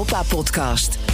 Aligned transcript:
Europa-podcast. 0.00 1.09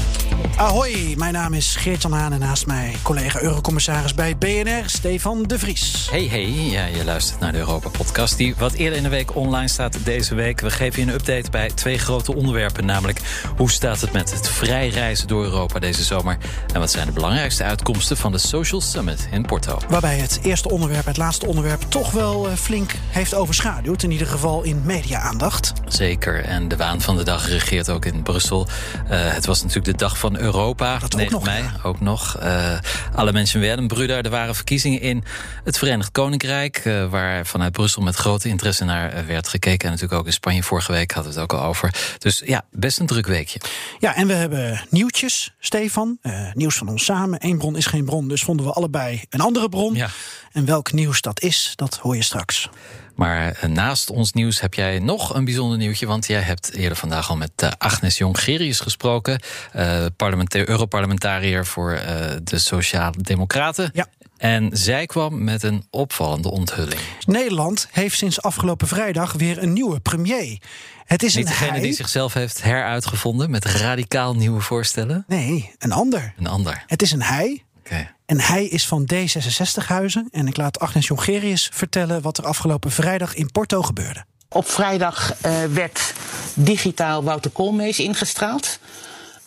Ahoy, 0.57 1.15
mijn 1.17 1.33
naam 1.33 1.55
is 1.55 1.77
Geert-Jan 1.77 2.13
Haan 2.13 2.33
en 2.33 2.39
naast 2.39 2.67
mij 2.67 2.95
collega 3.03 3.41
Eurocommissaris 3.41 4.15
bij 4.15 4.37
BNR, 4.37 4.83
Stefan 4.87 5.43
de 5.43 5.59
Vries. 5.59 6.09
Hey, 6.11 6.27
hey, 6.27 6.51
ja, 6.51 6.85
je 6.85 7.05
luistert 7.05 7.41
naar 7.41 7.53
de 7.53 7.59
Europa-podcast 7.59 8.37
die 8.37 8.55
wat 8.59 8.73
eerder 8.73 8.97
in 8.97 9.03
de 9.03 9.09
week 9.09 9.35
online 9.35 9.69
staat 9.69 9.99
deze 10.05 10.35
week. 10.35 10.61
We 10.61 10.71
geven 10.71 11.01
je 11.01 11.07
een 11.07 11.15
update 11.15 11.51
bij 11.51 11.71
twee 11.75 11.99
grote 11.99 12.35
onderwerpen, 12.35 12.85
namelijk 12.85 13.21
hoe 13.57 13.71
staat 13.71 14.01
het 14.01 14.13
met 14.13 14.33
het 14.33 14.49
vrij 14.49 14.89
reizen 14.89 15.27
door 15.27 15.45
Europa 15.45 15.79
deze 15.79 16.05
zomer 16.05 16.39
en 16.73 16.81
wat 16.81 16.91
zijn 16.91 17.07
de 17.07 17.13
belangrijkste 17.13 17.65
uitkomsten 17.65 18.17
van 18.17 18.33
de 18.33 18.39
Social 18.39 18.81
Summit 18.81 19.29
in 19.31 19.47
Porto. 19.47 19.79
Waarbij 19.89 20.19
het 20.19 20.39
eerste 20.43 20.71
onderwerp 20.71 21.07
het 21.07 21.17
laatste 21.17 21.47
onderwerp 21.47 21.83
toch 21.89 22.11
wel 22.11 22.49
eh, 22.49 22.55
flink 22.55 22.95
heeft 23.09 23.35
overschaduwd, 23.35 24.03
in 24.03 24.11
ieder 24.11 24.27
geval 24.27 24.63
in 24.63 24.83
media-aandacht. 24.85 25.73
Zeker, 25.89 26.45
en 26.45 26.69
de 26.69 26.77
waan 26.77 27.01
van 27.01 27.17
de 27.17 27.25
dag 27.25 27.49
regeert 27.49 27.91
ook 27.91 28.05
in 28.05 28.23
Brussel. 28.23 28.67
Uh, 29.11 29.33
het 29.33 29.47
was 29.47 29.63
natuurlijk 29.63 29.99
de 29.99 30.05
dag 30.05 30.16
van 30.17 30.39
Europa. 30.39 30.99
Dat 30.99 31.15
9 31.15 31.25
ook 31.25 31.31
nog, 31.33 31.45
mei, 31.45 31.63
ja. 31.63 31.81
ook 31.83 32.01
nog. 32.01 32.37
Uh, 32.43 32.79
alle 33.15 33.33
mensen 33.33 33.61
werden 33.61 33.87
broeder. 33.87 34.25
Er 34.25 34.31
waren 34.31 34.55
verkiezingen 34.55 35.01
in 35.01 35.25
het 35.65 35.79
Verenigd 35.79 36.13
Koninkrijk... 36.13 36.85
Uh, 36.85 37.11
waar 37.11 37.47
vanuit 37.47 37.73
Brussel 37.73 38.03
met 38.03 38.15
grote 38.15 38.49
interesse 38.49 38.85
naar 38.85 39.15
uh, 39.15 39.27
werd 39.27 39.49
gekeken. 39.49 39.85
En 39.85 39.91
natuurlijk 39.91 40.21
ook 40.21 40.27
in 40.27 40.33
Spanje 40.33 40.63
vorige 40.63 40.93
week 40.93 41.11
hadden 41.11 41.33
we 41.33 41.41
het 41.41 41.51
ook 41.51 41.59
al 41.61 41.67
over. 41.67 41.95
Dus 42.19 42.43
ja, 42.45 42.65
best 42.71 42.99
een 42.99 43.07
druk 43.07 43.27
weekje. 43.27 43.61
Ja, 43.99 44.15
en 44.15 44.27
we 44.27 44.33
hebben 44.33 44.87
nieuwtjes, 44.91 45.55
Stefan. 45.59 46.19
Uh, 46.23 46.53
nieuws 46.55 46.77
van 46.77 46.89
ons 46.89 47.05
samen. 47.05 47.39
Eén 47.43 47.59
bron 47.59 47.77
is 47.77 47.87
geen 47.87 48.05
bron, 48.05 48.29
dus 48.29 48.43
vonden 48.43 48.67
we 48.67 48.73
allebei 48.73 49.23
een 49.31 49.41
andere 49.41 49.69
bron. 49.69 49.95
Ja. 49.95 50.09
En 50.53 50.65
welk 50.65 50.93
nieuws 50.93 51.21
dat 51.21 51.41
is, 51.41 51.73
dat 51.75 51.99
hoor 52.03 52.17
je 52.17 52.23
straks. 52.23 52.69
Maar 53.17 53.53
eh, 53.53 53.69
naast 53.69 54.11
ons 54.11 54.33
nieuws 54.33 54.61
heb 54.61 54.75
jij 54.75 54.99
nog 54.99 55.35
een 55.35 55.45
bijzonder 55.45 55.79
nieuwtje. 55.79 56.07
Want 56.07 56.27
jij 56.27 56.41
hebt 56.41 56.73
eerder 56.73 56.99
vandaag 56.99 57.31
al 57.31 57.37
met 57.37 57.51
uh, 57.63 57.71
Agnes 57.79 58.19
Jongerius 58.19 58.81
gesproken. 58.81 59.41
Uh, 59.77 60.07
Europarlementariër 60.51 61.67
voor 61.67 62.01
de 62.43 62.59
Sociale 62.59 63.15
Democraten. 63.19 63.91
Ja. 63.93 64.07
En 64.37 64.71
zij 64.73 65.07
kwam 65.07 65.45
met 65.45 65.63
een 65.63 65.87
opvallende 65.91 66.51
onthulling. 66.51 67.01
Nederland 67.27 67.89
heeft 67.91 68.17
sinds 68.17 68.43
afgelopen 68.43 68.89
vrijdag 68.89 69.33
weer 69.33 69.63
een 69.63 69.73
nieuwe 69.73 70.01
premier. 70.01 70.59
Het 71.05 71.23
is 71.23 71.35
Niet 71.35 71.45
een 71.45 71.51
degene 71.51 71.71
hij. 71.71 71.81
die 71.81 71.93
zichzelf 71.93 72.35
heeft 72.35 72.63
heruitgevonden 72.63 73.51
met 73.51 73.65
radicaal 73.65 74.35
nieuwe 74.35 74.61
voorstellen. 74.61 75.25
Nee, 75.27 75.73
een 75.79 75.93
ander. 75.93 76.35
Een 76.39 76.47
ander. 76.47 76.85
Het 76.87 77.03
is 77.03 77.13
een 77.13 77.23
hij. 77.23 77.65
Okay. 77.79 78.15
En 78.27 78.41
hij 78.41 78.67
is 78.67 78.87
van 78.87 79.09
D66-huizen. 79.15 80.29
En 80.31 80.47
ik 80.47 80.57
laat 80.57 80.81
Agnes 80.81 81.07
Jongerius 81.07 81.71
vertellen 81.73 82.23
wat 82.23 82.39
er 82.39 82.45
afgelopen 82.45 82.91
vrijdag 82.91 83.35
in 83.35 83.51
Porto 83.51 83.83
gebeurde. 83.83 84.25
Op 84.49 84.69
vrijdag 84.69 85.35
uh, 85.47 85.65
werd 85.65 86.15
digitaal 86.55 87.25
Wouter 87.25 87.51
Koolmees 87.51 87.99
ingestraald. 87.99 88.79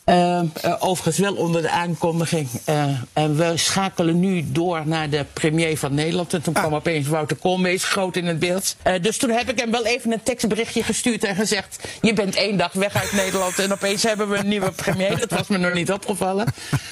Uh, 0.09 0.41
uh, 0.65 0.75
overigens 0.79 1.17
wel 1.17 1.35
onder 1.35 1.61
de 1.61 1.69
aankondiging. 1.69 2.49
Uh, 2.69 2.83
en 3.13 3.37
we 3.37 3.57
schakelen 3.57 4.19
nu 4.19 4.45
door 4.51 4.81
naar 4.85 5.09
de 5.09 5.25
premier 5.33 5.77
van 5.77 5.93
Nederland. 5.93 6.33
En 6.33 6.41
toen 6.41 6.53
ah. 6.53 6.61
kwam 6.61 6.75
opeens 6.75 7.07
Wouter 7.07 7.37
Koolmees 7.37 7.83
groot 7.83 8.15
in 8.15 8.25
het 8.25 8.39
beeld. 8.39 8.75
dus 9.01 9.17
toen 9.17 9.29
heb 9.29 9.49
ik 9.49 9.59
hem 9.59 9.71
wel 9.71 9.85
even 9.85 10.11
een 10.11 10.23
tekstberichtje 10.23 10.83
gestuurd 10.83 11.23
en 11.23 11.35
gezegd... 11.35 11.87
je 12.01 12.13
bent 12.13 12.35
één 12.35 12.57
dag 12.57 12.73
weg 12.73 12.95
uit 12.95 13.11
Nederland 13.11 13.59
en 13.59 13.71
opeens 13.71 14.03
hebben 14.03 14.29
we 14.29 14.37
een 14.37 14.47
nieuwe 14.47 14.71
premier. 14.71 15.19
Dat 15.19 15.31
was 15.31 15.47
me 15.47 15.57
nog 15.57 15.73
niet 15.73 15.91
opgevallen. 15.91 16.45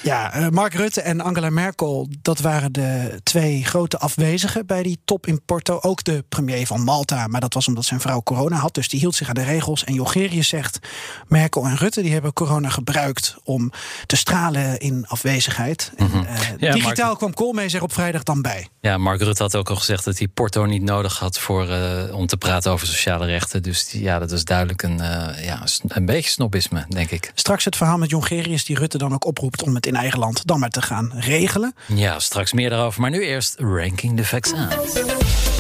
Ja, 0.03 0.49
Mark 0.51 0.73
Rutte 0.73 1.01
en 1.01 1.21
Angela 1.21 1.49
Merkel, 1.49 2.07
dat 2.21 2.39
waren 2.39 2.71
de 2.71 3.19
twee 3.23 3.65
grote 3.65 3.97
afwezigen... 3.97 4.65
bij 4.65 4.83
die 4.83 4.99
top 5.05 5.27
in 5.27 5.41
Porto. 5.45 5.79
Ook 5.81 6.03
de 6.03 6.23
premier 6.29 6.67
van 6.67 6.83
Malta, 6.83 7.27
maar 7.27 7.41
dat 7.41 7.53
was 7.53 7.67
omdat 7.67 7.85
zijn 7.85 7.99
vrouw 7.99 8.21
corona 8.21 8.55
had. 8.55 8.73
Dus 8.73 8.87
die 8.87 8.99
hield 8.99 9.15
zich 9.15 9.27
aan 9.27 9.35
de 9.35 9.43
regels. 9.43 9.83
En 9.83 9.93
Jongerius 9.93 10.47
zegt, 10.47 10.79
Merkel 11.27 11.65
en 11.65 11.75
Rutte 11.75 12.01
die 12.01 12.13
hebben 12.13 12.33
corona 12.33 12.69
gebruikt 12.69 13.06
om 13.43 13.71
te 14.05 14.15
stralen 14.15 14.79
in 14.79 15.05
afwezigheid. 15.07 15.91
Mm 15.97 16.07
-hmm. 16.07 16.25
en, 16.25 16.33
uh, 16.33 16.59
ja, 16.59 16.71
digitaal 16.71 17.05
Mark... 17.05 17.17
kwam 17.17 17.33
Koolmees 17.33 17.73
er 17.73 17.83
op 17.83 17.93
vrijdag 17.93 18.23
dan 18.23 18.41
bij. 18.41 18.67
Ja, 18.81 18.97
Mark 18.97 19.21
Rutte 19.21 19.43
had 19.43 19.55
ook 19.55 19.69
al 19.69 19.75
gezegd 19.75 20.05
dat 20.05 20.17
hij 20.17 20.27
Porto 20.27 20.65
niet 20.65 20.81
nodig 20.81 21.19
had 21.19 21.39
voor, 21.39 21.69
uh, 21.69 22.15
om 22.15 22.27
te 22.27 22.37
praten 22.37 22.71
over 22.71 22.87
sociale 22.87 23.25
rechten. 23.25 23.63
Dus 23.63 23.87
die, 23.87 24.01
ja, 24.01 24.19
dat 24.19 24.31
is 24.31 24.43
duidelijk 24.43 24.81
een, 24.81 24.99
uh, 24.99 25.45
ja, 25.45 25.63
een 25.87 26.05
beetje 26.05 26.29
snobisme, 26.29 26.85
denk 26.89 27.11
ik. 27.11 27.31
Straks 27.35 27.65
het 27.65 27.75
verhaal 27.75 27.97
met 27.97 28.09
Jongerius 28.09 28.65
die 28.65 28.77
Rutte 28.77 28.97
dan 28.97 29.13
ook 29.13 29.25
oproept 29.25 29.63
om 29.63 29.75
het 29.75 29.85
in 29.85 29.95
eigen 29.95 30.19
land 30.19 30.47
dan 30.47 30.59
maar 30.59 30.69
te 30.69 30.81
gaan 30.81 31.11
regelen. 31.15 31.75
Ja, 31.85 32.19
straks 32.19 32.53
meer 32.53 32.69
daarover. 32.69 33.01
Maar 33.01 33.11
nu 33.11 33.25
eerst 33.25 33.55
ranking 33.59 34.17
de 34.17 34.25
vaccins. 34.25 35.56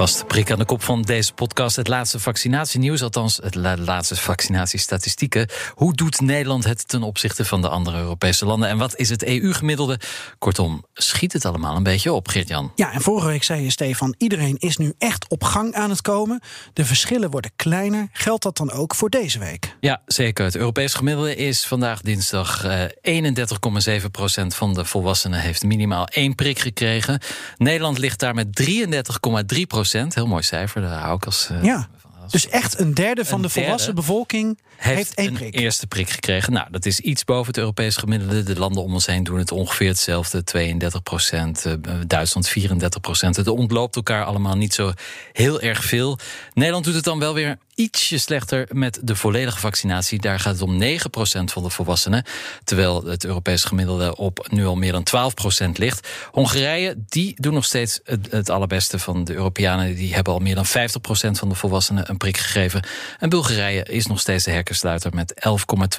Vaste 0.00 0.24
prik 0.24 0.50
aan 0.50 0.58
de 0.58 0.64
kop 0.64 0.82
van 0.82 1.02
deze 1.02 1.32
podcast. 1.32 1.76
Het 1.76 1.88
laatste 1.88 2.18
vaccinatienieuws, 2.18 3.02
althans 3.02 3.36
het 3.42 3.54
la 3.54 3.76
laatste 3.76 4.16
vaccinatiestatistieken. 4.16 5.48
Hoe 5.74 5.94
doet 5.94 6.20
Nederland 6.20 6.64
het 6.64 6.88
ten 6.88 7.02
opzichte 7.02 7.44
van 7.44 7.60
de 7.60 7.68
andere 7.68 7.98
Europese 7.98 8.46
landen? 8.46 8.68
En 8.68 8.78
wat 8.78 8.96
is 8.96 9.08
het 9.08 9.24
EU-gemiddelde? 9.24 10.00
Kortom, 10.38 10.84
schiet 10.94 11.32
het 11.32 11.44
allemaal 11.44 11.76
een 11.76 11.82
beetje 11.82 12.12
op, 12.12 12.28
Geert-Jan? 12.28 12.72
Ja, 12.74 12.92
en 12.92 13.00
vorige 13.00 13.26
week 13.26 13.42
zei 13.42 13.62
je, 13.62 13.70
Stefan, 13.70 14.14
iedereen 14.18 14.56
is 14.58 14.76
nu 14.76 14.92
echt 14.98 15.28
op 15.28 15.44
gang 15.44 15.74
aan 15.74 15.90
het 15.90 16.02
komen. 16.02 16.40
De 16.72 16.84
verschillen 16.84 17.30
worden 17.30 17.50
kleiner. 17.56 18.08
Geldt 18.12 18.42
dat 18.42 18.56
dan 18.56 18.70
ook 18.70 18.94
voor 18.94 19.10
deze 19.10 19.38
week? 19.38 19.76
Ja, 19.80 20.02
zeker. 20.06 20.44
Het 20.44 20.56
Europees 20.56 20.94
gemiddelde 20.94 21.36
is 21.36 21.66
vandaag 21.66 22.00
dinsdag 22.00 22.64
uh, 22.64 24.00
31,7 24.00 24.10
procent 24.10 24.54
van 24.54 24.74
de 24.74 24.84
volwassenen 24.84 25.40
heeft 25.40 25.62
minimaal 25.62 26.06
één 26.06 26.34
prik 26.34 26.58
gekregen. 26.58 27.20
Nederland 27.56 27.98
ligt 27.98 28.18
daar 28.20 28.34
met 28.34 28.62
33,3 28.62 29.60
procent. 29.66 29.88
Heel 29.92 30.26
mooi 30.26 30.42
cijfer, 30.42 30.82
daar 30.82 30.98
hou 30.98 31.16
ik 31.16 31.24
als. 31.24 31.48
Uh, 31.52 31.62
ja. 31.62 31.88
Dus 32.30 32.48
echt 32.48 32.78
een 32.78 32.94
derde 32.94 33.24
van 33.24 33.34
een 33.34 33.42
de 33.42 33.48
volwassen 33.48 33.94
bevolking 33.94 34.58
heeft, 34.76 34.96
heeft 34.96 35.14
één 35.14 35.42
een 35.42 35.50
eerste 35.50 35.86
prik 35.86 36.10
gekregen. 36.10 36.52
Nou, 36.52 36.66
dat 36.70 36.86
is 36.86 37.00
iets 37.00 37.24
boven 37.24 37.46
het 37.46 37.58
Europees 37.58 37.96
gemiddelde. 37.96 38.42
De 38.42 38.58
landen 38.58 38.82
om 38.82 38.92
ons 38.92 39.06
heen 39.06 39.24
doen 39.24 39.38
het 39.38 39.52
ongeveer 39.52 39.88
hetzelfde. 39.88 40.44
32 40.44 41.02
procent, 41.02 41.64
uh, 41.66 41.74
Duitsland 42.06 42.48
34 42.48 43.00
procent. 43.00 43.36
Het 43.36 43.48
ontloopt 43.48 43.96
elkaar 43.96 44.24
allemaal 44.24 44.56
niet 44.56 44.74
zo 44.74 44.92
heel 45.32 45.60
erg 45.60 45.84
veel. 45.84 46.18
Nederland 46.54 46.84
doet 46.84 46.94
het 46.94 47.04
dan 47.04 47.18
wel 47.18 47.34
weer 47.34 47.58
ietsje 47.80 48.18
slechter 48.18 48.68
met 48.72 48.98
de 49.02 49.16
volledige 49.16 49.58
vaccinatie. 49.58 50.20
Daar 50.20 50.40
gaat 50.40 50.52
het 50.52 50.62
om 50.62 50.76
9 50.76 51.10
procent 51.10 51.52
van 51.52 51.62
de 51.62 51.70
volwassenen. 51.70 52.24
Terwijl 52.64 53.04
het 53.04 53.24
Europees 53.24 53.64
gemiddelde 53.64 54.16
op 54.16 54.46
nu 54.50 54.66
al 54.66 54.76
meer 54.76 54.92
dan 54.92 55.02
12 55.02 55.34
procent 55.34 55.78
ligt. 55.78 56.08
Hongarije, 56.30 56.94
die 57.08 57.34
doen 57.36 57.54
nog 57.54 57.64
steeds 57.64 58.00
het, 58.30 58.50
allerbeste 58.50 58.98
van 58.98 59.24
de 59.24 59.34
Europeanen. 59.34 59.94
Die 59.94 60.14
hebben 60.14 60.32
al 60.32 60.38
meer 60.38 60.54
dan 60.54 60.66
50 60.66 61.00
procent 61.00 61.38
van 61.38 61.48
de 61.48 61.54
volwassenen 61.54 62.10
een 62.10 62.16
prik 62.16 62.36
gegeven. 62.36 62.82
En 63.18 63.28
Bulgarije 63.28 63.82
is 63.82 64.06
nog 64.06 64.20
steeds 64.20 64.44
de 64.44 64.50
herkensluiter 64.50 65.14
met 65.14 65.34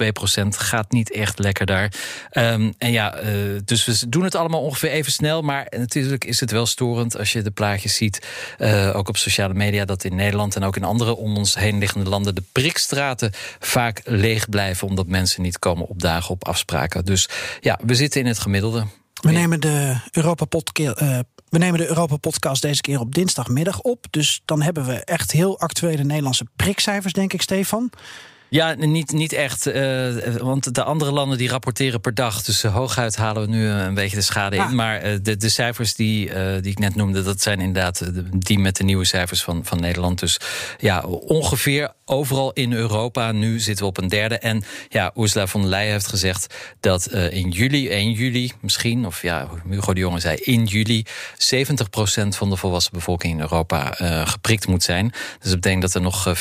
11,2 0.02 0.08
procent. 0.12 0.58
Gaat 0.58 0.92
niet 0.92 1.12
echt 1.12 1.38
lekker 1.38 1.66
daar. 1.66 1.92
Um, 2.32 2.74
en 2.78 2.92
ja, 2.92 3.22
uh, 3.22 3.60
dus 3.64 3.84
we 3.84 4.08
doen 4.08 4.24
het 4.24 4.34
allemaal 4.34 4.62
ongeveer 4.62 4.90
even 4.90 5.12
snel. 5.12 5.42
Maar 5.42 5.66
natuurlijk 5.70 6.24
is 6.24 6.40
het 6.40 6.50
wel 6.50 6.66
storend 6.66 7.18
als 7.18 7.32
je 7.32 7.42
de 7.42 7.50
plaatjes 7.50 7.94
ziet. 7.94 8.26
Uh, 8.58 8.96
ook 8.96 9.08
op 9.08 9.16
sociale 9.16 9.54
media, 9.54 9.84
dat 9.84 10.04
in 10.04 10.14
Nederland 10.14 10.56
en 10.56 10.64
ook 10.64 10.76
in 10.76 10.84
andere 10.84 11.16
om 11.16 11.36
ons 11.36 11.54
heen 11.54 11.71
liggende 11.78 12.08
landen 12.08 12.34
de 12.34 12.42
prikstraten 12.52 13.32
vaak 13.58 14.00
leeg 14.04 14.48
blijven. 14.48 14.88
Omdat 14.88 15.06
mensen 15.06 15.42
niet 15.42 15.58
komen 15.58 15.86
opdagen 15.86 16.30
op 16.30 16.46
afspraken. 16.46 17.04
Dus 17.04 17.28
ja, 17.60 17.78
we 17.84 17.94
zitten 17.94 18.20
in 18.20 18.26
het 18.26 18.38
gemiddelde. 18.38 18.86
We 19.20 19.30
nemen 19.30 19.60
de 19.60 19.96
Europa 20.10 20.44
podcast. 20.44 21.00
Uh, 21.00 21.18
we 21.48 21.58
nemen 21.58 21.78
de 21.78 21.88
Europa-podcast 21.88 22.62
deze 22.62 22.80
keer 22.80 23.00
op 23.00 23.14
dinsdagmiddag 23.14 23.80
op. 23.80 24.06
Dus 24.10 24.42
dan 24.44 24.62
hebben 24.62 24.86
we 24.86 25.04
echt 25.04 25.32
heel 25.32 25.60
actuele 25.60 26.04
Nederlandse 26.04 26.46
prikcijfers, 26.56 27.12
denk 27.12 27.32
ik, 27.32 27.42
Stefan. 27.42 27.90
Ja, 28.52 28.74
niet, 28.74 29.12
niet 29.12 29.32
echt. 29.32 29.66
Uh, 29.66 30.14
want 30.36 30.74
de 30.74 30.82
andere 30.82 31.12
landen 31.12 31.38
die 31.38 31.48
rapporteren 31.48 32.00
per 32.00 32.14
dag. 32.14 32.42
Dus 32.42 32.64
uh, 32.64 32.74
hooguit 32.74 33.16
halen 33.16 33.42
we 33.42 33.48
nu 33.48 33.66
een 33.68 33.94
beetje 33.94 34.16
de 34.16 34.22
schade 34.22 34.60
Ah. 34.60 34.70
in. 34.70 34.76
Maar 34.76 35.06
uh, 35.06 35.18
de, 35.22 35.36
de 35.36 35.48
cijfers 35.48 35.94
die, 35.94 36.30
die 36.60 36.70
ik 36.70 36.78
net 36.78 36.94
noemde, 36.94 37.22
dat 37.22 37.40
zijn 37.42 37.60
inderdaad 37.60 38.02
die 38.32 38.58
met 38.58 38.76
de 38.76 38.84
nieuwe 38.84 39.04
cijfers 39.04 39.42
van, 39.42 39.64
van 39.64 39.80
Nederland. 39.80 40.18
Dus 40.18 40.40
ja, 40.78 41.02
ongeveer 41.06 41.92
overal 42.04 42.52
in 42.52 42.72
Europa. 42.72 43.32
Nu 43.32 43.60
zitten 43.60 43.84
we 43.84 43.90
op 43.90 43.98
een 43.98 44.08
derde. 44.08 44.38
En 44.38 44.62
ja, 44.88 45.12
Ursula 45.16 45.46
von 45.46 45.60
der 45.60 45.70
Leyen 45.70 45.92
heeft 45.92 46.06
gezegd 46.06 46.54
dat 46.80 47.06
in 47.12 47.50
juli, 47.50 47.88
1 47.88 48.12
juli 48.12 48.52
misschien, 48.60 49.06
of 49.06 49.22
ja, 49.22 49.48
Hugo 49.68 49.94
de 49.94 50.00
Jonge 50.00 50.20
zei 50.20 50.36
in 50.36 50.64
juli, 50.64 51.04
70% 51.06 51.06
van 52.28 52.50
de 52.50 52.56
volwassen 52.56 52.92
bevolking 52.92 53.32
in 53.34 53.40
Europa 53.40 53.94
geprikt 54.24 54.66
moet 54.66 54.82
zijn. 54.82 55.08
Dus 55.08 55.50
dat 55.50 55.60
betekent 55.60 55.82
dat 55.82 55.94
er 55.94 56.00
nog 56.00 56.28
40% 56.28 56.32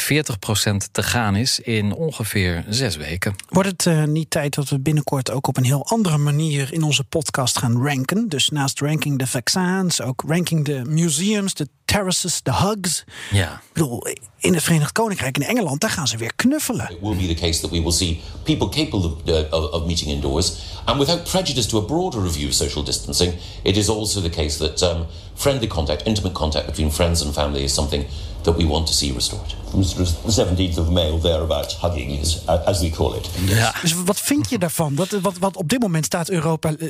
te 0.91 1.03
gaan 1.03 1.35
is 1.35 1.59
in 1.59 1.99
ongeveer 2.01 2.65
zes 2.69 2.95
weken. 2.95 3.35
Wordt 3.49 3.69
het 3.69 3.85
uh, 3.85 4.03
niet 4.03 4.29
tijd 4.29 4.55
dat 4.55 4.69
we 4.69 4.79
binnenkort 4.79 5.31
ook 5.31 5.47
op 5.47 5.57
een 5.57 5.63
heel 5.63 5.85
andere 5.85 6.17
manier 6.17 6.73
in 6.73 6.83
onze 6.83 7.03
podcast 7.03 7.57
gaan 7.57 7.83
ranken? 7.83 8.29
Dus 8.29 8.49
naast 8.49 8.79
ranking 8.79 9.19
de 9.19 9.27
vaccins, 9.27 10.01
ook 10.01 10.23
ranking 10.27 10.65
de 10.65 10.81
museums, 10.85 11.53
de 11.53 11.67
terraces, 11.85 12.41
de 12.43 12.55
hugs. 12.55 13.03
Ja. 13.31 13.53
Ik 13.53 13.73
bedoel, 13.73 14.07
in 14.39 14.53
het 14.53 14.63
Verenigd 14.63 14.91
Koninkrijk 14.91 15.37
en 15.37 15.47
Engeland, 15.47 15.81
daar 15.81 15.89
gaan 15.89 16.07
ze 16.07 16.17
weer 16.17 16.35
knuffelen. 16.35 16.89
It 16.89 16.97
will 17.01 17.15
be 17.15 17.33
the 17.33 17.41
case 17.41 17.61
that 17.61 17.69
we 17.69 17.81
will 17.81 17.91
see 17.91 18.21
people 18.43 18.69
capable 18.69 19.09
of, 19.09 19.13
uh, 19.25 19.53
of, 19.53 19.71
of 19.71 19.85
meeting 19.85 20.11
indoors. 20.11 20.53
And 20.85 20.99
without 20.99 21.23
prejudice 21.23 21.67
to 21.67 21.77
a 21.77 21.81
broader 21.81 22.21
review 22.21 22.47
of 22.47 22.53
social 22.53 22.83
distancing, 22.83 23.33
it 23.63 23.77
is 23.77 23.89
also 23.89 24.21
the 24.21 24.29
case 24.29 24.57
that 24.57 24.81
um, 24.81 25.05
friendly 25.41 25.67
contact, 25.67 26.05
intimate 26.05 26.33
contact 26.33 26.65
between 26.65 26.91
friends 26.91 27.25
and 27.25 27.33
family 27.33 27.63
is 27.63 27.73
something 27.73 28.05
that 28.41 28.57
we 28.57 28.67
want 28.67 28.87
to 28.87 28.93
see 28.93 29.13
restored. 29.13 29.55
The 29.71 30.31
17th 30.31 30.77
of 30.77 30.89
May 30.89 31.11
or 31.11 31.19
thereabouts, 31.19 31.77
hugging, 31.81 32.19
is, 32.19 32.47
as 32.47 32.79
we 32.79 32.89
call 32.89 33.15
it. 33.15 33.29
Ja. 33.45 33.75
Dus 33.81 33.93
wat 33.93 34.19
vind 34.19 34.49
je 34.49 34.57
daarvan? 34.57 34.95
Wat, 34.95 35.09
wat, 35.09 35.37
wat 35.37 35.55
op 35.57 35.69
dit 35.69 35.81
moment 35.81 36.05
staat 36.05 36.29
Europa 36.29 36.75
eh, 36.75 36.87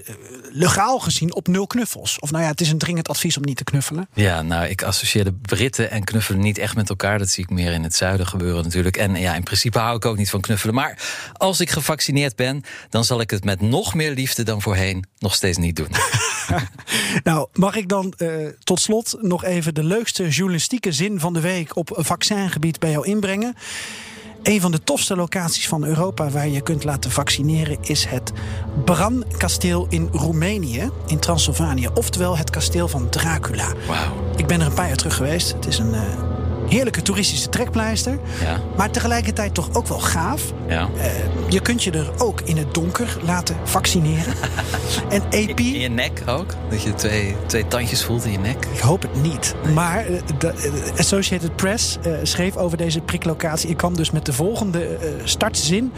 legaal 0.49 0.99
gezien 0.99 1.35
op 1.35 1.47
nul 1.47 1.67
knuffels. 1.67 2.19
Of 2.19 2.31
nou 2.31 2.43
ja, 2.43 2.49
het 2.49 2.61
is 2.61 2.71
een 2.71 2.77
dringend 2.77 3.09
advies 3.09 3.37
om 3.37 3.43
niet 3.43 3.57
te 3.57 3.63
knuffelen. 3.63 4.07
Ja, 4.13 4.41
nou, 4.41 4.65
ik 4.67 4.83
associeer 4.83 5.23
de 5.23 5.33
Britten 5.33 5.91
en 5.91 6.03
knuffelen 6.03 6.41
niet 6.41 6.57
echt 6.57 6.75
met 6.75 6.89
elkaar. 6.89 7.19
Dat 7.19 7.29
zie 7.29 7.43
ik 7.43 7.49
meer 7.49 7.71
in 7.71 7.83
het 7.83 7.95
zuiden 7.95 8.27
gebeuren 8.27 8.63
natuurlijk. 8.63 8.97
En 8.97 9.15
ja, 9.15 9.35
in 9.35 9.43
principe 9.43 9.79
hou 9.79 9.95
ik 9.95 10.05
ook 10.05 10.17
niet 10.17 10.29
van 10.29 10.41
knuffelen. 10.41 10.75
Maar 10.75 10.99
als 11.33 11.59
ik 11.59 11.69
gevaccineerd 11.69 12.35
ben, 12.35 12.63
dan 12.89 13.03
zal 13.03 13.21
ik 13.21 13.29
het 13.29 13.43
met 13.43 13.61
nog 13.61 13.93
meer 13.93 14.11
liefde 14.11 14.43
dan 14.43 14.61
voorheen 14.61 15.05
nog 15.17 15.35
steeds 15.35 15.57
niet 15.57 15.75
doen. 15.75 15.89
Nou, 17.23 17.47
mag 17.53 17.75
ik 17.75 17.89
dan 17.89 18.13
eh, 18.17 18.27
tot 18.63 18.79
slot 18.79 19.17
nog 19.21 19.43
even 19.43 19.73
de 19.73 19.83
leukste 19.83 20.29
journalistieke 20.29 20.91
zin 20.91 21.19
van 21.19 21.33
de 21.33 21.39
week 21.39 21.75
op 21.75 21.89
vaccingebied 21.93 22.79
bij 22.79 22.91
jou 22.91 23.07
inbrengen? 23.07 23.55
Een 24.43 24.61
van 24.61 24.71
de 24.71 24.83
tofste 24.83 25.15
locaties 25.15 25.67
van 25.67 25.85
Europa 25.85 26.29
waar 26.29 26.47
je 26.47 26.61
kunt 26.61 26.83
laten 26.83 27.11
vaccineren 27.11 27.77
is 27.81 28.05
het 28.05 28.31
Bran-kasteel 28.85 29.87
in 29.89 30.09
Roemenië, 30.11 30.89
in 31.07 31.19
Transylvanië. 31.19 31.87
Oftewel 31.93 32.37
het 32.37 32.49
kasteel 32.49 32.87
van 32.87 33.09
Dracula. 33.09 33.73
Wauw. 33.87 34.33
Ik 34.35 34.47
ben 34.47 34.59
er 34.59 34.65
een 34.65 34.73
paar 34.73 34.87
jaar 34.87 34.97
terug 34.97 35.15
geweest. 35.15 35.53
Het 35.53 35.65
is 35.65 35.77
een 35.77 35.93
eh, 35.93 36.01
heerlijke 36.71 37.01
toeristische 37.01 37.49
trekpleister. 37.49 38.19
Ja. 38.41 38.61
Maar 38.77 38.91
tegelijkertijd 38.91 39.53
toch 39.53 39.73
ook 39.73 39.87
wel 39.87 39.99
gaaf. 39.99 40.53
Ja. 40.67 40.89
Eh, 40.97 41.11
je 41.49 41.59
kunt 41.59 41.83
je 41.83 41.91
er 41.91 42.11
ook 42.17 42.41
in 42.41 42.57
het 42.57 42.73
donker 42.73 43.17
laten 43.23 43.55
vaccineren. 43.63 44.33
en 45.09 45.21
AP... 45.23 45.59
In 45.59 45.79
je 45.79 45.89
nek 45.89 46.23
ook? 46.25 46.55
Dat 46.69 46.81
je 46.81 46.93
twee, 46.93 47.35
twee 47.45 47.67
tandjes 47.67 48.03
voelt 48.03 48.25
in 48.25 48.31
je 48.31 48.37
nek? 48.37 48.65
Ik 48.73 48.79
hoop 48.79 49.01
het 49.01 49.21
niet. 49.21 49.55
Maar 49.73 50.05
eh, 50.05 50.21
de 50.37 50.47
eh, 50.47 50.99
Associated 50.99 51.55
Press 51.55 51.97
schreef 52.23 52.57
over 52.57 52.77
deze 52.77 53.01
priklocatie. 53.01 53.69
Ik 53.69 53.77
kwam 53.77 53.95
dus 53.95 54.11
met 54.11 54.25
de 54.25 54.33
volgende 54.33 54.97
startzin. 55.23 55.91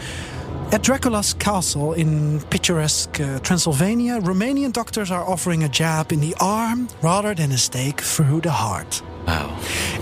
At 0.70 0.82
Dracula's 0.82 1.34
castle 1.36 1.96
in 1.96 2.42
picturesque 2.48 3.22
uh, 3.22 3.36
Transylvania, 3.42 4.18
Romanian 4.18 4.70
doctors 4.72 5.12
are 5.12 5.24
offering 5.24 5.62
a 5.62 5.68
jab 5.68 6.12
in 6.12 6.20
the 6.20 6.34
arm 6.36 6.88
rather 7.00 7.34
than 7.34 7.52
a 7.52 7.56
stake 7.56 8.02
through 8.02 8.40
the 8.40 8.50
heart. 8.50 9.02
Wauw. 9.24 9.50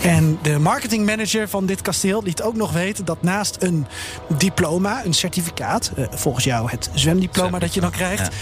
En 0.02 0.38
de 0.42 0.58
marketingmanager 0.58 1.48
van 1.48 1.66
dit 1.66 1.80
kasteel 1.82 2.22
liet 2.22 2.42
ook 2.42 2.56
nog 2.56 2.72
weten 2.72 3.04
dat 3.04 3.22
naast 3.22 3.56
een 3.60 3.86
diploma, 4.36 5.04
een 5.04 5.14
certificaat, 5.14 5.92
eh, 5.96 6.04
volgens 6.10 6.44
jou 6.44 6.70
het 6.70 6.90
zwemdiploma 6.94 7.58
dat 7.58 7.74
je 7.74 7.80
dan 7.80 7.90
krijgt, 7.90 8.34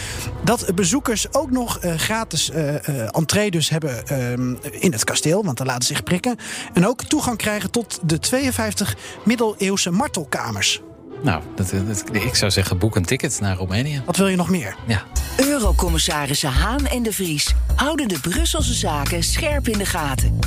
dat 0.45 0.75
bezoekers 0.75 1.35
ook 1.35 1.51
nog 1.51 1.79
eh, 1.79 1.95
gratis 1.95 2.51
eh 2.51 2.89
eh, 2.89 3.09
entree 3.11 3.51
dus 3.51 3.69
hebben 3.69 4.07
ehm, 4.07 4.55
in 4.71 4.93
het 4.93 5.05
kasteel, 5.05 5.45
want 5.45 5.57
dan 5.57 5.67
laten 5.67 5.83
ze 5.87 5.93
zich 5.95 6.03
prikken. 6.03 6.37
En 6.73 6.87
ook 6.87 7.03
toegang 7.05 7.37
krijgen 7.37 7.71
tot 7.71 7.99
de 8.03 8.19
52 8.19 8.97
middeleeuwse 9.25 9.91
martelkamers. 9.91 10.81
Nou, 11.23 11.43
dat, 11.55 11.71
dat- 11.87 12.05
ik 12.13 12.35
zou 12.35 12.51
zeggen, 12.51 12.79
boek 12.79 12.97
een 12.97 13.05
ticket 13.05 13.41
naar 13.41 13.57
Roemenië. 13.57 14.03
Wat 14.07 14.17
wil 14.17 14.29
je 14.29 14.37
nog 14.37 14.49
meer? 14.51 14.77
Ja. 14.87 15.03
Eurocommissarissen 15.37 16.51
Haan 16.51 16.87
en 16.87 17.03
de 17.03 17.13
Vries 17.13 17.55
houden 17.77 18.09
de 18.09 18.21
Brusselse 18.21 18.75
zaken 18.75 19.23
scherp 19.23 19.69
in 19.69 19.79
de 19.79 19.87
gaten. 19.87 20.39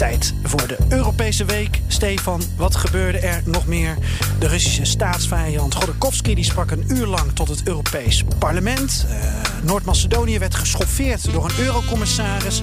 Tijd 0.00 0.34
voor 0.42 0.66
de 0.66 0.76
Europese 0.88 1.44
week. 1.44 1.80
Stefan, 1.86 2.42
wat 2.56 2.76
gebeurde 2.76 3.18
er 3.18 3.42
nog 3.44 3.66
meer? 3.66 3.96
De 4.38 4.48
Russische 4.48 4.84
staatsvijand 4.84 5.74
Godorkovsky 5.74 6.34
die 6.34 6.44
sprak 6.44 6.70
een 6.70 6.84
uur 6.88 7.06
lang 7.06 7.32
tot 7.32 7.48
het 7.48 7.62
Europees 7.64 8.24
Parlement. 8.38 9.06
Eh, 9.08 9.16
Noord-Macedonië 9.62 10.38
werd 10.38 10.54
geschoffeerd 10.54 11.32
door 11.32 11.44
een 11.44 11.64
eurocommissaris. 11.64 12.62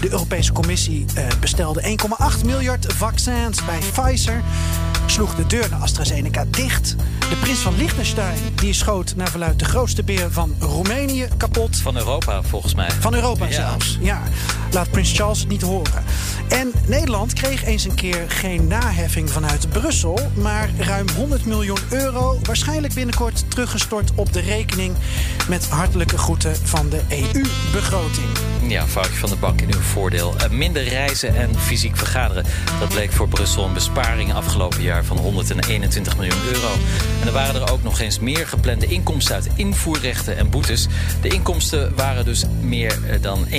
De 0.00 0.10
Europese 0.10 0.52
Commissie 0.52 1.04
eh, 1.14 1.26
bestelde 1.40 1.98
1,8 2.40 2.44
miljard 2.44 2.92
vaccins 2.92 3.64
bij 3.64 3.78
Pfizer. 3.78 4.42
Sloeg 5.06 5.34
de 5.34 5.46
deur 5.46 5.66
naar 5.70 5.80
AstraZeneca 5.80 6.44
dicht. 6.50 6.96
De 7.18 7.36
prins 7.40 7.58
van 7.58 7.76
Liechtenstein 7.76 8.38
die 8.54 8.72
schoot 8.72 9.16
naar 9.16 9.28
verluidt 9.30 9.58
de 9.58 9.64
grootste 9.64 10.02
beer 10.02 10.32
van 10.32 10.54
Roemenië 10.60 11.28
kapot. 11.36 11.76
Van 11.76 11.96
Europa, 11.96 12.42
volgens 12.42 12.74
mij. 12.74 12.90
Van 13.00 13.14
Europa 13.14 13.44
Ja. 13.46 13.52
zelfs. 13.52 13.98
Ja, 14.00 14.22
laat 14.70 14.90
Prins 14.90 15.12
Charles 15.12 15.38
het 15.38 15.48
niet 15.48 15.62
horen. 15.62 16.04
En 16.48 16.72
Nederland 16.86 17.32
kreeg 17.32 17.64
eens 17.64 17.84
een 17.84 17.94
keer 17.94 18.24
geen 18.28 18.66
naheffing 18.66 19.30
vanuit 19.30 19.68
Brussel, 19.70 20.30
maar 20.34 20.70
ruim 20.78 21.06
100 21.16 21.44
miljoen 21.44 21.78
euro, 21.90 22.38
waarschijnlijk 22.42 22.94
binnenkort 22.94 23.50
teruggestort 23.50 24.10
op 24.14 24.32
de 24.32 24.40
rekening 24.40 24.94
met 25.48 25.68
hartelijke 25.68 26.18
groeten 26.18 26.56
van 26.62 26.88
de 26.88 27.00
EU-begroting. 27.08 28.26
Ja, 28.68 28.86
foutje 28.86 29.14
van 29.14 29.28
de 29.30 29.36
bank 29.36 29.60
in 29.60 29.72
uw 29.74 29.80
voordeel. 29.80 30.34
Eh, 30.38 30.50
minder 30.50 30.88
reizen 30.88 31.36
en 31.36 31.58
fysiek 31.58 31.96
vergaderen. 31.96 32.44
Dat 32.80 32.88
bleek 32.88 33.12
voor 33.12 33.28
Brussel 33.28 33.64
een 33.64 33.72
besparing 33.72 34.34
afgelopen 34.34 34.82
jaar 34.82 34.95
van 35.04 35.16
121 35.18 36.16
miljoen 36.16 36.42
euro. 36.52 36.68
En 37.20 37.26
er 37.26 37.32
waren 37.32 37.54
er 37.54 37.72
ook 37.72 37.82
nog 37.82 38.00
eens 38.00 38.18
meer 38.18 38.46
geplande 38.46 38.86
inkomsten 38.86 39.34
uit 39.34 39.48
invoerrechten 39.54 40.36
en 40.36 40.50
boetes. 40.50 40.86
De 41.20 41.28
inkomsten 41.28 41.94
waren 41.96 42.24
dus 42.24 42.44
meer 42.60 42.98
eh, 43.08 43.22
dan 43.22 43.46
1,6 43.48 43.56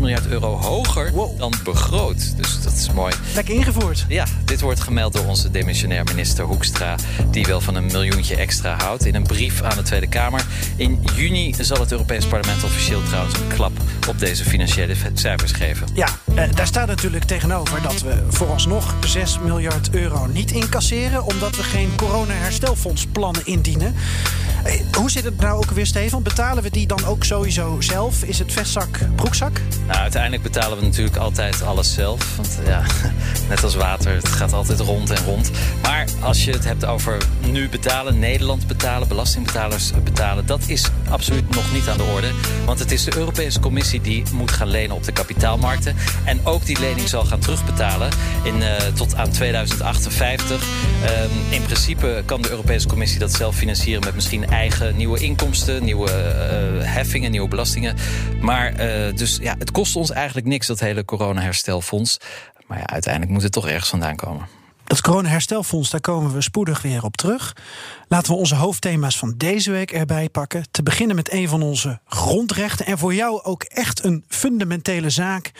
miljard 0.00 0.26
euro 0.26 0.56
hoger 0.56 1.12
Wow. 1.12 1.38
dan 1.38 1.52
begroot. 1.64 2.36
Dus 2.36 2.62
dat 2.62 2.72
is 2.72 2.92
mooi. 2.92 3.14
Lekker 3.34 3.54
ingevoerd. 3.54 4.04
Ja, 4.08 4.24
dit 4.44 4.60
wordt 4.60 4.80
gemeld 4.80 5.12
door 5.12 5.24
onze 5.26 5.50
demissionair 5.50 6.04
minister 6.04 6.44
Hoekstra... 6.44 6.96
die 7.30 7.44
wel 7.46 7.60
van 7.60 7.74
een 7.74 7.86
miljoentje 7.86 8.36
extra 8.36 8.76
houdt 8.76 9.06
in 9.06 9.14
een 9.14 9.26
brief 9.26 9.62
aan 9.62 9.76
de 9.76 9.82
Tweede 9.82 10.06
Kamer. 10.08 10.44
In 10.76 11.04
juni 11.16 11.54
zal 11.60 11.80
het 11.80 11.92
Europees 11.92 12.26
Parlement 12.26 12.64
officieel 12.64 13.02
trouwens 13.02 13.34
een 13.34 13.48
klap 13.48 13.72
op 14.08 14.18
deze 14.18 14.44
financiële 14.44 14.94
cijfers 15.14 15.52
geven. 15.52 15.86
Ja, 15.94 16.08
eh, 16.34 16.44
daar 16.54 16.66
staat 16.66 16.86
natuurlijk 16.86 17.24
tegenover 17.24 17.82
dat 17.82 18.02
we 18.02 18.22
vooralsnog 18.28 18.94
6 19.06 19.38
miljard 19.38 19.90
euro 19.90 20.26
niet 20.26 20.50
omdat 20.76 21.56
we 21.56 21.62
geen 21.62 21.92
corona-herstelfondsplannen 21.96 23.46
indienen. 23.46 23.94
Eh, 24.64 24.80
Hoe 24.92 25.10
zit 25.10 25.24
het 25.24 25.40
nou 25.40 25.56
ook 25.56 25.70
weer, 25.70 25.86
Stefan? 25.86 26.22
Betalen 26.22 26.62
we 26.62 26.70
die 26.70 26.86
dan 26.86 27.04
ook 27.04 27.24
sowieso 27.24 27.80
zelf? 27.80 28.22
Is 28.22 28.38
het 28.38 28.52
vestzak, 28.52 28.98
broekzak? 29.14 29.60
Nou, 29.86 29.98
uiteindelijk 29.98 30.42
betalen 30.42 30.78
we 30.78 30.84
natuurlijk 30.84 31.16
altijd 31.16 31.62
alles 31.62 31.94
zelf. 31.94 32.36
Want 32.36 32.58
ja, 32.66 32.82
net 33.48 33.62
als 33.62 33.74
water, 33.74 34.14
het 34.14 34.28
gaat 34.28 34.52
altijd 34.52 34.80
rond 34.80 35.10
en 35.10 35.24
rond. 35.24 35.50
Maar 35.82 36.06
als 36.20 36.44
je 36.44 36.52
het 36.52 36.64
hebt 36.64 36.84
over 36.84 37.16
nu 37.40 37.68
betalen, 37.68 38.18
Nederland 38.18 38.66
betalen, 38.66 39.08
belastingbetalers 39.08 39.90
betalen... 40.04 40.46
dat 40.46 40.62
is 40.66 40.84
absoluut 41.08 41.54
nog 41.54 41.72
niet 41.72 41.88
aan 41.88 41.96
de 41.96 42.02
orde. 42.14 42.30
Want 42.64 42.78
het 42.78 42.92
is 42.92 43.04
de 43.04 43.16
Europese 43.16 43.60
Commissie 43.60 44.00
die 44.00 44.22
moet 44.32 44.50
gaan 44.50 44.68
lenen 44.68 44.96
op 44.96 45.04
de 45.04 45.12
kapitaalmarkten. 45.12 45.96
En 46.24 46.40
ook 46.44 46.66
die 46.66 46.80
lening 46.80 47.08
zal 47.08 47.24
gaan 47.24 47.40
terugbetalen 47.40 48.10
in, 48.42 48.62
eh, 48.62 48.86
tot 48.94 49.14
aan 49.14 49.30
2058. 49.30 50.65
Ehm, 51.04 51.30
in 51.50 51.62
principe 51.62 52.22
kan 52.24 52.42
de 52.42 52.50
Europese 52.50 52.88
Commissie 52.88 53.18
dat 53.18 53.32
zelf 53.32 53.56
financieren... 53.56 54.04
met 54.04 54.14
misschien 54.14 54.50
eigen 54.50 54.96
nieuwe 54.96 55.18
inkomsten, 55.18 55.84
nieuwe 55.84 56.10
eh, 56.10 56.92
heffingen, 56.94 57.30
nieuwe 57.30 57.48
belastingen. 57.48 57.96
Maar 58.40 58.74
eh, 58.74 59.16
dus 59.16 59.38
ja, 59.42 59.54
het 59.58 59.70
kost 59.70 59.96
ons 59.96 60.10
eigenlijk 60.10 60.46
niks, 60.46 60.66
dat 60.66 60.80
hele 60.80 61.04
corona-herstelfonds. 61.04 62.18
Maar 62.66 62.78
ja, 62.78 62.86
uiteindelijk 62.86 63.32
moet 63.32 63.42
het 63.42 63.52
toch 63.52 63.68
ergens 63.68 63.88
vandaan 63.88 64.16
komen. 64.16 64.46
Dat 64.84 65.00
corona-herstelfonds, 65.00 65.90
daar 65.90 66.00
komen 66.00 66.32
we 66.32 66.40
spoedig 66.40 66.82
weer 66.82 67.04
op 67.04 67.16
terug. 67.16 67.56
Laten 68.08 68.32
we 68.32 68.38
onze 68.38 68.54
hoofdthema's 68.54 69.18
van 69.18 69.34
deze 69.36 69.70
week 69.70 69.90
erbij 69.92 70.28
pakken. 70.28 70.64
Te 70.70 70.82
beginnen 70.82 71.16
met 71.16 71.32
een 71.32 71.48
van 71.48 71.62
onze 71.62 72.00
grondrechten. 72.06 72.86
En 72.86 72.98
voor 72.98 73.14
jou 73.14 73.42
ook 73.42 73.62
echt 73.62 74.04
een 74.04 74.24
fundamentele 74.28 75.10
zaak. 75.10 75.52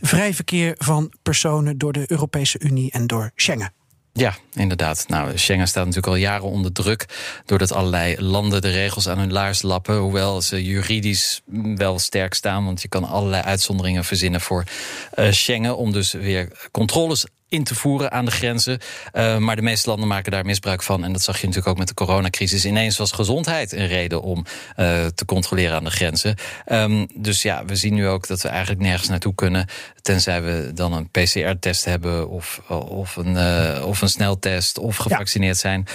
Vrij 0.00 0.34
verkeer 0.34 0.74
van 0.78 1.12
personen 1.22 1.78
door 1.78 1.92
de 1.92 2.04
Europese 2.06 2.58
Unie 2.58 2.90
en 2.90 3.06
door 3.06 3.30
Schengen. 3.34 3.72
Ja, 4.12 4.34
inderdaad. 4.54 5.04
Nou, 5.08 5.38
Schengen 5.38 5.68
staat 5.68 5.84
natuurlijk 5.84 6.12
al 6.12 6.18
jaren 6.18 6.44
onder 6.44 6.72
druk. 6.72 7.06
doordat 7.46 7.72
allerlei 7.72 8.22
landen 8.22 8.60
de 8.60 8.70
regels 8.70 9.08
aan 9.08 9.18
hun 9.18 9.32
laars 9.32 9.62
lappen. 9.62 9.96
Hoewel 9.96 10.42
ze 10.42 10.64
juridisch 10.64 11.40
wel 11.74 11.98
sterk 11.98 12.34
staan. 12.34 12.64
Want 12.64 12.82
je 12.82 12.88
kan 12.88 13.04
allerlei 13.04 13.42
uitzonderingen 13.42 14.04
verzinnen 14.04 14.40
voor 14.40 14.64
eh, 15.12 15.30
Schengen. 15.30 15.76
om 15.76 15.92
dus 15.92 16.12
weer 16.12 16.68
controles 16.70 17.26
in 17.50 17.64
te 17.64 17.74
voeren 17.74 18.12
aan 18.12 18.24
de 18.24 18.30
grenzen. 18.30 18.78
Uh, 19.12 19.36
maar 19.36 19.56
de 19.56 19.62
meeste 19.62 19.88
landen 19.88 20.08
maken 20.08 20.32
daar 20.32 20.44
misbruik 20.44 20.82
van. 20.82 21.04
En 21.04 21.12
dat 21.12 21.22
zag 21.22 21.40
je 21.40 21.46
natuurlijk 21.46 21.72
ook 21.72 21.78
met 21.78 21.88
de 21.88 21.94
coronacrisis. 21.94 22.64
Ineens 22.64 22.96
was 22.96 23.12
gezondheid 23.12 23.72
een 23.72 23.86
reden 23.86 24.22
om 24.22 24.38
uh, 24.76 25.06
te 25.06 25.24
controleren 25.24 25.76
aan 25.76 25.84
de 25.84 25.90
grenzen. 25.90 26.36
Um, 26.66 27.06
dus 27.14 27.42
ja, 27.42 27.64
we 27.64 27.76
zien 27.76 27.94
nu 27.94 28.06
ook 28.06 28.26
dat 28.26 28.42
we 28.42 28.48
eigenlijk 28.48 28.80
nergens 28.80 29.08
naartoe 29.08 29.34
kunnen. 29.34 29.66
Tenzij 30.02 30.42
we 30.42 30.70
dan 30.74 30.92
een 30.92 31.10
PCR-test 31.10 31.84
hebben 31.84 32.28
of, 32.28 32.60
of, 32.68 33.16
een, 33.16 33.34
uh, 33.34 33.86
of 33.86 34.02
een 34.02 34.08
sneltest 34.08 34.78
of 34.78 34.96
gevaccineerd 34.96 35.60
ja. 35.60 35.60
zijn. 35.60 35.86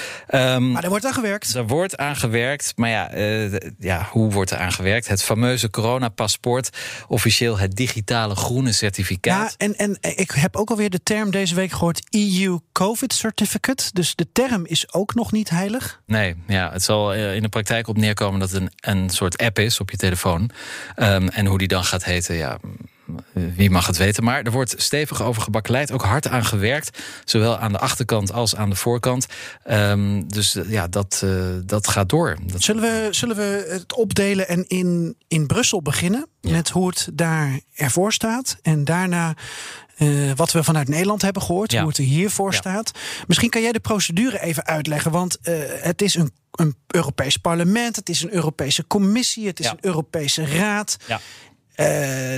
Um, 0.56 0.72
maar 0.72 0.84
er 0.84 0.90
wordt 0.90 1.06
aan 1.06 1.14
gewerkt. 1.14 1.54
Er 1.54 1.68
wordt 1.68 1.98
aan 1.98 2.16
gewerkt. 2.16 2.74
Maar 2.76 2.90
ja, 2.90 3.12
ja 3.80 4.08
hoe 4.12 4.32
wordt 4.32 4.52
er 4.52 4.58
aan 4.58 4.72
gewerkt? 4.72 5.08
Het 5.08 5.24
fameuze 5.24 5.70
coronapaspoort. 5.70 6.70
Officieel 7.08 7.58
het 7.58 7.76
digitale 7.76 8.36
groene 8.36 8.72
certificaat. 8.72 9.56
Ja, 9.58 9.66
en, 9.66 9.76
en 9.76 9.98
ik 10.02 10.32
heb 10.32 10.56
ook 10.56 10.70
alweer 10.70 10.90
de 10.90 11.04
term 11.04 11.32
deze 11.32 11.45
week 11.54 11.72
gehoord 11.72 12.02
EU 12.10 12.60
COVID 12.72 13.14
Certificate. 13.14 13.90
Dus 13.94 14.16
de 14.16 14.28
term 14.32 14.66
is 14.66 14.94
ook 14.94 15.14
nog 15.14 15.32
niet 15.32 15.50
heilig. 15.50 16.02
Nee, 16.06 16.36
ja, 16.48 16.72
het 16.72 16.84
zal 16.84 17.14
in 17.14 17.42
de 17.42 17.50
praktijk 17.50 17.88
op 17.88 17.98
neerkomen 17.98 18.40
dat 18.40 18.52
het 18.52 18.62
een, 18.62 18.72
een 18.76 19.10
soort 19.10 19.38
app 19.38 19.60
is 19.60 19.80
op 19.80 19.92
je 19.92 19.98
telefoon. 19.98 20.50
Um, 20.96 21.28
en 21.28 21.46
hoe 21.46 21.58
die 21.58 21.68
dan 21.68 21.84
gaat 21.84 22.04
heten, 22.04 22.36
ja, 22.36 22.60
wie 23.34 23.70
mag 23.70 23.88
het 23.88 23.98
weten. 23.98 24.24
Maar 24.24 24.44
er 24.44 24.52
wordt 24.52 24.74
stevig 24.78 25.24
over 25.24 25.42
gebakkeleid, 25.42 25.92
ook 25.92 26.04
hard 26.04 26.28
aan 26.28 26.46
gewerkt. 26.46 27.00
Zowel 27.26 27.58
aan 27.58 27.72
de 27.72 27.80
achterkant 27.80 28.32
als 28.32 28.56
aan 28.56 28.70
de 28.70 28.76
voorkant. 28.76 29.26
Ehm, 29.64 30.22
dus 30.28 30.58
ja, 30.68 30.88
dat, 30.88 31.26
dat 31.66 31.88
gaat 31.88 32.10
door. 32.10 32.38
Dat... 32.44 32.62
Zullen, 32.62 32.82
we, 32.82 33.08
zullen 33.12 33.36
we 33.36 33.68
het 33.70 33.94
opdelen 33.94 34.48
en 34.48 34.68
in, 34.68 35.16
in 35.28 35.46
Brussel 35.46 35.82
beginnen? 35.82 36.28
Met 36.42 36.70
hoe 36.70 36.88
het 36.88 37.10
daar 37.14 37.60
ervoor 37.76 38.14
staat. 38.14 38.58
En 38.62 38.84
daarna 38.84 39.36
uh, 39.98 40.32
wat 40.36 40.52
we 40.52 40.64
vanuit 40.64 40.88
Nederland 40.88 41.22
hebben 41.22 41.42
gehoord, 41.42 41.78
hoe 41.78 41.88
het 41.88 41.98
er 41.98 42.04
hiervoor 42.04 42.52
ja. 42.52 42.58
staat. 42.58 42.92
Misschien 43.28 43.50
kan 43.50 43.62
jij 43.62 43.72
de 43.72 43.80
procedure 43.80 44.42
even 44.42 44.66
uitleggen, 44.66 45.12
want 45.12 45.38
uh, 45.44 45.56
het 45.68 46.02
is 46.02 46.16
een, 46.16 46.32
een 46.52 46.76
Europees 46.88 47.38
parlement, 47.38 47.96
het 47.96 48.10
is 48.10 48.22
een 48.22 48.34
Europese 48.34 48.88
commissie, 48.88 49.48
het 49.48 49.60
is 49.60 49.70
een 49.70 49.78
Europese 49.82 50.46
raad. 50.46 50.98
Uh, 51.78 51.88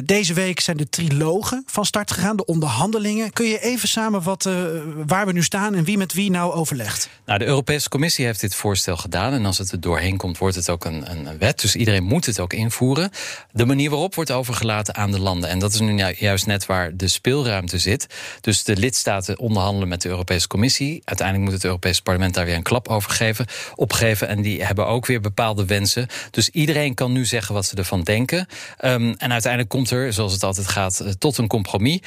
deze 0.04 0.34
week 0.34 0.60
zijn 0.60 0.78
de 0.78 0.90
trilogen 0.90 1.64
van 1.66 1.86
start 1.86 2.12
gegaan, 2.12 2.38
de 2.38 2.46
onderhandelingen. 2.46 3.34
Kun 3.34 3.46
je 3.46 3.60
even 3.60 3.88
samenvatten 3.88 5.08
waar 5.08 5.26
we 5.26 5.32
nu 5.32 5.44
staan 5.44 5.76
en 5.76 5.84
wie 5.84 5.98
met 5.98 6.14
wie 6.14 6.32
nou 6.32 6.54
overlegt? 6.54 7.10
Nou, 7.26 7.40
de 7.40 7.46
Europese 7.46 7.90
Commissie 7.90 8.26
heeft 8.26 8.42
dit 8.42 8.56
voorstel 8.56 8.98
gedaan. 8.98 9.34
En 9.34 9.46
als 9.46 9.58
het 9.58 9.72
er 9.72 9.80
doorheen 9.80 10.18
komt, 10.18 10.38
wordt 10.38 10.56
het 10.56 10.70
ook 10.70 10.86
een, 10.86 11.12
een, 11.12 11.38
wet. 11.38 11.62
Dus 11.62 11.76
iedereen 11.76 12.04
moet 12.04 12.26
het 12.26 12.40
ook 12.40 12.54
invoeren. 12.54 13.10
De 13.52 13.66
manier 13.66 13.90
waarop 13.90 14.16
wordt 14.16 14.32
overgelaten 14.32 14.96
aan 14.96 15.12
de 15.12 15.20
landen. 15.20 15.50
En 15.50 15.60
dat 15.60 15.74
is 15.74 15.80
nu 15.80 16.14
juist 16.18 16.46
net 16.46 16.66
waar 16.66 16.98
de 16.98 17.08
speelruimte 17.08 17.78
zit. 17.78 18.08
Dus 18.42 18.64
de 18.64 18.78
lidstaten 18.78 19.40
onderhandelen 19.40 19.88
met 19.88 20.02
de 20.02 20.10
Europese 20.10 20.48
Commissie. 20.48 21.02
Uiteindelijk 21.04 21.46
moet 21.48 21.56
het 21.56 21.66
Europese 21.66 22.02
parlement 22.02 22.34
daar 22.34 22.46
weer 22.46 22.56
een 22.56 22.64
klap 22.64 22.88
over 22.88 23.12
geven, 23.12 23.46
opgeven. 23.76 24.28
En 24.28 24.42
die 24.42 24.64
hebben 24.64 24.88
ook 24.88 25.06
weer 25.06 25.22
bepaalde 25.22 25.66
wensen. 25.66 26.08
Dus 26.32 26.50
iedereen 26.50 26.94
kan 26.94 27.12
nu 27.12 27.26
zeggen 27.26 27.54
wat 27.54 27.66
ze 27.66 27.76
ervan 27.76 28.02
denken. 28.02 28.48
Um, 28.86 29.16
en 29.28 29.34
uiteindelijk 29.34 29.72
komt 29.72 29.92
er, 29.92 30.14
zoals 30.14 30.34
het 30.34 30.44
altijd 30.44 30.68
gaat, 30.68 31.00
eh, 31.00 31.12
tot 31.12 31.38
een 31.38 31.48
compromis. 31.48 32.00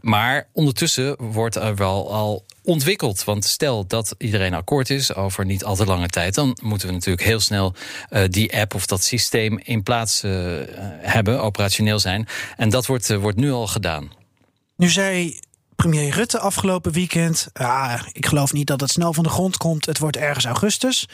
Maar 0.00 0.48
ondertussen 0.52 1.16
wordt 1.32 1.56
er 1.56 1.76
wel 1.76 2.12
al 2.12 2.44
ontwikkeld. 2.62 3.24
Want 3.24 3.44
stel 3.44 3.86
dat 3.86 4.14
iedereen 4.18 4.54
akkoord 4.54 4.90
is 4.90 5.14
over 5.14 5.44
niet 5.44 5.64
al 5.64 5.76
te 5.76 5.84
lange 5.84 6.08
tijd, 6.08 6.34
dan 6.34 6.58
moeten 6.62 6.88
we 6.88 6.94
natuurlijk 6.94 7.26
heel 7.26 7.40
snel 7.40 7.74
uh, 8.10 8.22
die 8.28 8.56
app 8.56 8.74
of 8.74 8.86
dat 8.86 9.02
systeem 9.02 9.58
in 9.62 9.82
plaats 9.82 10.24
uh, 10.24 10.32
hebben, 11.00 11.42
operationeel 11.42 11.98
zijn. 11.98 12.26
En 12.56 12.68
dat 12.68 12.86
wordt, 12.86 13.14
wordt 13.14 13.38
nu 13.38 13.52
al 13.52 13.66
gedaan. 13.66 14.12
Nu 14.76 14.88
zei 14.88 15.40
premier 15.76 16.14
Rutte 16.14 16.38
afgelopen 16.38 16.92
weekend: 16.92 17.48
ah, 17.52 18.00
ik 18.12 18.26
geloof 18.26 18.52
niet 18.52 18.66
dat 18.66 18.80
het 18.80 18.90
snel 18.90 19.12
van 19.12 19.24
de 19.24 19.30
grond 19.30 19.56
komt. 19.56 19.86
Het 19.86 19.98
wordt 19.98 20.16
ergens 20.16 20.44
augustus. 20.44 21.06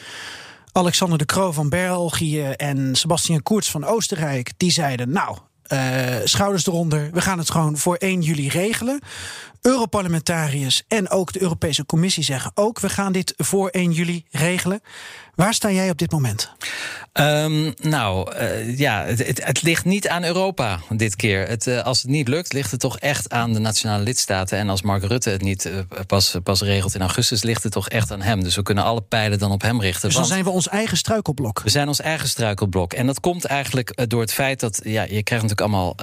Alexander 0.77 1.17
de 1.17 1.25
Croo 1.25 1.51
van 1.51 1.69
België 1.69 2.41
en 2.43 2.95
Sebastian 2.95 3.43
Koerts 3.43 3.71
van 3.71 3.85
Oostenrijk, 3.85 4.51
die 4.57 4.71
zeiden: 4.71 5.09
Nou, 5.09 5.37
uh, 5.73 6.15
schouders 6.23 6.67
eronder, 6.67 7.09
we 7.11 7.21
gaan 7.21 7.37
het 7.37 7.51
gewoon 7.51 7.77
voor 7.77 7.95
1 7.95 8.21
juli 8.21 8.49
regelen. 8.49 8.99
Europarlementariërs 9.65 10.83
en 10.87 11.09
ook 11.09 11.33
de 11.33 11.41
Europese 11.41 11.85
Commissie 11.85 12.23
zeggen 12.23 12.51
ook: 12.53 12.79
we 12.79 12.89
gaan 12.89 13.11
dit 13.11 13.33
voor 13.37 13.69
1 13.69 13.91
juli 13.91 14.25
regelen. 14.31 14.81
Waar 15.35 15.53
sta 15.53 15.71
jij 15.71 15.89
op 15.89 15.97
dit 15.97 16.11
moment? 16.11 16.51
Um, 17.13 17.73
nou, 17.81 18.35
uh, 18.35 18.77
ja, 18.77 19.03
het, 19.05 19.27
het, 19.27 19.45
het, 19.45 19.61
ligt 19.61 19.85
niet 19.85 20.07
aan 20.07 20.23
Europa 20.23 20.79
dit 20.89 21.15
keer. 21.15 21.47
Het, 21.47 21.67
uh, 21.67 21.83
als 21.83 22.01
het 22.01 22.11
niet 22.11 22.27
lukt, 22.27 22.53
ligt 22.53 22.71
het 22.71 22.79
toch 22.79 22.99
echt 22.99 23.29
aan 23.29 23.53
de 23.53 23.59
nationale 23.59 24.03
lidstaten. 24.03 24.57
En 24.57 24.69
als 24.69 24.81
Mark 24.81 25.03
Rutte 25.03 25.29
het 25.29 25.41
niet 25.41 25.65
uh, 25.65 25.79
pas, 26.07 26.35
pas 26.43 26.61
regelt 26.61 26.95
in 26.95 27.01
augustus, 27.01 27.43
ligt 27.43 27.63
het 27.63 27.71
toch 27.71 27.89
echt 27.89 28.11
aan 28.11 28.21
hem. 28.21 28.43
Dus 28.43 28.55
we 28.55 28.61
kunnen 28.61 28.83
alle 28.83 29.01
pijlen 29.01 29.39
dan 29.39 29.51
op 29.51 29.61
hem 29.61 29.81
richten. 29.81 30.07
Dus 30.07 30.17
dan 30.17 30.25
zijn 30.25 30.43
we 30.43 30.49
ons 30.49 30.67
eigen 30.67 30.97
struikelblok. 30.97 31.61
We 31.61 31.69
zijn 31.69 31.87
ons 31.87 31.99
eigen 32.01 32.27
struikelblok. 32.27 32.93
En 32.93 33.05
dat 33.05 33.19
komt 33.19 33.45
eigenlijk 33.45 34.09
door 34.09 34.21
het 34.21 34.33
feit 34.33 34.59
dat 34.59 34.79
ja, 34.83 35.03
je 35.03 35.23
krijgt 35.23 35.45
natuurlijk 35.47 35.61
allemaal 35.61 35.95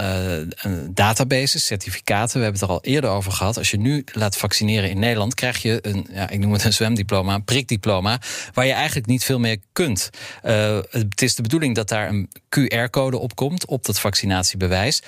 databases, 0.91 1.67
certificaten. 1.67 2.37
We 2.37 2.43
hebben 2.43 2.61
het 2.61 2.71
er 2.71 2.77
al 2.77 2.83
eerder 2.83 3.11
over 3.11 3.33
gehad. 3.33 3.52
Als 3.59 3.71
je 3.71 3.79
nu 3.79 4.05
laat 4.13 4.37
vaccineren 4.37 4.91
in 4.91 4.99
Nederland, 4.99 5.35
krijg 5.35 5.63
je 5.63 5.79
een, 5.83 6.07
ja, 6.13 6.29
ik 6.29 6.39
noem 6.39 6.53
het 6.53 6.65
een 6.65 6.73
zwemdiploma, 6.73 7.35
een 7.35 7.45
prikdiploma, 7.45 8.21
waar 8.53 8.67
je 8.67 8.73
eigenlijk 8.73 9.07
niet 9.07 9.25
veel 9.25 9.39
meer 9.39 9.59
kunt. 9.73 10.11
Uh, 10.45 10.79
het 10.91 11.23
is 11.23 11.35
de 11.35 11.43
bedoeling 11.43 11.75
dat 11.75 11.89
daar 11.89 12.09
een 12.09 12.29
QR-code 12.59 13.19
op 13.19 13.35
komt 13.35 13.67
op 13.67 13.85
dat 13.85 14.01
vaccinatiebewijs. 14.01 15.03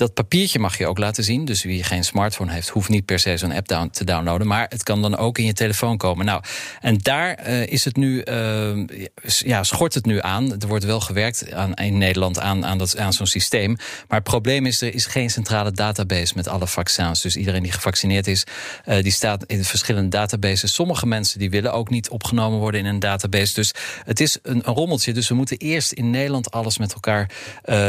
Dat 0.00 0.14
papiertje 0.14 0.58
mag 0.58 0.78
je 0.78 0.86
ook 0.86 0.98
laten 0.98 1.24
zien. 1.24 1.44
Dus 1.44 1.62
wie 1.62 1.84
geen 1.84 2.04
smartphone 2.04 2.52
heeft, 2.52 2.68
hoeft 2.68 2.88
niet 2.88 3.04
per 3.04 3.18
se 3.18 3.36
zo'n 3.36 3.52
app 3.52 3.68
down 3.68 3.88
te 3.90 4.04
downloaden. 4.04 4.46
Maar 4.46 4.66
het 4.68 4.82
kan 4.82 5.02
dan 5.02 5.16
ook 5.16 5.38
in 5.38 5.44
je 5.44 5.52
telefoon 5.52 5.96
komen. 5.96 6.26
Nou, 6.26 6.42
en 6.80 6.98
daar 6.98 7.48
uh, 7.48 7.66
is 7.66 7.84
het 7.84 7.96
nu, 7.96 8.24
uh, 8.24 8.86
ja, 9.24 9.62
schort 9.62 9.94
het 9.94 10.06
nu 10.06 10.20
aan. 10.20 10.60
Er 10.60 10.68
wordt 10.68 10.84
wel 10.84 11.00
gewerkt 11.00 11.52
aan, 11.52 11.74
in 11.74 11.98
Nederland 11.98 12.38
aan, 12.38 12.66
aan, 12.66 12.78
dat, 12.78 12.98
aan 12.98 13.12
zo'n 13.12 13.26
systeem. 13.26 13.76
Maar 14.08 14.18
het 14.18 14.28
probleem 14.28 14.66
is, 14.66 14.80
er 14.80 14.94
is 14.94 15.06
geen 15.06 15.30
centrale 15.30 15.72
database 15.72 16.32
met 16.36 16.48
alle 16.48 16.66
vaccins. 16.66 17.22
Dus 17.22 17.36
iedereen 17.36 17.62
die 17.62 17.72
gevaccineerd 17.72 18.26
is, 18.26 18.44
uh, 18.86 19.02
die 19.02 19.12
staat 19.12 19.44
in 19.44 19.64
verschillende 19.64 20.08
databases. 20.08 20.74
Sommige 20.74 21.06
mensen 21.06 21.38
die 21.38 21.50
willen 21.50 21.72
ook 21.72 21.90
niet 21.90 22.08
opgenomen 22.08 22.58
worden 22.58 22.80
in 22.80 22.86
een 22.86 23.00
database. 23.00 23.54
Dus 23.54 23.72
het 24.04 24.20
is 24.20 24.38
een, 24.42 24.62
een 24.64 24.74
rommeltje. 24.74 25.12
Dus 25.12 25.28
we 25.28 25.34
moeten 25.34 25.56
eerst 25.56 25.92
in 25.92 26.10
Nederland 26.10 26.50
alles 26.50 26.78
met 26.78 26.92
elkaar 26.92 27.30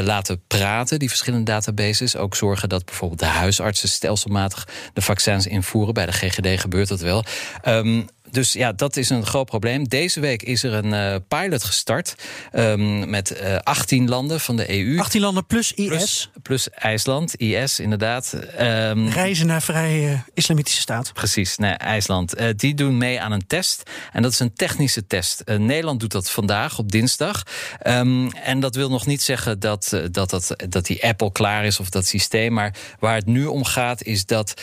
laten 0.03 0.41
praten, 0.47 0.99
die 0.99 1.09
verschillende 1.09 1.51
databases 1.51 1.99
ook 2.17 2.35
zorgen 2.35 2.69
dat 2.69 2.85
bijvoorbeeld 2.85 3.19
de 3.19 3.25
huisartsen 3.25 3.89
stelselmatig 3.89 4.67
de 4.93 5.01
vaccins 5.01 5.47
invoeren. 5.47 5.93
Bij 5.93 6.05
de 6.05 6.11
GGD 6.11 6.59
gebeurt 6.59 6.87
dat 6.87 6.99
wel. 6.99 7.23
Um, 7.65 8.07
dus 8.31 8.53
ja, 8.53 8.71
dat 8.71 8.97
is 8.97 9.09
een 9.09 9.25
groot 9.25 9.45
probleem. 9.45 9.87
Deze 9.87 10.19
week 10.19 10.43
is 10.43 10.63
er 10.63 10.73
een 10.73 10.93
uh, 10.93 11.15
pilot 11.27 11.63
gestart 11.63 12.15
um, 12.53 13.09
met 13.09 13.41
uh, 13.41 13.55
18 13.57 14.09
landen 14.09 14.39
van 14.39 14.55
de 14.55 14.69
EU. 14.69 14.99
18 14.99 15.21
landen 15.21 15.45
plus 15.45 15.73
IS. 15.73 15.87
Plus, 15.87 16.29
plus 16.41 16.69
IJsland, 16.69 17.35
IS 17.35 17.79
inderdaad. 17.79 18.37
Um, 18.59 19.07
Reizen 19.09 19.47
naar 19.47 19.61
vrije 19.61 20.23
islamitische 20.33 20.81
staat. 20.81 21.13
Precies, 21.13 21.57
nee, 21.57 21.71
IJsland. 21.71 22.35
Die 22.55 22.73
doen 22.73 22.97
mee 22.97 23.21
aan 23.21 23.31
een 23.31 23.47
test. 23.47 23.89
En 24.11 24.21
dat 24.21 24.31
is 24.31 24.39
een 24.39 24.53
technische 24.53 25.07
test. 25.07 25.43
Nederland 25.45 25.99
doet 25.99 26.11
dat 26.11 26.31
vandaag 26.31 26.77
op 26.77 26.91
dinsdag. 26.91 27.43
Um, 27.87 28.31
en 28.31 28.59
dat 28.59 28.75
wil 28.75 28.89
nog 28.89 29.05
niet 29.05 29.21
zeggen 29.21 29.59
dat, 29.59 30.01
dat, 30.11 30.29
dat, 30.29 30.55
dat 30.69 30.85
die 30.85 31.03
app 31.03 31.21
al 31.21 31.31
klaar 31.31 31.65
is 31.65 31.79
of 31.79 31.89
dat 31.89 32.05
systeem. 32.05 32.53
Maar 32.53 32.75
waar 32.99 33.15
het 33.15 33.25
nu 33.25 33.45
om 33.45 33.63
gaat 33.63 34.03
is 34.03 34.25
dat 34.25 34.53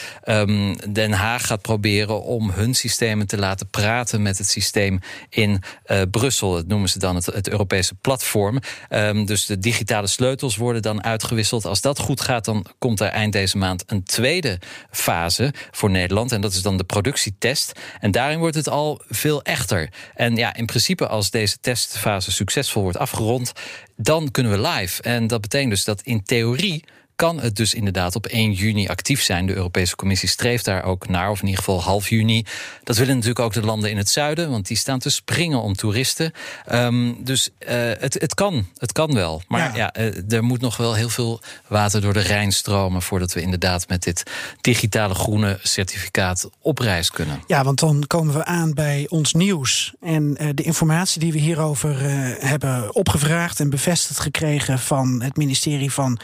Den 0.88 1.12
Haag 1.12 1.46
gaat 1.46 1.62
proberen 1.62 2.22
om 2.22 2.50
hun 2.50 2.74
systemen 2.74 3.26
te 3.26 3.38
laten 3.38 3.57
laten 3.58 3.82
praten 3.82 4.22
met 4.22 4.38
het 4.38 4.48
systeem 4.48 5.00
in 5.28 5.62
uh, 5.86 6.02
Brussel. 6.10 6.52
Dat 6.52 6.66
noemen 6.66 6.88
ze 6.88 6.98
dan 6.98 7.14
het, 7.14 7.26
het 7.26 7.48
Europese 7.48 7.94
platform. 7.94 8.58
Um, 8.90 9.26
dus 9.26 9.46
de 9.46 9.58
digitale 9.58 10.06
sleutels 10.06 10.56
worden 10.56 10.82
dan 10.82 11.04
uitgewisseld. 11.04 11.64
Als 11.64 11.80
dat 11.80 11.98
goed 11.98 12.20
gaat, 12.20 12.44
dan 12.44 12.66
komt 12.78 13.00
er 13.00 13.08
eind 13.08 13.32
deze 13.32 13.56
maand 13.56 13.84
een 13.86 14.02
tweede 14.04 14.58
fase 14.90 15.52
voor 15.70 15.90
Nederland. 15.90 16.32
En 16.32 16.40
dat 16.40 16.52
is 16.52 16.62
dan 16.62 16.76
de 16.76 16.84
productietest. 16.84 17.72
En 18.00 18.10
daarin 18.10 18.38
wordt 18.38 18.56
het 18.56 18.68
al 18.68 19.02
veel 19.08 19.42
echter. 19.42 19.88
En 20.14 20.36
ja, 20.36 20.54
in 20.54 20.66
principe, 20.66 21.08
als 21.08 21.30
deze 21.30 21.58
testfase 21.60 22.32
succesvol 22.32 22.82
wordt 22.82 22.98
afgerond, 22.98 23.52
dan 23.96 24.30
kunnen 24.30 24.52
we 24.52 24.68
live. 24.68 25.02
En 25.02 25.26
dat 25.26 25.40
betekent 25.40 25.70
dus 25.70 25.84
dat 25.84 26.02
in 26.02 26.22
theorie 26.22 26.84
kan 27.18 27.40
het 27.40 27.56
dus 27.56 27.74
inderdaad 27.74 28.14
op 28.14 28.26
1 28.26 28.52
juni 28.52 28.88
actief 28.88 29.22
zijn. 29.22 29.46
De 29.46 29.54
Europese 29.54 29.96
Commissie 29.96 30.28
streeft 30.28 30.64
daar 30.64 30.84
ook 30.84 31.08
naar, 31.08 31.30
of 31.30 31.40
in 31.40 31.46
ieder 31.46 31.64
geval 31.64 31.82
half 31.82 32.08
juni. 32.08 32.44
Dat 32.84 32.96
willen 32.96 33.14
natuurlijk 33.14 33.40
ook 33.40 33.52
de 33.52 33.62
landen 33.62 33.90
in 33.90 33.96
het 33.96 34.08
zuiden, 34.08 34.50
want 34.50 34.66
die 34.66 34.76
staan 34.76 34.98
te 34.98 35.10
springen 35.10 35.62
om 35.62 35.74
toeristen. 35.74 36.32
Um, 36.72 37.24
dus 37.24 37.50
uh, 37.58 37.68
het, 37.98 38.14
het 38.14 38.34
kan, 38.34 38.66
het 38.76 38.92
kan 38.92 39.14
wel. 39.14 39.42
Maar 39.48 39.76
ja, 39.76 39.90
ja 39.92 39.96
uh, 40.00 40.32
er 40.32 40.44
moet 40.44 40.60
nog 40.60 40.76
wel 40.76 40.94
heel 40.94 41.08
veel 41.08 41.40
water 41.66 42.00
door 42.00 42.12
de 42.12 42.20
Rijn 42.20 42.52
stromen 42.52 43.02
voordat 43.02 43.32
we 43.32 43.40
inderdaad 43.40 43.88
met 43.88 44.02
dit 44.02 44.22
digitale 44.60 45.14
groene 45.14 45.58
certificaat 45.62 46.50
op 46.60 46.78
reis 46.78 47.10
kunnen. 47.10 47.42
Ja, 47.46 47.64
want 47.64 47.78
dan 47.78 48.04
komen 48.06 48.34
we 48.34 48.44
aan 48.44 48.74
bij 48.74 49.06
ons 49.08 49.32
nieuws 49.32 49.94
en 50.00 50.36
uh, 50.40 50.48
de 50.54 50.62
informatie 50.62 51.20
die 51.20 51.32
we 51.32 51.38
hierover 51.38 52.00
hebben 52.46 52.94
opgevraagd 52.94 53.60
en 53.60 53.70
bevestigd 53.70 54.20
gekregen 54.20 54.78
van 54.78 55.22
het 55.22 55.36
ministerie 55.36 55.92
van 55.92 56.20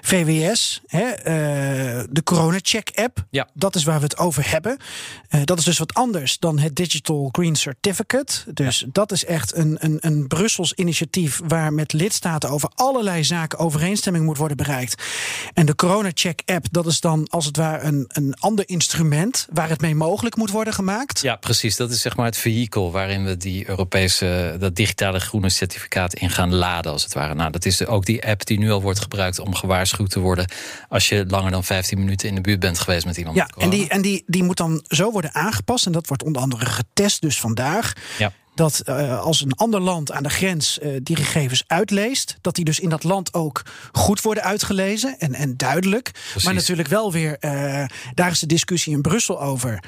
VW 0.00 0.31
Hè, 0.40 1.08
uh, 1.08 2.04
de 2.10 2.22
corona-check-app. 2.24 3.24
Ja. 3.30 3.48
Dat 3.54 3.74
is 3.74 3.84
waar 3.84 3.98
we 3.98 4.04
het 4.04 4.18
over 4.18 4.50
hebben. 4.50 4.76
Uh, 5.30 5.40
dat 5.44 5.58
is 5.58 5.64
dus 5.64 5.78
wat 5.78 5.94
anders 5.94 6.38
dan 6.38 6.58
het 6.58 6.76
Digital 6.76 7.28
Green 7.32 7.56
Certificate. 7.56 8.52
Dus 8.52 8.84
dat 8.92 9.12
is 9.12 9.24
echt 9.24 9.56
een, 9.56 9.76
een, 9.80 9.98
een 10.00 10.26
Brussels 10.26 10.72
initiatief 10.72 11.40
waar 11.46 11.72
met 11.72 11.92
lidstaten 11.92 12.50
over 12.50 12.70
allerlei 12.74 13.24
zaken 13.24 13.58
overeenstemming 13.58 14.24
moet 14.24 14.36
worden 14.36 14.56
bereikt. 14.56 15.02
En 15.54 15.66
de 15.66 15.74
corona-check-app, 15.74 16.66
dat 16.70 16.86
is 16.86 17.00
dan 17.00 17.28
als 17.28 17.44
het 17.44 17.56
ware 17.56 17.84
een, 17.84 18.04
een 18.08 18.34
ander 18.38 18.68
instrument 18.68 19.46
waar 19.52 19.68
het 19.68 19.80
mee 19.80 19.94
mogelijk 19.94 20.36
moet 20.36 20.50
worden 20.50 20.74
gemaakt. 20.74 21.20
Ja, 21.20 21.36
precies. 21.36 21.76
Dat 21.76 21.90
is 21.90 22.00
zeg 22.00 22.16
maar 22.16 22.26
het 22.26 22.36
vehikel 22.36 22.92
waarin 22.92 23.24
we 23.24 23.36
die 23.36 23.68
Europese, 23.68 24.56
dat 24.58 24.76
digitale 24.76 25.20
groene 25.20 25.48
certificaat 25.48 26.14
in 26.14 26.30
gaan 26.30 26.54
laden, 26.54 26.92
als 26.92 27.02
het 27.02 27.14
ware. 27.14 27.34
Nou, 27.34 27.50
dat 27.50 27.64
is 27.64 27.86
ook 27.86 28.04
die 28.04 28.26
app 28.26 28.46
die 28.46 28.58
nu 28.58 28.70
al 28.70 28.82
wordt 28.82 29.00
gebruikt 29.00 29.38
om 29.38 29.54
gewaarschuwd 29.54 30.10
te 30.10 30.20
worden 30.22 30.50
als 30.88 31.08
je 31.08 31.24
langer 31.28 31.50
dan 31.50 31.64
15 31.64 31.98
minuten 31.98 32.28
in 32.28 32.34
de 32.34 32.40
buurt 32.40 32.60
bent 32.60 32.78
geweest 32.78 33.06
met 33.06 33.16
iemand. 33.16 33.36
Ja, 33.36 33.48
en 33.56 33.70
die, 33.70 33.88
en 33.88 34.02
die, 34.02 34.22
die 34.26 34.42
moet 34.42 34.56
dan 34.56 34.84
zo 34.88 35.10
worden 35.10 35.34
aangepast. 35.34 35.86
En 35.86 35.92
dat 35.92 36.06
wordt 36.06 36.22
onder 36.22 36.42
andere 36.42 36.66
getest, 36.66 37.20
dus 37.20 37.40
vandaag. 37.40 37.92
Ja. 38.18 38.32
Dat 38.54 38.80
eh, 38.80 39.20
als 39.20 39.40
een 39.40 39.54
ander 39.54 39.80
land 39.80 40.12
aan 40.12 40.22
de 40.22 40.30
grens 40.30 40.78
eh, 40.78 40.90
die 41.02 41.16
gegevens 41.16 41.64
uitleest, 41.66 42.36
dat 42.40 42.54
die 42.54 42.64
dus 42.64 42.80
in 42.80 42.88
dat 42.88 43.04
land 43.04 43.34
ook 43.34 43.62
goed 43.92 44.20
worden 44.20 44.42
uitgelezen 44.42 45.18
en, 45.18 45.34
en 45.34 45.56
duidelijk. 45.56 46.10
Maar 46.44 46.54
natuurlijk 46.54 46.88
wel 46.88 47.12
weer, 47.12 47.36
eh, 47.38 47.84
daar 48.14 48.30
is 48.30 48.38
de 48.38 48.46
discussie 48.46 48.92
in 48.92 49.00
Brussel 49.00 49.40
over, 49.40 49.84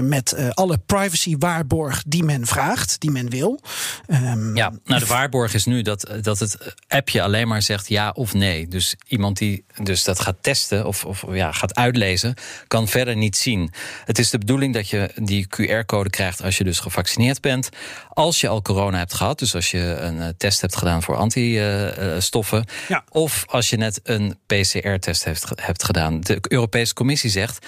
met 0.00 0.54
alle 0.54 0.78
privacy-waarborg 0.86 2.02
die 2.06 2.22
men 2.22 2.46
vraagt, 2.46 3.00
die 3.00 3.10
men 3.10 3.30
wil. 3.30 3.60
Ehm, 4.06 4.56
Ja, 4.56 4.72
nou 4.84 5.00
de 5.00 5.06
waarborg 5.06 5.54
is 5.54 5.64
nu 5.64 5.82
dat, 5.82 6.10
dat 6.20 6.38
het 6.38 6.74
appje 6.88 7.22
alleen 7.22 7.48
maar 7.48 7.62
zegt 7.62 7.88
ja 7.88 8.10
of 8.10 8.34
nee. 8.34 8.68
Dus 8.68 8.96
iemand 9.06 9.38
die 9.38 9.64
dus 9.82 10.04
dat 10.04 10.20
gaat 10.20 10.36
testen 10.40 10.86
of, 10.86 11.04
of 11.04 11.24
ja, 11.30 11.52
gaat 11.52 11.74
uitlezen, 11.74 12.34
kan 12.66 12.88
verder 12.88 13.16
niet 13.16 13.36
zien. 13.36 13.72
Het 14.04 14.18
is 14.18 14.30
de 14.30 14.38
bedoeling 14.38 14.74
dat 14.74 14.88
je 14.88 15.10
die 15.22 15.46
QR-code 15.46 16.10
krijgt 16.10 16.42
als 16.42 16.58
je 16.58 16.64
dus 16.64 16.78
gevaccineerd 16.78 17.40
bent. 17.40 17.68
Als 18.08 18.40
je 18.40 18.48
al 18.48 18.62
corona 18.62 18.98
hebt 18.98 19.14
gehad, 19.14 19.38
dus 19.38 19.54
als 19.54 19.70
je 19.70 19.96
een 20.00 20.20
eh, 20.20 20.28
test 20.36 20.60
hebt 20.60 20.76
gedaan 20.76 21.02
voor 21.02 21.16
antistoffen. 21.16 22.64
Ja. 22.88 23.04
Of 23.08 23.44
als 23.46 23.70
je 23.70 23.76
net 23.76 24.00
een 24.02 24.38
PCR-test 24.46 25.24
hebt, 25.24 25.44
hebt 25.54 25.84
gedaan. 25.84 26.20
De 26.20 26.38
Europese 26.40 26.94
Commissie 26.94 27.30
zegt 27.30 27.66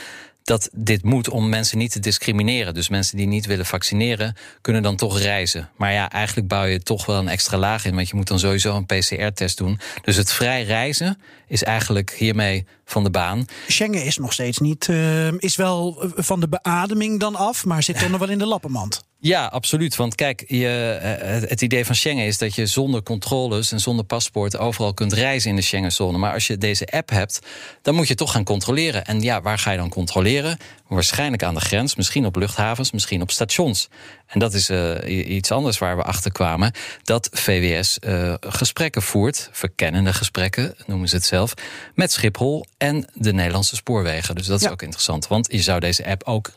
dat 0.50 0.68
dit 0.72 1.04
moet 1.04 1.28
om 1.28 1.48
mensen 1.48 1.78
niet 1.78 1.92
te 1.92 2.00
discrimineren. 2.00 2.74
Dus 2.74 2.88
mensen 2.88 3.16
die 3.16 3.26
niet 3.26 3.46
willen 3.46 3.66
vaccineren, 3.66 4.36
kunnen 4.60 4.82
dan 4.82 4.96
toch 4.96 5.18
reizen. 5.18 5.68
Maar 5.76 5.92
ja, 5.92 6.10
eigenlijk 6.10 6.48
bouw 6.48 6.64
je 6.64 6.82
toch 6.82 7.06
wel 7.06 7.18
een 7.18 7.28
extra 7.28 7.58
laag 7.58 7.84
in, 7.84 7.94
want 7.94 8.08
je 8.08 8.16
moet 8.16 8.28
dan 8.28 8.38
sowieso 8.38 8.76
een 8.76 8.86
PCR-test 8.86 9.58
doen. 9.58 9.78
Dus 10.02 10.16
het 10.16 10.32
vrij 10.32 10.62
reizen 10.62 11.18
is 11.46 11.62
eigenlijk 11.62 12.10
hiermee 12.10 12.66
van 12.84 13.04
de 13.04 13.10
baan. 13.10 13.46
Schengen 13.68 14.04
is 14.04 14.16
nog 14.16 14.32
steeds 14.32 14.58
niet, 14.58 14.88
eh, 14.88 15.32
is 15.32 15.56
wel 15.56 16.02
eh, 16.02 16.10
van 16.16 16.40
de 16.40 16.48
beademing 16.48 17.20
dan 17.20 17.36
af, 17.36 17.64
maar 17.64 17.82
zit 17.82 17.98
toch 17.98 18.10
nog 18.10 18.20
wel 18.20 18.28
in 18.28 18.38
de 18.38 18.46
lappenmand. 18.46 19.02
Ja, 19.22 19.46
absoluut. 19.46 19.96
Want 19.96 20.14
kijk, 20.14 20.44
je, 20.46 20.98
eh, 21.02 21.48
het- 21.48 21.62
idee 21.62 21.84
van 21.84 21.94
Schengen 21.94 22.26
is 22.26 22.38
dat 22.38 22.54
je 22.54 22.66
zonder 22.66 23.02
controles 23.02 23.72
en 23.72 23.80
zonder 23.80 24.04
paspoort 24.04 24.56
overal 24.58 24.94
kunt 24.94 25.12
reizen 25.12 25.50
in 25.50 25.56
de 25.56 25.62
Schengenzone. 25.62 26.18
Maar 26.18 26.32
als 26.32 26.46
je 26.46 26.58
deze 26.58 26.86
app 26.86 27.10
hebt, 27.10 27.38
dan 27.82 27.94
moet 27.94 28.08
je 28.08 28.14
toch 28.14 28.32
gaan 28.32 28.44
controleren. 28.44 29.04
En 29.04 29.20
ja, 29.20 29.42
waar 29.42 29.58
ga 29.58 29.70
je 29.70 29.76
dan 29.76 29.88
controleren? 29.88 30.58
Waarschijnlijk 30.88 31.42
aan 31.42 31.54
de 31.54 31.60
grens, 31.60 31.94
misschien 31.96 32.26
op 32.26 32.36
luchthavens, 32.36 32.90
misschien 32.90 33.22
op 33.22 33.30
stations. 33.30 33.88
En 34.26 34.38
dat 34.38 34.54
is 34.54 34.68
eh, 34.68 35.30
iets 35.36 35.50
anders 35.50 35.78
waar 35.78 35.96
we 35.96 36.02
achter 36.02 36.32
kwamen. 36.32 36.72
Dat 37.02 37.28
VWS 37.32 37.98
eh, 37.98 38.34
gesprekken 38.40 39.02
voert, 39.02 39.48
verkennende 39.52 40.12
gesprekken, 40.12 40.74
noemen 40.86 41.08
ze 41.08 41.14
het 41.16 41.24
zelf, 41.24 41.54
met 41.94 42.12
Schiphol 42.12 42.64
en 42.78 43.06
de 43.14 43.32
Nederlandse 43.32 43.76
spoorwegen. 43.76 44.34
Dus 44.34 44.46
dat 44.46 44.58
is 44.60 44.66
Ja. 44.66 44.70
ook 44.72 44.82
interessant. 44.82 45.26
Want 45.26 45.48
je 45.52 45.62
zou 45.62 45.80
deze 45.80 46.06
app 46.06 46.22
ook 46.24 46.50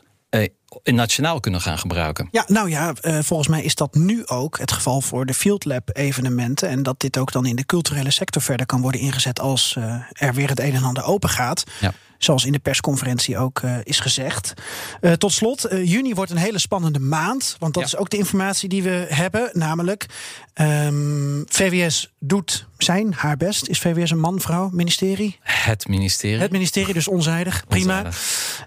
nationaal 0.84 1.40
kunnen 1.40 1.60
gaan 1.60 1.78
gebruiken. 1.78 2.28
Ja, 2.30 2.44
nou 2.46 2.70
ja, 2.70 2.92
eh, 3.00 3.18
volgens 3.22 3.48
mij 3.48 3.62
is 3.62 3.74
dat 3.74 3.94
nu 3.94 4.26
ook 4.26 4.58
het 4.58 4.72
geval 4.72 5.00
voor 5.00 5.26
de 5.26 5.34
Field 5.34 5.64
Lab 5.64 5.90
evenementen. 5.92 6.68
En 6.68 6.82
dat 6.82 7.00
dit 7.00 7.18
ook 7.18 7.32
dan 7.32 7.46
in 7.46 7.56
de 7.56 7.66
culturele 7.66 8.10
sector 8.10 8.42
verder 8.42 8.66
kan 8.66 8.80
worden 8.80 9.00
ingezet 9.00 9.40
als 9.40 9.76
eh, 9.78 9.94
er 10.12 10.34
weer 10.34 10.48
het 10.48 10.60
een 10.60 10.74
en 10.74 10.82
ander 10.84 11.04
open 11.04 11.28
gaat. 11.28 11.64
Ja. 11.80 11.92
Zoals 12.18 12.44
in 12.44 12.52
de 12.52 12.58
persconferentie 12.58 13.38
ook 13.38 13.60
eh, 13.60 13.76
is 13.82 14.00
gezegd. 14.00 14.54
Eh, 15.00 15.12
tot 15.12 15.32
slot, 15.32 15.64
eh, 15.64 15.84
juni 15.90 16.14
wordt 16.14 16.30
een 16.30 16.36
hele 16.36 16.58
spannende 16.58 16.98
maand. 16.98 17.56
Want 17.58 17.74
dat 17.74 17.82
Ja. 17.82 17.88
is 17.88 17.96
ook 17.96 18.10
de 18.10 18.16
informatie 18.16 18.68
die 18.68 18.82
we 18.82 19.06
hebben. 19.08 19.50
Namelijk, 19.52 20.06
ehm, 20.54 21.42
VWS 21.46 22.12
doet 22.18 22.66
zijn, 22.84 23.14
haar 23.14 23.36
best. 23.36 23.68
Is 23.68 23.78
VWS 23.78 24.10
een 24.10 24.20
man, 24.20 24.40
vrouw, 24.40 24.68
ministerie? 24.72 25.38
Het 25.40 25.88
ministerie. 25.88 26.38
Het 26.38 26.50
ministerie, 26.52 26.94
dus 26.94 27.08
onzijdig. 27.08 27.64
Prima. 27.68 28.04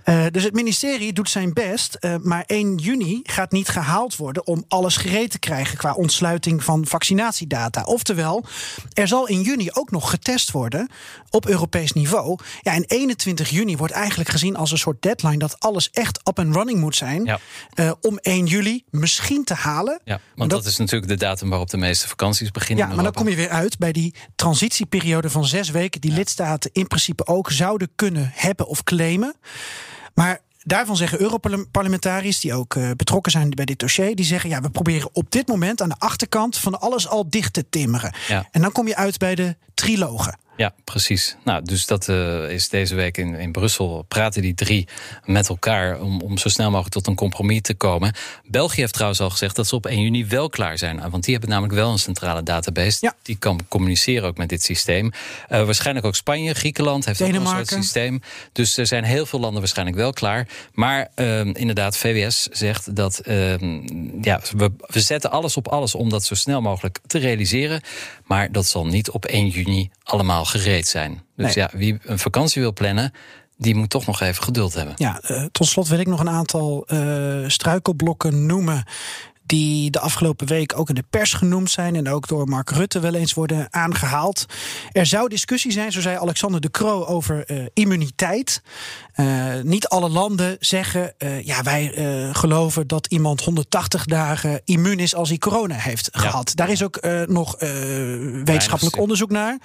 Eh, 0.04 0.26
dus 0.32 0.44
het 0.44 0.54
ministerie 0.54 1.14
doet 1.14 1.30
zijn 1.30 1.54
best. 1.54 1.94
eh, 1.96 2.16
maar 2.22 2.44
1 2.48 2.76
juni 2.76 3.20
gaat 3.24 3.52
niet 3.52 3.70
gehaald 3.70 4.16
worden 4.16 4.48
om 4.48 4.66
alles 4.68 4.98
gereed 4.98 5.32
te 5.32 5.40
krijgen 5.40 5.78
qua 5.78 5.94
ontsluiting 5.94 6.64
van 6.64 6.86
vaccinatiedata. 6.86 7.84
Oftewel, 7.84 8.46
er 8.94 9.08
zal 9.08 9.28
in 9.28 9.42
juni 9.42 9.70
ook 9.72 9.92
nog 9.92 10.10
getest 10.10 10.52
worden 10.52 10.90
op 11.30 11.48
Europees 11.48 11.92
niveau. 11.92 12.38
Ja, 12.62 12.74
en 12.74 12.84
21 12.84 13.50
juni 13.50 13.78
wordt 13.78 13.94
eigenlijk 13.94 14.30
gezien 14.30 14.56
als 14.56 14.72
een 14.72 14.78
soort 14.78 15.02
deadline 15.02 15.38
dat 15.38 15.60
alles 15.60 15.90
echt 15.90 16.20
up 16.28 16.40
and 16.40 16.56
running 16.56 16.80
moet 16.80 16.96
zijn. 16.96 17.24
Ja. 17.24 17.40
eh, 17.74 17.92
om 18.02 18.18
1 18.22 18.46
juli 18.46 18.84
misschien 18.90 19.44
te 19.44 19.54
halen. 19.54 20.02
Ja, 20.04 20.20
want 20.36 20.50
dat, 20.50 20.66
is 20.66 20.78
natuurlijk 20.78 21.12
de 21.12 21.18
datum 21.18 21.50
waarop 21.50 21.70
de 21.70 21.78
meeste 21.78 22.08
vakanties 22.08 22.52
beginnen. 22.52 22.88
Ja, 22.88 22.94
maar 22.94 23.04
dan 23.04 23.14
kom 23.14 23.30
je 23.30 23.36
weer 23.36 23.50
uit 23.50 23.78
bij 23.78 23.92
die 23.92 24.07
transitieperiode 24.36 25.30
van 25.30 25.46
zes 25.46 25.70
weken, 25.70 26.02
die 26.02 26.12
lidstaten 26.12 26.70
in 26.74 26.88
principe 26.88 27.28
ook 27.28 27.52
zouden 27.52 27.90
kunnen 27.96 28.32
hebben 28.34 28.68
of 28.68 28.84
claimen. 28.84 29.36
Maar 30.14 30.40
daarvan 30.64 30.98
zeggen 30.98 31.22
Europarlementariërs, 31.22 32.40
die 32.40 32.54
ook 32.54 32.76
eh, 32.76 32.90
betrokken 32.96 33.32
zijn 33.32 33.50
bij 33.50 33.66
dit 33.66 33.80
dossier, 33.80 34.16
die 34.16 34.26
zeggen: 34.26 34.50
ja, 34.50 34.62
we 34.62 34.70
proberen 34.70 35.10
op 35.14 35.32
dit 35.32 35.48
moment 35.48 35.82
aan 35.82 35.90
de 35.90 35.98
achterkant 35.98 36.58
van 36.58 36.80
alles 36.80 37.08
al 37.08 37.30
dicht 37.30 37.54
te 37.54 37.70
timmeren. 37.70 38.14
Ja. 38.28 38.48
En 38.52 38.62
dan 38.62 38.72
kom 38.72 38.88
je 38.88 38.96
uit 38.96 39.18
bij 39.18 39.36
de 39.36 39.56
trilogen. 39.74 40.38
Ja, 40.58 40.74
precies. 40.84 41.36
Nou, 41.44 41.64
dus 41.64 41.86
dat 41.86 42.10
eh, 42.10 42.50
is 42.50 42.70
deze 42.70 42.96
week 42.96 43.18
in, 43.18 43.36
in 43.36 43.52
Brussel. 43.52 44.06
Praten 44.08 44.42
die 44.42 44.54
drie 44.54 44.88
met 45.26 45.50
elkaar 45.50 46.00
om, 46.00 46.22
om 46.22 46.38
zo 46.38 46.50
snel 46.50 46.70
mogelijk 46.70 46.94
tot 46.94 47.08
een 47.08 47.16
compromis 47.16 47.62
te 47.62 47.74
komen. 47.74 48.14
België 48.46 48.80
heeft 48.80 48.94
trouwens 48.94 49.22
al 49.22 49.30
gezegd 49.30 49.56
dat 49.56 49.68
ze 49.68 49.76
op 49.76 49.86
1 49.86 50.02
juni 50.02 50.26
wel 50.26 50.50
klaar 50.50 50.78
zijn. 50.78 51.10
Want 51.10 51.24
die 51.24 51.32
hebben 51.32 51.50
namelijk 51.50 51.74
wel 51.74 51.92
een 51.92 52.00
centrale 52.00 52.44
database. 52.44 52.98
Ja. 53.02 53.16
Die 53.22 53.36
kan 53.36 53.60
communiceren 53.68 54.28
ook 54.28 54.38
met 54.38 54.50
dit 54.50 54.64
systeem. 54.64 55.12
Eh, 55.48 55.66
waarschijnlijk 55.66 56.06
ook 56.06 56.16
Spanje, 56.16 56.54
Griekenland 56.54 57.06
heeft 57.06 57.22
ook 57.22 57.34
een 57.34 57.48
soort 57.48 57.68
systeem. 57.68 58.22
Dus 58.52 58.78
er 58.78 58.88
zijn 58.88 59.04
heel 59.04 59.26
veel 59.26 59.40
landen 59.40 59.60
waarschijnlijk 59.60 59.98
wel 59.98 60.14
klaar. 60.14 60.48
Maar 60.74 61.08
ehm, 61.16 61.50
inderdaad, 61.50 61.98
VWS 61.98 62.44
zegt 62.44 62.96
dat 62.96 63.20
ehm, 63.20 63.80
ja, 64.22 64.42
we, 64.56 64.72
we 64.88 65.00
zetten 65.00 65.32
alles 65.32 65.58
op 65.58 65.68
alles 65.68 65.96
om 65.96 66.10
dat 66.10 66.24
zo 66.24 66.36
snel 66.36 66.62
mogelijk 66.62 67.00
te 67.08 67.18
realiseren. 67.18 67.82
Maar 68.26 68.52
dat 68.52 68.66
zal 68.66 68.86
niet 68.86 69.10
op 69.10 69.26
1 69.26 69.48
juni 69.48 69.90
allemaal 70.04 70.46
gereed 70.48 70.88
zijn. 70.88 71.22
Dus 71.36 71.56
Nee. 71.56 71.66
ja, 71.72 71.78
wie 71.78 71.98
een 72.04 72.20
vakantie 72.20 72.62
wil 72.62 72.74
plannen, 72.74 73.12
die 73.58 73.76
moet 73.76 73.90
toch 73.90 74.06
nog 74.06 74.22
even 74.22 74.44
geduld 74.44 74.74
hebben. 74.74 74.94
Ja, 74.98 75.20
eh, 75.20 75.44
tot 75.52 75.68
slot 75.68 75.88
wil 75.88 76.00
ik 76.00 76.08
nog 76.08 76.20
een 76.20 76.30
aantal 76.30 76.86
eh, 76.88 77.44
struikelblokken 77.48 78.46
noemen. 78.46 78.84
Die 79.48 79.92
de 79.92 80.00
afgelopen 80.00 80.48
week 80.48 80.80
ook 80.80 80.90
in 80.90 80.96
de 80.96 81.04
pers 81.10 81.34
genoemd 81.34 81.72
zijn. 81.72 81.96
En 81.96 82.10
ook 82.10 82.28
door 82.28 82.48
Mark 82.48 82.70
Rutte 82.70 83.00
wel 83.00 83.14
eens 83.14 83.34
worden 83.34 83.68
aangehaald. 83.70 84.46
Er 84.92 85.06
zou 85.06 85.30
discussie 85.30 85.72
zijn, 85.72 85.92
zo 85.92 86.02
zei 86.02 86.18
Alexander 86.18 86.62
de 86.62 86.72
Croo, 86.72 87.06
over 87.06 87.46
eh, 87.46 87.66
immuniteit. 87.74 88.62
Eh, 89.14 89.26
niet 89.64 89.88
alle 89.88 90.10
landen 90.10 90.56
zeggen. 90.60 91.14
eh, 91.18 91.46
ja, 91.46 91.64
wij 91.64 91.92
geloven 92.34 92.88
dat 92.88 93.08
iemand 93.08 93.42
180 93.42 94.06
dagen 94.06 94.62
immuun 94.66 95.00
is 95.00 95.16
als 95.16 95.30
hij 95.30 95.38
corona 95.38 95.76
heeft 95.76 96.10
gehad. 96.12 96.52
Daar 96.56 96.70
is 96.70 96.84
ook 96.84 97.00
nog 97.28 97.56
wetenschappelijk 98.44 98.98
onderzoek 98.98 99.30
naar. 99.30 99.58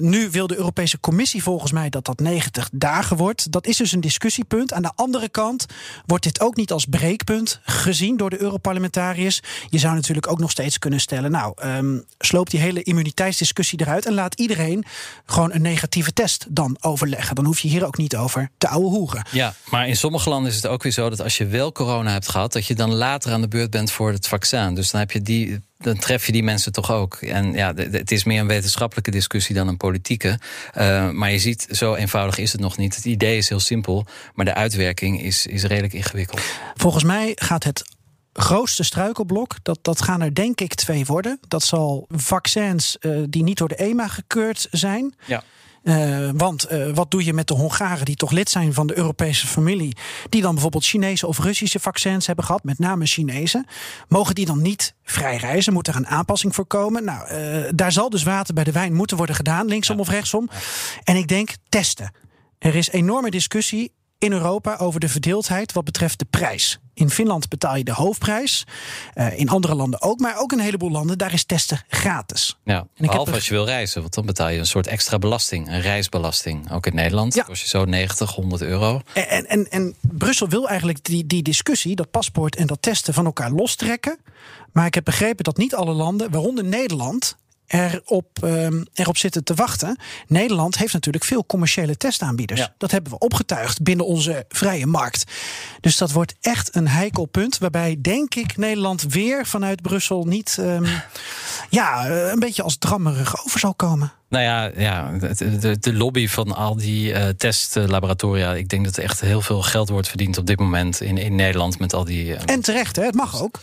Nu 0.00 0.30
wil 0.30 0.46
de 0.46 0.56
Europese 0.56 1.00
Commissie 1.00 1.42
volgens 1.42 1.72
mij 1.72 1.88
dat 1.88 2.04
dat 2.04 2.20
90 2.20 2.68
dagen 2.72 3.16
wordt. 3.16 3.52
Dat 3.52 3.66
is 3.66 3.76
dus 3.76 3.92
een 3.92 4.00
discussiepunt. 4.00 4.72
Aan 4.72 4.82
de 4.82 4.92
andere 4.94 5.28
kant 5.28 5.66
wordt 6.06 6.24
dit 6.24 6.40
ook 6.40 6.56
niet 6.56 6.72
als 6.72 6.84
breekpunt 6.84 7.60
gezien 7.62 8.16
door 8.16 8.30
de 8.30 8.40
Europarlementariërs. 8.40 8.86
Je 9.68 9.78
zou 9.78 9.94
natuurlijk 9.94 10.30
ook 10.30 10.38
nog 10.38 10.50
steeds 10.50 10.78
kunnen 10.78 11.00
stellen: 11.00 11.30
nou, 11.30 11.52
ehm, 11.56 11.98
sloop 12.18 12.50
die 12.50 12.60
hele 12.60 12.82
immuniteitsdiscussie 12.82 13.80
eruit 13.80 14.06
en 14.06 14.14
laat 14.14 14.34
iedereen 14.34 14.84
gewoon 15.26 15.52
een 15.52 15.62
negatieve 15.62 16.12
test 16.12 16.46
dan 16.48 16.76
overleggen. 16.80 17.34
Dan 17.34 17.44
hoef 17.44 17.58
je 17.58 17.68
hier 17.68 17.86
ook 17.86 17.96
niet 17.96 18.16
over 18.16 18.50
te 18.58 18.68
ouwe 18.68 18.88
hoeren. 18.88 19.26
Ja, 19.30 19.54
maar 19.70 19.88
in 19.88 19.96
sommige 19.96 20.28
landen 20.28 20.50
is 20.50 20.56
het 20.56 20.66
ook 20.66 20.82
weer 20.82 20.92
zo 20.92 21.10
dat 21.10 21.22
als 21.22 21.36
je 21.36 21.46
wel 21.46 21.72
corona 21.72 22.12
hebt 22.12 22.28
gehad, 22.28 22.52
dat 22.52 22.66
je 22.66 22.74
dan 22.74 22.94
later 22.94 23.32
aan 23.32 23.40
de 23.40 23.48
beurt 23.48 23.70
bent 23.70 23.90
voor 23.90 24.12
het 24.12 24.28
vaccin. 24.28 24.74
Dus 24.74 24.90
dan 24.90 25.00
heb 25.00 25.10
je 25.10 25.22
die. 25.22 25.66
Dan 25.78 25.98
tref 25.98 26.26
je 26.26 26.32
die 26.32 26.42
mensen 26.42 26.72
toch 26.72 26.90
ook. 26.90 27.14
En 27.14 27.52
ja, 27.52 27.74
het 27.74 28.10
is 28.10 28.24
meer 28.24 28.40
een 28.40 28.46
wetenschappelijke 28.46 29.10
discussie 29.10 29.54
dan 29.54 29.68
een 29.68 29.76
politieke. 29.76 30.38
Eh, 30.72 31.10
maar 31.10 31.30
je 31.30 31.38
ziet, 31.38 31.66
zo 31.70 31.94
eenvoudig 31.94 32.38
is 32.38 32.52
het 32.52 32.60
nog 32.60 32.76
niet. 32.76 32.96
Het 32.96 33.04
idee 33.04 33.36
is 33.36 33.48
heel 33.48 33.60
simpel, 33.60 34.06
maar 34.34 34.44
de 34.44 34.54
uitwerking 34.54 35.22
is, 35.22 35.46
is 35.46 35.62
redelijk 35.62 35.92
ingewikkeld. 35.92 36.40
Volgens 36.74 37.04
mij 37.04 37.32
gaat 37.34 37.64
het 37.64 37.84
grootste 38.40 38.82
struikelblok, 38.82 39.56
dat, 39.62 39.78
dat 39.82 40.02
gaan 40.02 40.20
er 40.20 40.34
denk 40.34 40.60
ik 40.60 40.74
twee 40.74 41.04
worden. 41.04 41.38
Dat 41.48 41.62
zal 41.62 42.06
vaccins 42.08 42.98
eh, 42.98 43.22
die 43.28 43.42
niet 43.42 43.58
door 43.58 43.68
de 43.68 43.76
EMA 43.76 44.08
gekeurd 44.08 44.68
zijn. 44.70 45.14
Ja. 45.26 45.42
Eh, 45.82 46.30
want 46.34 46.64
eh, 46.64 46.90
wat 46.94 47.10
doe 47.10 47.24
je 47.24 47.32
met 47.32 47.46
de 47.46 47.54
Hongaren 47.54 48.04
die 48.04 48.16
toch 48.16 48.30
lid 48.30 48.50
zijn 48.50 48.74
van 48.74 48.86
de 48.86 48.96
Europese 48.98 49.46
familie, 49.46 49.96
die 50.28 50.42
dan 50.42 50.52
bijvoorbeeld 50.52 50.84
Chinese 50.84 51.26
of 51.26 51.38
Russische 51.38 51.80
vaccins 51.80 52.26
hebben 52.26 52.44
gehad, 52.44 52.64
met 52.64 52.78
name 52.78 53.06
Chinese? 53.06 53.64
Mogen 54.08 54.34
die 54.34 54.46
dan 54.46 54.62
niet 54.62 54.94
vrij 55.02 55.36
reizen? 55.36 55.72
Moet 55.72 55.88
er 55.88 55.96
een 55.96 56.06
aanpassing 56.06 56.54
voor 56.54 56.66
komen? 56.66 57.04
Nou, 57.04 57.28
daar 57.74 57.92
zal 57.92 58.10
dus 58.10 58.22
water 58.22 58.54
bij 58.54 58.64
de 58.64 58.72
wijn 58.72 58.94
moeten 58.94 59.16
worden 59.16 59.36
gedaan, 59.36 59.66
linksom 59.66 60.00
of 60.00 60.08
rechtsom. 60.08 60.48
En 61.04 61.16
ik 61.16 61.28
denk 61.28 61.50
testen. 61.68 62.12
Er 62.58 62.74
is 62.74 62.90
enorme 62.90 63.30
discussie 63.30 63.92
in 64.18 64.32
Europa 64.32 64.76
over 64.76 65.00
de 65.00 65.08
verdeeldheid 65.08 65.72
wat 65.72 65.84
betreft 65.84 66.18
de 66.18 66.26
prijs. 66.30 66.78
In 66.98 67.10
Finland 67.10 67.48
betaal 67.48 67.76
je 67.76 67.84
de 67.84 67.92
hoofdprijs. 67.92 68.64
Eh, 69.14 69.38
in 69.38 69.48
andere 69.48 69.74
landen 69.74 70.02
ook. 70.02 70.18
Maar 70.20 70.36
ook 70.38 70.52
in 70.52 70.58
een 70.58 70.64
heleboel 70.64 70.90
landen, 70.90 71.18
daar 71.18 71.32
is 71.32 71.44
testen 71.44 71.80
gratis. 71.88 72.56
Ja, 72.64 72.74
heb 72.76 72.88
behalve 73.06 73.30
er- 73.30 73.36
als 73.36 73.48
je 73.48 73.54
wil 73.54 73.64
reizen, 73.64 74.00
want 74.00 74.14
dan 74.14 74.26
betaal 74.26 74.48
je 74.48 74.58
een 74.58 74.66
soort 74.66 74.86
extra 74.86 75.18
belasting, 75.18 75.68
een 75.68 75.80
reisbelasting. 75.80 76.72
Ook 76.72 76.86
in 76.86 76.94
Nederland 76.94 77.34
Ja. 77.34 77.42
kost 77.42 77.62
je 77.62 77.68
zo 77.68 77.84
90, 77.84 78.30
100 78.34 78.62
euro. 78.62 79.00
En, 79.14 79.46
en, 79.46 79.70
en 79.70 79.94
Brussel 80.00 80.48
wil 80.48 80.68
eigenlijk 80.68 81.04
die, 81.04 81.26
die 81.26 81.42
discussie, 81.42 81.96
dat 81.96 82.10
paspoort 82.10 82.56
en 82.56 82.66
dat 82.66 82.82
testen 82.82 83.14
van 83.14 83.24
elkaar 83.24 83.50
lostrekken. 83.50 84.18
Maar 84.72 84.86
ik 84.86 84.94
heb 84.94 85.04
begrepen 85.04 85.44
dat 85.44 85.56
niet 85.56 85.74
alle 85.74 85.92
landen, 85.92 86.30
waaronder 86.30 86.64
Nederland, 86.64 87.36
erop, 87.68 88.28
ehm, 88.42 88.82
erop 88.94 89.16
zitten 89.16 89.44
te 89.44 89.54
wachten. 89.54 89.96
Nederland 90.26 90.78
heeft 90.78 90.92
natuurlijk 90.92 91.24
veel 91.24 91.46
commerciële 91.46 91.96
testaanbieders. 91.96 92.60
Ja. 92.60 92.74
Dat 92.78 92.90
hebben 92.90 93.12
we 93.12 93.18
opgetuigd 93.18 93.82
binnen 93.82 94.06
onze 94.06 94.44
vrije 94.48 94.86
markt. 94.86 95.24
Dus 95.80 95.96
dat 95.96 96.12
wordt 96.12 96.34
echt 96.40 96.74
een 96.76 96.88
heikel 96.88 97.24
punt. 97.26 97.58
Waarbij, 97.58 97.96
denk 98.00 98.34
ik, 98.34 98.56
Nederland 98.56 99.02
weer 99.02 99.46
vanuit 99.46 99.82
Brussel 99.82 100.24
niet 100.24 100.56
ehm, 100.60 100.84
ja, 101.70 102.06
eh, 102.08 102.30
een 102.30 102.38
beetje 102.38 102.62
als 102.62 102.76
drammerig 102.78 103.44
over 103.46 103.60
zal 103.60 103.74
komen. 103.74 104.12
Nou 104.28 104.44
ja, 104.44 104.70
ja 104.76 105.10
de, 105.18 105.58
de, 105.58 105.78
de 105.78 105.92
lobby 105.92 106.28
van 106.28 106.54
al 106.54 106.76
die 106.76 107.12
eh, 107.12 107.28
testlaboratoria. 107.28 108.54
Ik 108.54 108.68
denk 108.68 108.84
dat 108.84 108.96
er 108.96 109.02
echt 109.02 109.20
heel 109.20 109.40
veel 109.40 109.62
geld 109.62 109.88
wordt 109.88 110.08
verdiend 110.08 110.38
op 110.38 110.46
dit 110.46 110.58
moment 110.58 111.00
in, 111.00 111.16
in 111.18 111.34
Nederland 111.34 111.78
met 111.78 111.94
al 111.94 112.04
die. 112.04 112.34
eh, 112.34 112.54
En 112.54 112.60
terecht, 112.60 112.96
hè? 112.96 113.04
het 113.04 113.14
mag 113.14 113.42
ook. 113.42 113.60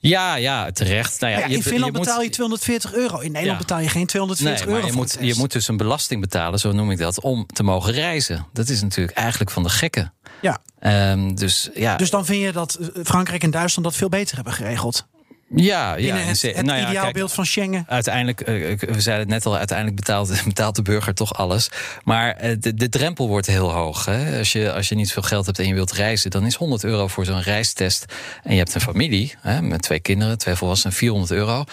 Ja, 0.00 0.34
ja, 0.34 0.70
terecht. 0.72 1.20
Nou 1.20 1.32
ja, 1.32 1.38
Ja, 1.38 1.46
je- 1.46 1.54
in 1.54 1.62
Finland 1.62 1.84
je 1.92 1.98
moet- 1.98 2.06
betaal 2.06 2.22
je 2.22 2.30
240 2.30 2.92
euro. 2.94 3.18
In 3.18 3.32
Nederland 3.32 3.60
Ja. 3.60 3.66
betaal 3.66 3.80
je 3.80 3.88
geen 3.88 4.06
240 4.06 4.64
Nee, 4.66 4.74
euro. 4.74 4.86
je 4.86 4.92
moet, 4.92 5.16
je 5.20 5.34
moet 5.38 5.52
dus 5.52 5.68
een 5.68 5.76
belasting 5.76 6.20
betalen, 6.20 6.58
zo 6.58 6.72
noem 6.72 6.90
ik 6.90 6.98
dat, 6.98 7.20
om 7.20 7.46
te 7.46 7.62
mogen 7.62 7.92
reizen. 7.92 8.46
Dat 8.52 8.68
is 8.68 8.82
natuurlijk 8.82 9.16
eigenlijk 9.16 9.50
van 9.50 9.62
de 9.62 9.68
gekken. 9.68 10.12
Ja. 10.42 10.58
Ehm, 10.78 11.34
dus 11.34 11.70
ja, 11.74 11.96
Dus 11.96 12.10
dan 12.10 12.24
vind 12.24 12.42
je 12.42 12.52
dat 12.52 12.74
eh, 12.74 12.86
Frankrijk 13.04 13.42
en 13.42 13.50
Duitsland 13.50 13.88
dat 13.88 13.96
veel 13.96 14.08
beter 14.08 14.34
hebben 14.34 14.52
geregeld. 14.52 15.06
Ja, 15.54 15.94
ja 15.96 16.16
in 16.16 16.26
het, 16.26 16.42
nou 16.42 16.66
ja, 16.78 16.84
kijk, 16.84 16.88
ideaalbeeld 16.88 17.32
van 17.32 17.46
Schengen. 17.46 17.84
Uiteindelijk, 17.88 18.40
eh, 18.40 18.70
ik- 18.70 18.80
we 18.80 19.00
zeiden 19.00 19.24
het 19.24 19.34
net 19.34 19.46
al, 19.46 19.56
uiteindelijk 19.56 19.96
betaalt, 19.96 20.42
betaalt 20.44 20.76
de 20.76 20.82
burger 20.82 21.14
toch 21.14 21.34
alles. 21.34 21.68
Maar 22.04 22.30
eh, 22.36 22.56
de, 22.60 22.74
de 22.74 22.88
drempel 22.88 23.28
wordt 23.28 23.46
heel 23.46 23.72
hoog. 23.72 24.04
Hè? 24.04 24.38
Als, 24.38 24.52
je, 24.52 24.72
als 24.72 24.88
je 24.88 24.94
niet 24.94 25.12
veel 25.12 25.22
geld 25.22 25.46
hebt 25.46 25.58
en 25.58 25.66
je 25.66 25.74
wilt 25.74 25.92
reizen, 25.92 26.30
dan 26.30 26.46
is 26.46 26.54
100 26.54 26.84
euro 26.84 27.06
voor 27.08 27.24
zo'n 27.24 27.42
reistest. 27.42 28.04
En 28.42 28.52
je 28.52 28.58
hebt 28.58 28.74
een 28.74 28.80
familie 28.80 29.34
hè, 29.40 29.62
met 29.62 29.82
twee 29.82 30.00
kinderen, 30.00 30.38
twee 30.38 30.54
volwassenen, 30.54 30.96
400 30.96 31.30
euro. 31.32 31.64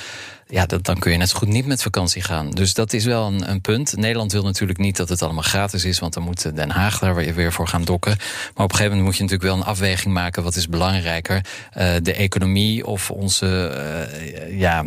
Ja, 0.49 0.65
dat, 0.65 0.83
dan 0.83 0.99
kun 0.99 1.11
je 1.11 1.17
net 1.17 1.29
zo 1.29 1.37
goed 1.37 1.47
niet 1.47 1.65
met 1.65 1.81
vakantie 1.81 2.21
gaan. 2.21 2.51
Dus 2.51 2.73
dat 2.73 2.93
is 2.93 3.05
wel 3.05 3.27
een, 3.27 3.49
een 3.49 3.61
punt. 3.61 3.95
Nederland 3.95 4.31
wil 4.31 4.43
natuurlijk 4.43 4.79
niet 4.79 4.97
dat 4.97 5.09
het 5.09 5.21
allemaal 5.21 5.43
gratis 5.43 5.85
is, 5.85 5.99
want 5.99 6.13
dan 6.13 6.23
moet 6.23 6.55
Den 6.55 6.69
Haag 6.69 6.99
daar 6.99 7.15
weer 7.15 7.53
voor 7.53 7.67
gaan 7.67 7.83
dokken. 7.83 8.15
Maar 8.17 8.65
op 8.65 8.71
een 8.71 8.77
gegeven 8.77 8.85
moment 8.85 9.05
moet 9.05 9.15
je 9.15 9.23
natuurlijk 9.23 9.49
wel 9.49 9.59
een 9.59 9.71
afweging 9.71 10.13
maken. 10.13 10.43
Wat 10.43 10.55
is 10.55 10.67
belangrijker? 10.67 11.45
Eh, 11.71 11.93
de 12.01 12.13
economie 12.13 12.85
of 12.85 13.11
onze 13.11 13.67
eh, 13.67 14.59
ja, 14.59 14.83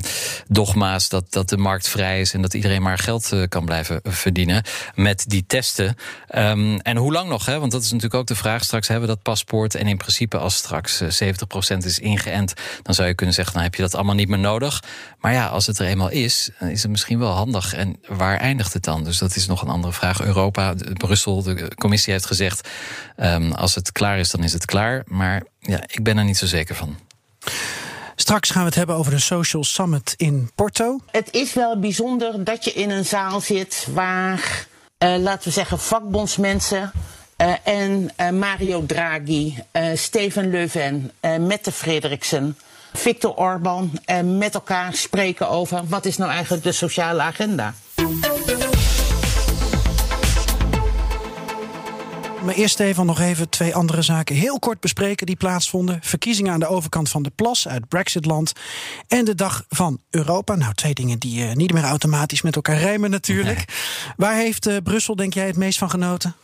dogma's 0.48 1.08
dat, 1.08 1.32
dat 1.32 1.48
de 1.48 1.56
markt 1.56 1.88
vrij 1.88 2.20
is 2.20 2.34
en 2.34 2.42
dat 2.42 2.54
iedereen 2.54 2.82
maar 2.82 2.98
geld 2.98 3.32
eh, 3.32 3.42
kan 3.48 3.64
blijven 3.64 4.00
verdienen 4.02 4.62
met 4.94 5.24
die 5.26 5.44
testen. 5.46 5.96
Ehm, 6.28 6.78
en 6.82 6.96
hoe 6.96 7.12
lang 7.12 7.28
nog? 7.28 7.46
Hè? 7.46 7.58
Want 7.58 7.72
dat 7.72 7.82
is 7.82 7.90
natuurlijk 7.90 8.20
ook 8.20 8.26
de 8.26 8.34
vraag. 8.34 8.64
Straks 8.64 8.88
hebben 8.88 9.08
we 9.08 9.14
dat 9.14 9.22
paspoort. 9.22 9.74
En 9.74 9.86
in 9.86 9.96
principe, 9.96 10.38
als 10.38 10.54
straks 10.56 11.00
eh, 11.00 11.08
70% 11.08 11.76
is 11.84 11.98
ingeënt, 11.98 12.54
dan 12.82 12.94
zou 12.94 13.08
je 13.08 13.14
kunnen 13.14 13.34
zeggen: 13.34 13.54
dan 13.54 13.62
heb 13.62 13.74
je 13.74 13.82
dat 13.82 13.94
allemaal 13.94 14.14
niet 14.14 14.28
meer 14.28 14.38
nodig. 14.38 14.82
Maar 15.20 15.32
ja, 15.32 15.49
als 15.50 15.66
het 15.66 15.78
er 15.78 15.86
eenmaal 15.86 16.10
is, 16.10 16.50
dan 16.58 16.68
is 16.68 16.82
het 16.82 16.90
misschien 16.90 17.18
wel 17.18 17.30
handig. 17.32 17.74
En 17.74 17.96
waar 18.08 18.36
eindigt 18.38 18.72
het 18.72 18.84
dan? 18.84 19.04
Dus 19.04 19.18
dat 19.18 19.36
is 19.36 19.46
nog 19.46 19.62
een 19.62 19.68
andere 19.68 19.92
vraag. 19.92 20.20
Europa, 20.22 20.74
de- 20.74 20.92
Brussel, 20.92 21.42
de 21.42 21.70
commissie 21.74 22.12
heeft 22.12 22.26
gezegd: 22.26 22.68
ehm, 23.16 23.52
als 23.52 23.74
het 23.74 23.92
klaar 23.92 24.18
is, 24.18 24.30
dan 24.30 24.44
is 24.44 24.52
het 24.52 24.64
klaar. 24.64 25.02
Maar 25.06 25.42
ja, 25.58 25.80
ik 25.86 26.02
ben 26.02 26.18
er 26.18 26.24
niet 26.24 26.38
zo 26.38 26.46
zeker 26.46 26.74
van. 26.74 26.96
Straks 28.16 28.50
gaan 28.50 28.60
we 28.62 28.66
het 28.68 28.76
hebben 28.76 28.96
over 28.96 29.12
de 29.12 29.18
Social 29.18 29.64
Summit 29.64 30.14
in 30.16 30.50
Porto. 30.54 31.00
Het 31.10 31.28
is 31.30 31.52
wel 31.54 31.78
bijzonder 31.80 32.44
dat 32.44 32.64
je 32.64 32.72
in 32.72 32.90
een 32.90 33.04
zaal 33.04 33.40
zit 33.40 33.86
waar, 33.92 34.66
eh, 34.98 35.14
laten 35.18 35.44
we 35.48 35.54
zeggen, 35.54 35.78
vakbondsmensen 35.78 36.92
eh, 37.36 37.52
en 37.64 38.10
eh, 38.16 38.30
Mario 38.30 38.86
Draghi, 38.86 39.58
eh, 39.70 39.84
Steven 39.94 40.50
Leuven, 40.50 41.10
eh, 41.20 41.36
Mette 41.36 41.72
Frederiksen, 41.72 42.56
Viktor 42.92 43.34
Orban 43.34 43.90
eh, 44.04 44.20
met 44.20 44.54
elkaar 44.54 44.94
spreken 44.94 45.48
over 45.48 45.82
wat 45.88 46.04
is 46.04 46.16
nou 46.16 46.30
eigenlijk 46.30 46.62
de 46.62 46.72
sociale 46.72 47.22
agenda. 47.22 47.74
Maar 52.44 52.54
eerst 52.54 52.74
Stefan 52.74 53.06
nog 53.06 53.20
even 53.20 53.48
twee 53.48 53.74
andere 53.74 54.02
zaken 54.02 54.36
heel 54.36 54.58
kort 54.58 54.80
bespreken 54.80 55.26
die 55.26 55.36
plaatsvonden. 55.36 55.98
Verkiezingen 56.02 56.52
aan 56.52 56.60
de 56.60 56.66
overkant 56.66 57.08
van 57.08 57.22
de 57.22 57.30
plas 57.34 57.68
uit 57.68 57.88
Brexitland. 57.88 58.52
En 59.08 59.24
de 59.24 59.34
dag 59.34 59.64
van 59.68 60.00
Europa. 60.10 60.54
Nou, 60.54 60.74
twee 60.74 60.94
dingen 60.94 61.18
die 61.18 61.46
eh, 61.46 61.54
niet 61.54 61.72
meer 61.72 61.82
automatisch 61.82 62.42
met 62.42 62.56
elkaar 62.56 62.78
rijmen 62.78 63.10
natuurlijk. 63.10 63.64
Waar 64.16 64.34
heeft 64.34 64.66
eh, 64.66 64.76
Brussel, 64.82 65.16
denk 65.16 65.34
jij, 65.34 65.46
het 65.46 65.56
meest 65.56 65.78
van 65.78 65.90
genoten? 65.90 66.34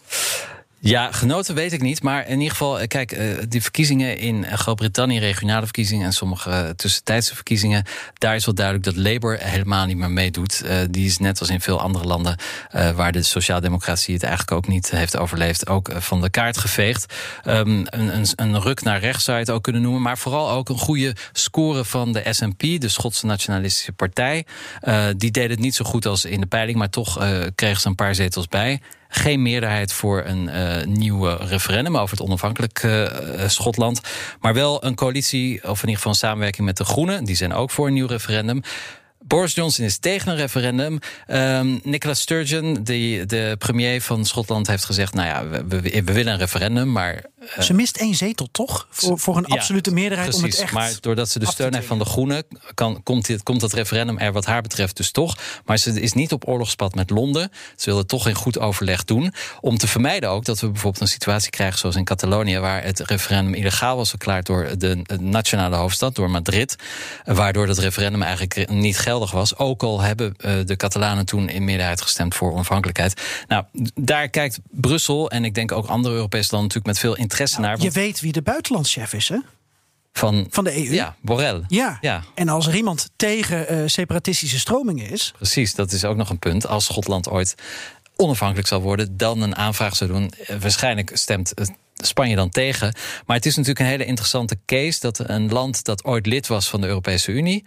Ja, 0.87 1.13
genoten 1.13 1.55
weet 1.55 1.73
ik 1.73 1.83
niet. 1.83 2.03
Maar 2.03 2.27
in 2.27 2.37
ieder 2.37 2.51
geval, 2.51 2.81
eh, 2.81 2.87
kijk, 2.87 3.13
eh, 3.13 3.27
die 3.49 3.63
verkiezingen 3.63 4.19
in 4.19 4.45
Groot-Brittannië, 4.45 5.19
regionale 5.19 5.65
verkiezingen 5.65 6.07
en 6.07 6.13
sommige 6.13 6.51
eh, 6.51 6.69
tussentijdse 6.69 7.35
verkiezingen, 7.35 7.85
daar 8.15 8.35
is 8.35 8.45
wel 8.45 8.55
duidelijk 8.55 8.85
dat 8.85 8.97
Labour 8.97 9.39
helemaal 9.41 9.87
niet 9.87 9.97
meer 9.97 10.11
meedoet. 10.11 10.63
Eh, 10.63 10.77
die 10.91 11.07
is 11.07 11.19
net 11.19 11.41
als 11.41 11.49
in 11.49 11.61
veel 11.61 11.81
andere 11.81 12.05
landen 12.05 12.37
eh, 12.71 12.91
waar 12.91 13.13
de 13.13 13.23
sociaaldemocratie 13.23 14.15
het 14.15 14.23
eigenlijk 14.23 14.53
ook 14.53 14.69
niet 14.69 14.91
heeft 14.91 15.17
overleefd, 15.17 15.69
ook 15.69 15.89
eh, 15.89 16.01
van 16.01 16.21
de 16.21 16.31
kaart 16.31 16.59
geveegd. 16.59 17.15
Ehm, 17.43 17.69
een, 17.69 18.17
een, 18.17 18.27
een 18.37 18.61
ruk 18.61 18.83
naar 18.83 19.01
rechts 19.01 19.25
zou 19.25 19.39
je 19.39 19.45
het 19.45 19.53
ook 19.53 19.63
kunnen 19.63 19.83
noemen, 19.83 20.03
maar 20.03 20.19
vooral 20.19 20.51
ook 20.51 20.69
een 20.69 20.79
goede 20.79 21.17
score 21.33 21.85
van 21.85 22.13
de 22.13 22.23
SNP, 22.31 22.61
de 22.81 22.89
Schotse 22.89 23.27
Nationalistische 23.27 23.93
Partij. 23.93 24.47
Eh, 24.81 25.05
die 25.17 25.31
deed 25.31 25.51
het 25.51 25.59
niet 25.59 25.75
zo 25.75 25.85
goed 25.85 26.07
als 26.07 26.25
in 26.25 26.41
de 26.41 26.47
peiling, 26.47 26.79
maar 26.79 26.91
toch 26.91 27.21
eh 27.21 27.41
kreeg 27.55 27.81
ze 27.81 27.89
een 27.89 27.95
paar 27.95 28.15
zetels 28.15 28.49
bij 28.49 28.81
geen 29.09 29.43
meerderheid 29.43 29.93
voor 29.93 30.23
een 30.25 30.49
uh, 30.49 30.85
nieuw 30.85 31.27
referendum 31.27 31.97
over 31.97 32.17
het 32.17 32.27
onafhankelijk 32.27 32.83
uh, 32.83 33.07
Schotland. 33.47 34.01
Maar 34.41 34.55
wel 34.55 34.85
een 34.85 34.95
coalitie, 34.95 35.55
of 35.55 35.83
in 35.83 35.89
ieder 35.89 35.97
geval 35.97 36.11
een 36.13 36.19
samenwerking 36.19 36.67
met 36.67 36.77
de 36.77 36.85
Groenen. 36.85 37.25
Die 37.25 37.37
zijn 37.37 37.53
ook 37.53 37.71
voor 37.71 37.87
een 37.87 37.93
nieuw 37.93 38.07
referendum. 38.07 38.63
Boris 39.27 39.55
Johnson 39.55 39.85
is 39.85 39.99
tegen 39.99 40.31
een 40.31 40.37
referendum. 40.37 40.99
Um, 41.29 41.81
Nicola 41.83 42.15
Sturgeon, 42.15 42.83
die, 42.83 43.27
de 43.27 43.55
premier 43.59 44.03
van 44.03 44.25
Schotland, 44.25 44.67
heeft 44.67 44.85
gezegd: 44.85 45.15
Nou 45.15 45.29
ja, 45.29 45.49
we, 45.49 45.81
we, 45.81 46.03
we 46.05 46.13
willen 46.13 46.33
een 46.33 46.39
referendum, 46.39 46.93
maar. 46.93 47.25
Uh, 47.57 47.63
ze 47.63 47.73
mist 47.73 47.97
één 47.97 48.15
zetel, 48.15 48.49
toch? 48.53 48.87
Voor, 48.91 49.19
voor 49.19 49.37
een 49.37 49.45
ja, 49.47 49.55
absolute 49.55 49.91
meerderheid 49.91 50.29
precies, 50.29 50.45
om 50.45 50.51
het 50.51 50.61
echt. 50.61 50.73
Maar 50.73 50.93
doordat 51.01 51.29
ze 51.29 51.39
de 51.39 51.47
steun 51.47 51.75
heeft 51.75 51.87
van 51.87 51.99
de 51.99 52.05
Groenen, 52.05 52.45
kan, 52.75 53.03
komt, 53.03 53.27
dit, 53.27 53.43
komt 53.43 53.61
dat 53.61 53.73
referendum 53.73 54.19
er, 54.19 54.33
wat 54.33 54.45
haar 54.45 54.63
betreft, 54.63 54.97
dus 54.97 55.11
toch. 55.11 55.37
Maar 55.65 55.79
ze 55.79 56.01
is 56.01 56.13
niet 56.13 56.33
op 56.33 56.49
oorlogspad 56.49 56.95
met 56.95 57.11
Londen. 57.11 57.51
Ze 57.77 57.91
wil 57.91 57.99
het 57.99 58.09
toch 58.09 58.29
in 58.29 58.35
goed 58.35 58.59
overleg 58.59 59.05
doen. 59.05 59.33
Om 59.61 59.79
te 59.79 59.89
vermijden 59.89 60.31
ook 60.31 60.45
dat 60.45 60.61
we 60.61 60.71
bijvoorbeeld 60.71 61.03
een 61.03 61.09
situatie 61.09 61.51
krijgen 61.51 61.79
zoals 61.79 61.97
in 61.97 62.05
Catalonië, 62.05 62.59
waar 62.59 62.85
het 62.85 63.01
referendum 63.01 63.55
illegaal 63.55 63.97
was 63.97 64.09
verklaard 64.09 64.47
door 64.47 64.79
de, 64.79 65.03
de 65.03 65.21
nationale 65.21 65.77
hoofdstad, 65.77 66.15
door 66.15 66.31
Madrid. 66.31 66.77
Waardoor 67.25 67.67
dat 67.67 67.79
referendum 67.79 68.23
eigenlijk 68.23 68.71
niet 68.71 68.97
was. 69.19 69.57
Ook 69.57 69.83
al 69.83 70.01
hebben 70.01 70.35
uh, 70.39 70.53
de 70.65 70.77
Catalanen 70.77 71.27
toen 71.27 71.49
in 71.49 71.65
meerderheid 71.65 72.01
gestemd 72.01 72.35
voor 72.35 72.53
onafhankelijkheid. 72.53 73.23
Nou, 73.49 73.65
daar 73.95 74.29
kijkt 74.29 74.59
Brussel 74.71 75.31
en 75.31 75.45
ik 75.45 75.55
denk 75.55 75.73
ook 75.73 75.87
andere 75.87 76.15
Europese 76.15 76.49
landen 76.51 76.69
natuurlijk 76.69 76.87
met 76.87 76.99
veel 76.99 77.23
interesse 77.23 77.61
nou, 77.61 77.77
naar. 77.77 77.85
Je 77.85 77.91
weet 77.91 78.21
wie 78.21 78.33
de 78.33 78.43
buitenlandschef 78.43 79.13
is, 79.13 79.29
hè? 79.29 79.39
Van, 80.13 80.47
van 80.51 80.65
de 80.65 80.77
EU. 80.77 80.93
Ja, 80.93 81.17
Borrell. 81.21 81.63
Ja. 81.69 81.99
ja. 82.01 82.23
En 82.35 82.49
als 82.49 82.67
er 82.67 82.75
iemand 82.75 83.11
tegen 83.17 83.75
uh, 83.75 83.83
separatistische 83.87 84.59
stromingen 84.59 85.11
is. 85.11 85.33
Precies, 85.37 85.75
dat 85.75 85.93
is 85.93 86.05
ook 86.05 86.17
nog 86.17 86.31
een 86.31 86.39
punt. 86.39 86.67
Als 86.67 86.85
Schotland 86.85 87.29
ooit 87.29 87.55
onafhankelijk 88.17 88.69
zal 88.69 88.81
worden, 88.81 89.17
dan 89.17 89.43
een 89.43 89.57
aanvraag 89.57 89.97
zou 89.97 90.11
doen. 90.11 90.33
Uh, 90.51 90.57
waarschijnlijk 90.57 91.11
stemt 91.15 91.55
Spanje 91.95 92.37
dan 92.37 92.51
tegen. 92.51 92.95
Maar 93.27 93.37
het 93.37 93.47
is 93.47 93.57
natuurlijk 93.57 93.85
een 93.85 93.91
hele 93.91 94.05
interessante 94.05 94.59
case 94.67 95.01
dat 95.01 95.19
een 95.19 95.53
land 95.53 95.85
dat 95.85 96.05
ooit 96.05 96.27
lid 96.27 96.47
was 96.47 96.69
van 96.69 96.81
de 96.81 96.87
Europese 96.87 97.33
Unie. 97.33 97.65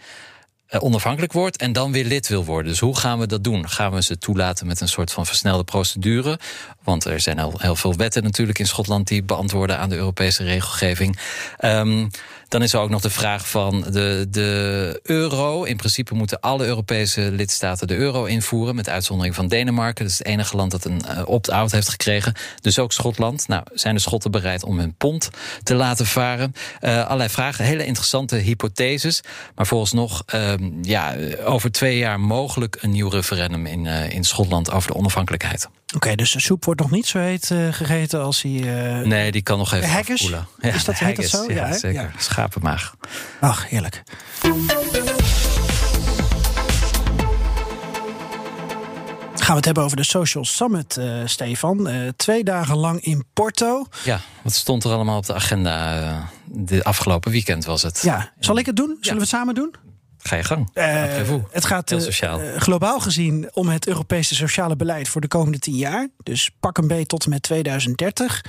Uh, 0.71 0.83
onafhankelijk 0.83 1.33
wordt 1.33 1.57
en 1.57 1.71
dan 1.71 1.91
weer 1.91 2.05
lid 2.05 2.27
wil 2.27 2.45
worden. 2.45 2.71
Dus 2.71 2.79
hoe 2.79 2.97
gaan 2.97 3.19
we 3.19 3.27
dat 3.27 3.43
doen? 3.43 3.69
Gaan 3.69 3.91
we 3.91 4.03
ze 4.03 4.17
toelaten 4.17 4.67
met 4.67 4.81
een 4.81 4.87
soort 4.87 5.11
van 5.11 5.25
versnelde 5.25 5.63
procedure? 5.63 6.39
Want 6.83 7.05
er 7.05 7.19
zijn 7.19 7.39
al 7.39 7.53
heel 7.57 7.75
veel 7.75 7.95
wetten 7.95 8.23
natuurlijk 8.23 8.59
in 8.59 8.67
Schotland 8.67 9.07
die 9.07 9.23
beantwoorden 9.23 9.77
aan 9.77 9.89
de 9.89 9.95
Europese 9.95 10.43
regelgeving. 10.43 11.19
Um, 11.59 12.09
dan 12.49 12.61
is 12.61 12.73
er 12.73 12.79
ook 12.79 12.89
nog 12.89 13.01
de 13.01 13.09
vraag 13.09 13.49
van 13.49 13.85
de, 13.91 14.27
de 14.29 14.99
euro. 15.03 15.63
In 15.63 15.77
principe 15.77 16.13
moeten 16.13 16.39
alle 16.39 16.65
Europese 16.65 17.31
lidstaten 17.31 17.87
de 17.87 17.95
euro 17.95 18.25
invoeren, 18.25 18.75
met 18.75 18.89
uitzondering 18.89 19.35
van 19.35 19.47
Denemarken. 19.47 20.03
Dat 20.03 20.13
is 20.13 20.17
het 20.17 20.27
enige 20.27 20.55
land 20.55 20.71
dat 20.71 20.85
een 20.85 21.01
uh, 21.05 21.21
opt-out 21.25 21.71
heeft 21.71 21.89
gekregen. 21.89 22.33
Dus 22.61 22.79
ook 22.79 22.91
Schotland. 22.91 23.47
Nou, 23.47 23.63
zijn 23.73 23.95
de 23.95 24.01
Schotten 24.01 24.31
bereid 24.31 24.63
om 24.63 24.79
hun 24.79 24.95
pond 24.95 25.29
te 25.63 25.75
laten 25.75 26.05
varen? 26.05 26.53
Uh, 26.81 27.05
allerlei 27.05 27.29
vragen, 27.29 27.65
hele 27.65 27.85
interessante 27.85 28.35
hypotheses. 28.35 29.21
Maar 29.55 29.67
volgens 29.67 29.91
nog, 29.91 30.23
uh, 30.35 30.53
ja, 30.81 31.15
over 31.43 31.71
twee 31.71 31.97
jaar 31.97 32.19
mogelijk 32.19 32.77
een 32.81 32.91
nieuw 32.91 33.09
referendum 33.09 33.65
in, 33.65 33.85
uh, 33.85 34.09
in 34.09 34.23
Schotland 34.23 34.71
over 34.71 34.91
de 34.91 34.97
onafhankelijkheid. 34.97 35.69
Oké, 35.95 35.97
okay, 35.97 36.15
dus 36.15 36.31
de 36.31 36.39
soep 36.39 36.65
wordt 36.65 36.79
nog 36.79 36.91
niet 36.91 37.07
zo 37.07 37.17
heet 37.17 37.49
uh, 37.49 37.73
gegeten 37.73 38.21
als 38.21 38.41
hij. 38.41 38.51
Uh, 38.51 39.07
nee, 39.07 39.31
die 39.31 39.41
kan 39.41 39.57
nog 39.57 39.73
even 39.73 39.89
haggis? 39.89 40.21
Ja, 40.21 40.45
is 40.57 40.83
dat, 40.83 40.99
heet 40.99 41.15
dat 41.15 41.25
zo? 41.25 41.43
Ja, 41.47 41.67
ja 41.67 41.77
zeker. 41.77 42.01
Ja. 42.01 42.11
Schapenmaag. 42.17 42.95
Ach, 43.39 43.69
heerlijk. 43.69 44.03
gaan 49.49 49.61
we 49.61 49.67
het 49.67 49.77
hebben 49.77 49.83
over 49.83 49.97
de 49.97 50.19
Social 50.19 50.45
Summit, 50.45 50.97
uh, 50.99 51.21
Stefan. 51.25 51.89
Uh, 51.89 52.09
twee 52.15 52.43
dagen 52.43 52.77
lang 52.77 53.01
in 53.01 53.23
Porto. 53.33 53.85
Ja, 54.03 54.19
wat 54.41 54.53
stond 54.53 54.83
er 54.83 54.91
allemaal 54.91 55.17
op 55.17 55.25
de 55.25 55.33
agenda? 55.33 56.01
Uh, 56.01 56.21
de 56.45 56.83
afgelopen 56.83 57.31
weekend 57.31 57.65
was 57.65 57.81
het. 57.81 58.01
Ja, 58.01 58.31
zal 58.39 58.57
ik 58.57 58.65
het 58.65 58.75
doen? 58.75 58.87
Zullen 58.87 59.01
ja. 59.01 59.13
we 59.13 59.19
het 59.19 59.29
samen 59.29 59.55
doen? 59.55 59.75
Ga 60.29 60.35
je 60.35 60.43
gang. 60.43 60.69
Uh, 60.73 61.03
het 61.51 61.65
gaat 61.65 61.91
uh, 61.91 61.99
globaal 62.57 62.99
gezien 62.99 63.49
om 63.53 63.69
het 63.69 63.87
Europese 63.87 64.35
sociale 64.35 64.75
beleid 64.75 65.09
voor 65.09 65.21
de 65.21 65.27
komende 65.27 65.59
tien 65.59 65.75
jaar. 65.75 66.07
Dus 66.23 66.49
pak 66.59 66.77
een 66.77 66.87
beet 66.87 67.07
tot 67.07 67.23
en 67.23 67.29
met 67.29 67.41
2030. 67.41 68.45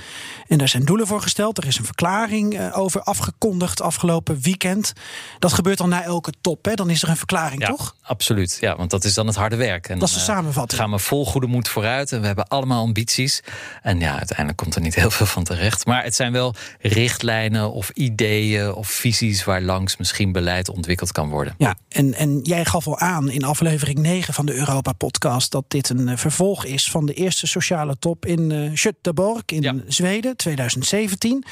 En 0.47 0.57
daar 0.57 0.67
zijn 0.67 0.85
doelen 0.85 1.07
voor 1.07 1.21
gesteld. 1.21 1.57
Er 1.57 1.67
is 1.67 1.77
een 1.77 1.85
verklaring 1.85 2.59
uh, 2.59 2.77
over 2.77 3.01
afgekondigd 3.01 3.81
afgelopen 3.81 4.39
weekend. 4.41 4.93
Dat 5.39 5.53
gebeurt 5.53 5.77
dan 5.77 5.89
na 5.89 6.03
elke 6.03 6.33
top. 6.41 6.65
Hè? 6.65 6.73
Dan 6.73 6.89
is 6.89 7.03
er 7.03 7.09
een 7.09 7.17
verklaring, 7.17 7.61
ja, 7.61 7.67
toch? 7.67 7.95
Absoluut. 8.01 8.57
Ja, 8.59 8.75
want 8.75 8.89
dat 8.89 9.03
is 9.03 9.13
dan 9.13 9.27
het 9.27 9.35
harde 9.35 9.55
werk. 9.55 9.89
En 9.89 9.99
dat 9.99 10.07
is 10.07 10.13
de 10.13 10.19
samenvatting. 10.19 10.81
gaan 10.81 10.91
we 10.91 10.99
vol 10.99 11.25
goede 11.25 11.47
moed 11.47 11.67
vooruit. 11.67 12.11
En 12.11 12.21
we 12.21 12.25
hebben 12.25 12.47
allemaal 12.47 12.81
ambities. 12.81 13.41
En 13.81 13.99
ja, 13.99 14.17
uiteindelijk 14.17 14.57
komt 14.57 14.75
er 14.75 14.81
niet 14.81 14.95
heel 14.95 15.11
veel 15.11 15.25
van 15.25 15.43
terecht. 15.43 15.85
Maar 15.85 16.03
het 16.03 16.15
zijn 16.15 16.31
wel 16.31 16.55
richtlijnen 16.79 17.71
of 17.71 17.89
ideeën 17.89 18.73
of 18.73 18.87
visies 18.87 19.43
waar 19.43 19.61
langs 19.61 19.97
misschien 19.97 20.31
beleid 20.31 20.69
ontwikkeld 20.69 21.11
kan 21.11 21.29
worden. 21.29 21.55
Ja, 21.57 21.70
en, 21.87 22.13
en 22.13 22.39
jij 22.39 22.65
gaf 22.65 22.87
al 22.87 22.99
aan 22.99 23.29
in 23.29 23.43
aflevering 23.43 23.99
9 23.99 24.33
van 24.33 24.45
de 24.45 24.55
Europa-podcast 24.55 25.51
dat 25.51 25.65
dit 25.67 25.89
een 25.89 26.07
uh, 26.07 26.17
vervolg 26.17 26.65
is 26.65 26.91
van 26.91 27.05
de 27.05 27.13
eerste 27.13 27.47
sociale 27.47 27.95
top 27.99 28.25
in 28.25 28.49
uh, 28.49 28.71
Göteborg 28.73 29.45
in 29.45 29.61
ja. 29.61 29.75
Zweden, 29.87 30.37
2017. 30.37 31.43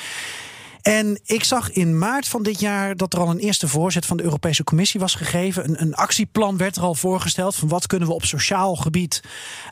En 0.82 1.20
ik 1.26 1.44
zag 1.44 1.72
in 1.72 1.98
maart 1.98 2.28
van 2.28 2.44
dit 2.44 2.60
jaar 2.60 2.96
dat 2.96 3.14
er 3.14 3.20
al 3.20 3.30
een 3.30 3.40
eerste 3.40 3.68
voorzet 3.68 4.06
van 4.06 4.18
de 4.18 4.24
Europese 4.24 4.64
Commissie 4.64 5.00
was 5.00 5.16
gegeven. 5.16 5.70
Een, 5.70 5.82
een, 5.82 5.96
actieplan 5.96 6.58
werd 6.58 6.76
er 6.76 6.82
al 6.82 6.96
voorgesteld 6.96 7.56
van 7.56 7.68
wat 7.68 7.88
kunnen 7.88 8.08
we 8.08 8.14
op 8.14 8.26
sociaal 8.26 8.76
gebied 8.76 9.22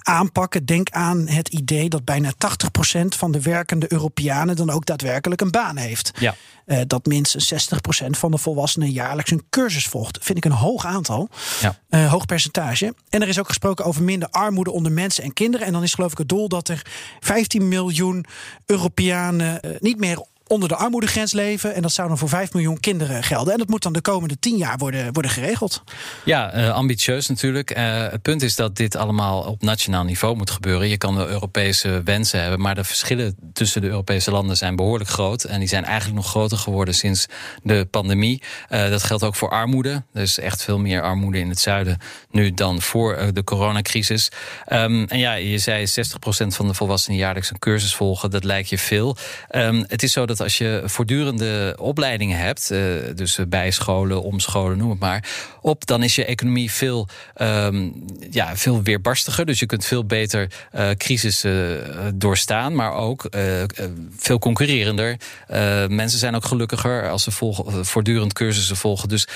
aanpakken. 0.02 0.66
Denk 0.66 0.90
aan 0.90 1.28
het 1.28 1.48
idee 1.48 1.90
dat 1.90 2.06
bijna 2.06 2.34
80% 2.34 3.08
van 3.08 3.32
de 3.32 3.42
werkende 3.42 3.92
Europeanen 3.92 4.56
dan 4.56 4.70
ook 4.70 4.86
daadwerkelijk 4.86 5.42
een 5.42 5.52
baan 5.52 5.78
heeft. 5.78 6.12
Ja. 6.20 6.36
Uh, 6.66 6.82
dat 6.88 7.06
minstens 7.06 7.54
60% 7.54 8.10
van 8.10 8.32
de 8.32 8.38
volwassenen 8.38 8.92
jaarlijks 8.92 9.32
een 9.32 9.46
cursus 9.50 9.88
volgt. 9.88 10.18
Vind 10.22 10.38
ik 10.38 10.46
een 10.46 10.52
hoog 10.52 10.86
aantal. 10.86 11.30
Ja. 11.62 11.80
Uh, 11.90 12.12
hoog 12.12 12.26
percentage. 12.26 12.94
En 13.10 13.22
er 13.22 13.28
is 13.28 13.40
ook 13.40 13.48
gesproken 13.48 13.86
over 13.86 14.04
minder 14.04 14.30
armoede 14.30 14.72
onder 14.72 14.92
mensen 14.92 15.24
en 15.24 15.34
kinderen. 15.34 15.68
En 15.68 15.74
dan 15.74 15.84
is 15.84 15.94
geloof 15.94 16.12
ik 16.12 16.18
het 16.18 16.30
doel 16.30 16.48
dat 16.48 16.68
er 16.68 16.82
15 17.20 17.68
miljoen 17.68 18.26
Europeanen 18.66 19.60
uh, 19.66 19.72
niet 19.80 19.98
meer 19.98 20.26
onder 20.48 20.70
de 20.70 20.76
armoedegrens 20.76 21.34
leven. 21.34 21.76
En 21.76 21.82
dat 21.82 21.92
zou 21.92 22.08
dan 22.08 22.18
voor 22.18 22.30
5 22.30 22.54
miljoen 22.54 22.80
kinderen 22.80 23.24
gelden. 23.24 23.54
En 23.54 23.60
dat 23.60 23.68
moet 23.68 23.84
dan 23.84 23.94
de 23.94 24.02
komende 24.02 24.40
10 24.40 24.58
jaar 24.58 24.78
worden, 24.78 25.14
worden 25.14 25.32
geregeld. 25.32 25.84
Ja, 26.26 26.56
uh, 26.56 26.70
ambitieus 26.70 27.28
natuurlijk. 27.28 27.78
Uh, 27.78 28.08
het 28.10 28.22
punt 28.22 28.42
is 28.42 28.56
dat 28.56 28.76
dit 28.76 28.96
allemaal 28.96 29.42
op 29.42 29.62
nationaal 29.62 30.04
niveau 30.04 30.36
moet 30.36 30.52
gebeuren. 30.52 30.90
Je 30.90 30.98
kan 30.98 31.16
de 31.16 31.28
Europese 31.28 32.02
wensen 32.04 32.42
hebben, 32.42 32.62
maar 32.62 32.76
de 32.76 32.84
verschillen 32.84 33.36
tussen 33.54 33.82
de 33.82 33.88
Europese 33.88 34.32
landen 34.32 34.58
zijn 34.58 34.76
behoorlijk 34.76 35.10
groot. 35.10 35.44
En 35.44 35.60
die 35.60 35.68
zijn 35.68 35.86
eigenlijk 35.86 36.16
nog 36.16 36.30
groter 36.30 36.58
geworden 36.58 36.94
sinds 36.94 37.26
de 37.64 37.88
pandemie. 37.92 38.42
Uh, 38.70 38.90
dat 38.90 39.04
geldt 39.04 39.24
ook 39.24 39.36
voor 39.36 39.50
armoede. 39.50 40.04
Er 40.14 40.22
is 40.22 40.40
echt 40.40 40.64
veel 40.64 40.80
meer 40.80 41.02
armoede 41.02 41.40
in 41.40 41.50
het 41.50 41.60
zuiden 41.60 41.98
nu 42.32 42.54
dan 42.54 42.82
voor 42.82 43.30
de 43.34 43.44
coronacrisis. 43.44 44.32
Um, 44.74 45.06
en 45.06 45.20
ja, 45.20 45.34
je 45.34 45.58
zei 45.58 45.86
60% 45.86 45.90
van 46.48 46.68
de 46.68 46.74
volwassenen 46.74 47.18
jaarlijks 47.18 47.50
een 47.50 47.60
cursus 47.60 47.96
volgen. 47.96 48.32
Dat 48.32 48.44
lijkt 48.44 48.70
je 48.70 48.78
veel. 48.78 49.18
Um, 49.52 49.86
het 49.88 50.04
is 50.04 50.12
zo 50.12 50.26
dat 50.26 50.37
als 50.42 50.58
je 50.58 50.82
voortdurende 50.86 51.76
opleidingen 51.80 52.38
hebt, 52.38 52.72
uh, 52.72 52.80
dus 53.16 53.40
bijscholen, 53.48 54.24
omscholen, 54.24 54.78
noem 54.78 54.90
het 54.90 55.00
maar, 55.00 55.24
op, 55.62 55.86
dan 55.86 56.04
is 56.04 56.16
je 56.16 56.26
economie 56.26 56.72
veel, 56.72 57.08
um, 57.42 58.06
ja, 58.32 58.56
veel 58.56 58.84
weerbarstiger. 58.84 59.46
Dus 59.46 59.60
je 59.60 59.66
kunt 59.66 59.86
veel 59.86 60.06
beter 60.06 60.52
uh, 60.76 60.90
crisissen 60.90 61.82
doorstaan, 62.20 62.76
maar 62.76 62.94
ook 62.94 63.30
veel 64.18 64.40
concurrerender. 64.40 65.18
mensen 65.88 66.20
zijn 66.20 66.36
ook 66.36 66.46
gelukkiger 66.46 67.10
als 67.10 67.24
ze 67.24 67.32
voortdurend 67.82 68.34
cursussen 68.34 68.76
volgen. 68.76 69.10
Dus 69.10 69.28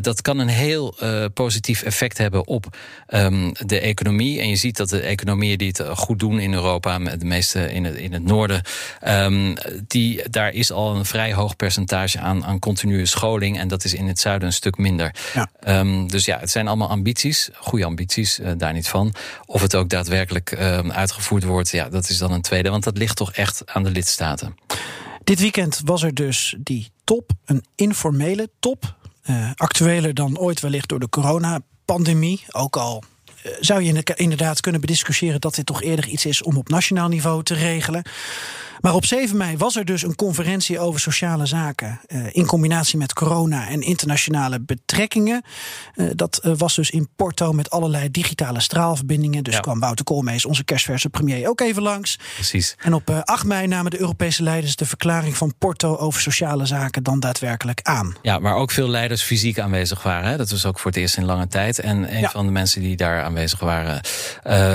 dat 0.00 0.22
kan 0.22 0.38
een 0.38 0.48
heel 0.48 0.94
positief 1.34 1.82
effect 1.82 2.18
hebben 2.18 2.46
op 2.46 2.76
um, 3.08 3.52
de 3.52 3.80
economie. 3.80 4.40
En 4.40 4.48
je 4.48 4.56
ziet 4.56 4.76
dat 4.76 4.88
de 4.88 5.00
economieën 5.00 5.58
die 5.58 5.68
het 5.76 5.82
goed 5.98 6.18
doen 6.18 6.38
in 6.38 6.54
Europa, 6.54 6.98
de 6.98 7.24
meeste 7.24 7.72
in 7.72 7.84
het, 7.84 7.96
in 7.96 8.12
het 8.12 8.24
noorden, 8.24 8.62
um, 9.08 9.54
die 9.86 10.30
daar 10.36 10.52
is 10.52 10.72
al 10.72 10.96
een 10.96 11.04
vrij 11.04 11.32
hoog 11.32 11.56
percentage 11.56 12.18
aan, 12.18 12.44
aan 12.44 12.58
continue 12.58 13.06
scholing. 13.06 13.58
En 13.58 13.68
dat 13.68 13.84
is 13.84 13.94
in 13.94 14.06
het 14.06 14.20
zuiden 14.20 14.48
een 14.48 14.54
stuk 14.54 14.76
minder. 14.76 15.14
Ja. 15.34 15.78
Um, 15.80 16.08
dus 16.08 16.24
ja, 16.24 16.38
het 16.38 16.50
zijn 16.50 16.68
allemaal 16.68 16.88
ambities. 16.88 17.48
Goede 17.54 17.84
ambities, 17.84 18.38
uh, 18.38 18.50
daar 18.56 18.72
niet 18.72 18.88
van. 18.88 19.14
Of 19.46 19.60
het 19.60 19.74
ook 19.74 19.88
daadwerkelijk 19.88 20.50
um, 20.50 20.92
uitgevoerd 20.92 21.44
wordt, 21.44 21.70
ja, 21.70 21.88
dat 21.88 22.08
is 22.08 22.18
dan 22.18 22.32
een 22.32 22.42
tweede. 22.42 22.70
Want 22.70 22.84
dat 22.84 22.98
ligt 22.98 23.16
toch 23.16 23.32
echt 23.32 23.62
aan 23.66 23.82
de 23.82 23.90
lidstaten. 23.90 24.56
Dit 25.24 25.40
weekend 25.40 25.80
was 25.84 26.02
er 26.02 26.14
dus 26.14 26.56
die 26.58 26.90
top, 27.04 27.30
een 27.44 27.64
informele 27.74 28.50
top. 28.60 28.94
Uh, 29.30 29.50
actueler 29.54 30.14
dan 30.14 30.38
ooit 30.38 30.60
wellicht 30.60 30.88
door 30.88 31.00
de 31.00 31.08
coronapandemie. 31.08 32.44
Ook 32.50 32.76
al 32.76 33.02
uh, 33.46 33.52
zou 33.60 33.82
je 33.82 34.14
inderdaad 34.14 34.60
kunnen 34.60 34.80
bediscussiëren 34.80 35.40
dat 35.40 35.54
dit 35.54 35.66
toch 35.66 35.82
eerder 35.82 36.06
iets 36.06 36.26
is 36.26 36.42
om 36.42 36.56
op 36.56 36.68
nationaal 36.68 37.08
niveau 37.08 37.42
te 37.42 37.54
regelen. 37.54 38.04
Maar 38.80 38.94
op 38.94 39.04
7 39.04 39.36
mei 39.36 39.56
was 39.56 39.76
er 39.76 39.84
dus 39.84 40.02
een 40.02 40.14
conferentie 40.14 40.78
over 40.78 41.00
sociale 41.00 41.46
zaken. 41.46 42.00
Uh, 42.08 42.26
in 42.32 42.46
combinatie 42.46 42.98
met 42.98 43.12
corona 43.12 43.68
en 43.68 43.80
internationale 43.80 44.60
betrekkingen. 44.60 45.42
Uh, 45.94 46.10
dat 46.14 46.40
uh, 46.44 46.52
was 46.56 46.74
dus 46.74 46.90
in 46.90 47.08
Porto 47.16 47.52
met 47.52 47.70
allerlei 47.70 48.10
digitale 48.10 48.60
straalverbindingen. 48.60 49.44
Dus 49.44 49.54
ja. 49.54 49.60
kwam 49.60 49.80
Wouter 49.80 50.04
Koolmees, 50.04 50.44
onze 50.44 50.64
kerstverse 50.64 51.08
premier, 51.08 51.48
ook 51.48 51.60
even 51.60 51.82
langs. 51.82 52.18
Precies. 52.34 52.76
En 52.78 52.94
op 52.94 53.10
8 53.10 53.44
mei 53.44 53.66
namen 53.66 53.90
de 53.90 54.00
Europese 54.00 54.42
leiders 54.42 54.76
de 54.76 54.86
verklaring 54.86 55.36
van 55.36 55.54
Porto 55.58 55.96
over 55.96 56.20
sociale 56.20 56.66
zaken 56.66 57.02
dan 57.02 57.20
daadwerkelijk 57.20 57.80
aan. 57.82 58.16
Ja, 58.22 58.40
waar 58.40 58.54
ook 58.54 58.70
veel 58.70 58.88
leiders 58.88 59.22
fysiek 59.22 59.58
aanwezig 59.58 60.02
waren. 60.02 60.30
Hè. 60.30 60.36
Dat 60.36 60.50
was 60.50 60.66
ook 60.66 60.78
voor 60.78 60.90
het 60.90 61.00
eerst 61.00 61.16
in 61.16 61.24
lange 61.24 61.48
tijd. 61.48 61.78
En 61.78 62.14
een 62.14 62.20
ja. 62.20 62.30
van 62.30 62.46
de 62.46 62.52
mensen 62.52 62.80
die 62.80 62.96
daar 62.96 63.22
aanwezig 63.22 63.60
waren 63.60 64.00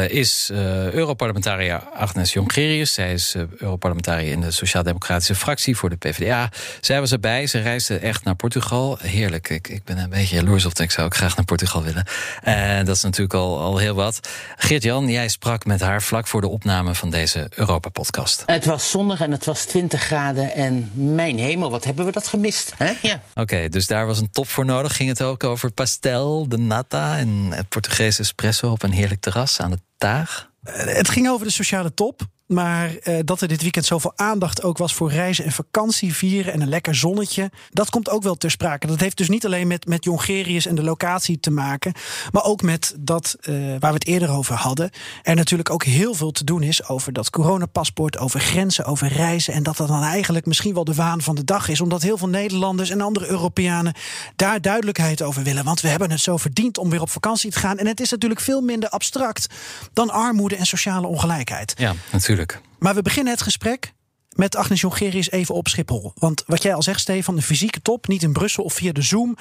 is 0.10 0.50
Europarlementariër 0.92 1.84
Agnes 1.94 2.34
Jongerius. 2.34 2.94
Zij 2.94 3.14
is 3.14 3.36
Europarlementariër 3.36 3.91
in 4.00 4.42
de 4.42 4.52
Sociaal-Democratische 4.52 5.36
fractie 5.36 5.78
voor 5.78 5.90
de 5.90 5.96
PvdA. 5.96 6.50
Zij 6.82 7.00
was 7.00 7.12
erbij, 7.12 7.48
ze 7.48 7.60
reisde 7.60 7.98
echt 7.98 8.24
naar 8.24 8.36
Portugal. 8.36 8.98
Heerlijk, 9.02 9.50
ik, 9.50 9.68
ik 9.68 9.84
ben 9.84 9.98
een 9.98 10.10
beetje 10.10 10.36
jaloers 10.36 10.66
op, 10.66 10.80
ik 10.80 10.92
zou 10.92 11.06
ook 11.06 11.16
graag 11.16 11.36
naar 11.36 11.46
Portugal 11.46 11.84
willen. 11.84 12.06
En 12.42 12.86
dat 12.86 12.96
is 12.96 13.02
natuurlijk 13.02 13.34
al, 13.34 13.60
al 13.60 13.78
heel 13.78 13.96
wat. 13.96 14.30
Geert-Jan, 14.56 15.10
jij 15.10 15.28
sprak 15.28 15.66
met 15.66 15.82
haar 15.82 16.02
vlak 16.02 16.28
voor 16.28 16.42
de 16.42 16.48
opname 16.48 16.96
van 16.96 17.10
deze 17.10 17.52
Europa-podcast. 17.56 18.44
Het 18.46 18.66
was 18.66 18.90
zonnig 18.90 19.22
en 19.22 19.32
het 19.32 19.46
was 19.46 19.66
20 19.66 20.02
graden 20.02 20.54
en 20.54 20.92
mijn 20.94 21.40
hemel, 21.40 21.72
wat 21.72 21.84
hebben 21.84 22.06
we 22.06 22.12
dat 22.12 22.28
gemist, 22.28 22.74
hè? 22.78 22.94
Ja. 23.02 23.14
Oké, 23.14 23.42
okay, 23.42 23.70
dus 23.70 23.88
daar 23.88 24.06
was 24.06 24.20
een 24.20 24.32
top 24.32 24.48
voor 24.48 24.66
nodig. 24.66 24.96
Ging 24.96 25.10
het 25.10 25.22
ook 25.22 25.44
over 25.44 25.72
pastel, 25.72 26.48
de 26.48 26.58
nata 26.58 27.18
en 27.18 27.48
het 27.50 27.70
Portugese 27.70 28.22
espresso 28.22 28.72
op 28.72 28.84
een 28.84 28.92
heerlijk 28.92 29.22
terras 29.22 29.60
aan 29.60 29.72
de 29.72 29.80
Taag? 30.02 30.50
Het 30.64 31.10
ging 31.10 31.30
over 31.30 31.46
de 31.46 31.52
sociale 31.52 31.94
top. 31.94 32.22
Maar 32.52 32.92
uh, 33.04 33.20
dat 33.26 33.42
er 33.42 33.48
dit 33.48 33.62
weekend 33.62 33.86
zoveel 33.86 34.14
aandacht 34.16 34.64
ook 34.64 34.78
was 34.78 34.94
voor 34.94 35.12
reizen 35.12 35.46
en 35.46 35.52
vakantie 35.52 36.16
vieren 36.16 36.54
en 36.54 36.62
een 36.62 36.70
lekker 36.70 36.96
zonnetje, 36.96 37.52
dat 37.70 37.90
komt 37.90 38.10
ook 38.10 38.24
wel 38.24 38.36
ter 38.36 38.52
sprake. 38.52 38.88
Dat 38.88 39.00
heeft 39.00 39.18
dus 39.18 39.30
niet 39.30 39.46
alleen 39.46 39.68
met, 39.68 39.86
met 39.86 40.04
Jongerius 40.04 40.66
en 40.66 40.76
de 40.76 40.84
locatie 40.84 41.40
te 41.40 41.52
maken, 41.52 41.94
maar 42.32 42.44
ook 42.44 42.62
met 42.62 42.96
dat 43.00 43.36
uh, 43.42 43.56
waar 43.56 43.92
we 43.92 43.98
het 43.98 44.06
eerder 44.06 44.30
over 44.30 44.56
hadden. 44.56 44.90
Er 45.24 45.36
natuurlijk 45.36 45.70
ook 45.70 45.84
heel 45.84 46.14
veel 46.14 46.32
te 46.32 46.44
doen 46.44 46.64
is 46.64 46.88
over 46.88 47.14
dat 47.14 47.30
coronapaspoort, 47.30 48.18
over 48.18 48.40
grenzen, 48.40 48.86
over 48.86 49.08
reizen. 49.08 49.54
En 49.54 49.64
dat 49.64 49.78
dat 49.78 49.88
dan 49.88 50.04
eigenlijk 50.04 50.46
misschien 50.46 50.74
wel 50.74 50.84
de 50.84 50.94
waan 50.94 51.22
van 51.22 51.36
de 51.36 51.44
dag 51.44 51.68
is, 51.68 51.82
omdat 51.82 52.02
heel 52.02 52.18
veel 52.18 52.30
Nederlanders 52.30 52.90
en 52.90 53.02
andere 53.02 53.28
Europeanen 53.28 53.94
daar 54.36 54.62
duidelijkheid 54.62 55.22
over 55.22 55.44
willen. 55.44 55.64
Want 55.64 55.82
we 55.82 55.88
hebben 55.88 56.12
het 56.12 56.20
zo 56.20 56.38
verdiend 56.38 56.78
om 56.78 56.90
weer 56.90 57.02
op 57.02 57.10
vakantie 57.10 57.52
te 57.52 57.60
gaan. 57.60 57.78
En 57.78 57.88
het 57.88 58.00
is 58.00 58.12
natuurlijk 58.12 58.42
veel 58.42 58.62
minder 58.62 58.90
abstract 58.90 59.48
dan 59.94 60.10
armoede 60.10 60.56
en 60.56 60.66
sociale 60.66 61.08
ongelijkheid. 61.08 61.74
Ja, 61.78 61.94
natuurlijk. 62.12 62.41
Maar 62.80 62.96
we 62.96 63.02
beginnen 63.02 63.34
het 63.34 63.42
gesprek 63.42 63.94
met 64.36 64.56
Agnes 64.56 64.82
Jongerius 64.82 65.32
even 65.32 65.56
op 65.56 65.68
Schiphol. 65.68 66.12
Want 66.16 66.44
wat 66.46 66.64
jij 66.64 66.74
al 66.74 66.82
zegt, 66.82 67.00
Stefan, 67.00 67.36
de 67.36 67.42
fysieke 67.42 67.82
top, 67.82 68.08
niet 68.08 68.24
in 68.24 68.34
Brussel 68.34 68.64
of 68.64 68.74
via 68.74 68.92
de 68.92 69.02
Zoom, 69.02 69.38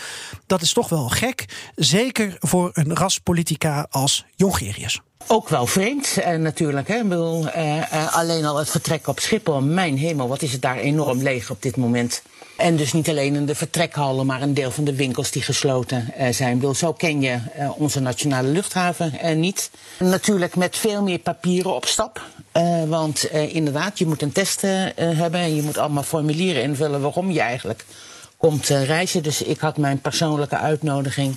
dat 0.46 0.62
is 0.62 0.72
toch 0.72 0.88
wel 0.88 1.08
gek. 1.08 1.44
Zeker 1.74 2.36
voor 2.40 2.70
een 2.72 2.96
raspolitica 2.96 3.86
als 3.90 4.24
Jongerius. 4.36 5.00
Ook 5.26 5.48
wel 5.48 5.66
vreemd 5.66 6.18
uh, 6.18 6.34
natuurlijk. 6.34 6.88
Hè? 6.88 6.96
Ik 6.96 7.08
bedoel, 7.08 7.46
uh, 7.46 7.76
uh, 7.76 8.16
alleen 8.16 8.44
al 8.44 8.56
het 8.56 8.70
vertrek 8.70 9.06
op 9.06 9.20
Schiphol, 9.20 9.60
mijn 9.60 9.98
hemel, 9.98 10.28
wat 10.28 10.42
is 10.42 10.52
het 10.52 10.62
daar 10.62 10.76
enorm 10.76 11.22
leeg 11.22 11.50
op 11.50 11.62
dit 11.62 11.76
moment. 11.76 12.22
En 12.56 12.76
dus 12.76 12.92
niet 12.92 13.08
alleen 13.08 13.34
in 13.34 13.46
de 13.46 13.54
vertrekhallen, 13.54 14.26
maar 14.26 14.42
een 14.42 14.54
deel 14.54 14.70
van 14.70 14.84
de 14.84 14.94
winkels 14.94 15.30
die 15.30 15.42
gesloten 15.42 16.12
zijn. 16.30 16.54
Bedoel, 16.58 16.74
zo 16.74 16.92
ken 16.92 17.20
je 17.20 17.38
onze 17.76 18.00
nationale 18.00 18.48
luchthaven 18.48 19.40
niet. 19.40 19.70
Natuurlijk 19.98 20.56
met 20.56 20.76
veel 20.76 21.02
meer 21.02 21.18
papieren 21.18 21.74
op 21.74 21.86
stap. 21.86 22.22
Want 22.88 23.24
inderdaad, 23.30 23.98
je 23.98 24.06
moet 24.06 24.22
een 24.22 24.32
test 24.32 24.60
hebben 24.96 25.40
en 25.40 25.56
je 25.56 25.62
moet 25.62 25.78
allemaal 25.78 26.02
formulieren 26.02 26.62
invullen 26.62 27.00
waarom 27.00 27.30
je 27.30 27.40
eigenlijk 27.40 27.84
komt 28.36 28.68
reizen. 28.68 29.22
Dus 29.22 29.42
ik 29.42 29.60
had 29.60 29.76
mijn 29.76 30.00
persoonlijke 30.00 30.56
uitnodiging 30.56 31.36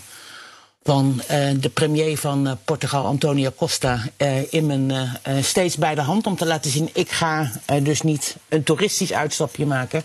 van 0.84 1.21
eh, 1.28 1.49
de 1.60 1.69
premier 1.69 2.17
van 2.17 2.47
eh, 2.47 2.54
Portugal, 2.65 3.06
Antonio 3.06 3.52
Costa, 3.56 4.02
eh, 4.17 4.54
in 4.54 4.65
mijn 4.65 4.91
eh, 4.91 5.38
eh, 5.38 5.43
steeds 5.43 5.78
bij 5.78 5.95
de 5.95 6.02
hand 6.02 6.28
om 6.28 6.36
te 6.36 6.45
laten 6.45 6.71
zien: 6.71 6.89
ik 6.93 7.12
ga 7.12 7.52
eh, 7.65 7.84
dus 7.84 8.02
niet 8.02 8.36
een 8.49 8.63
toeristisch 8.63 9.13
uitstapje 9.13 9.65
maken, 9.65 10.04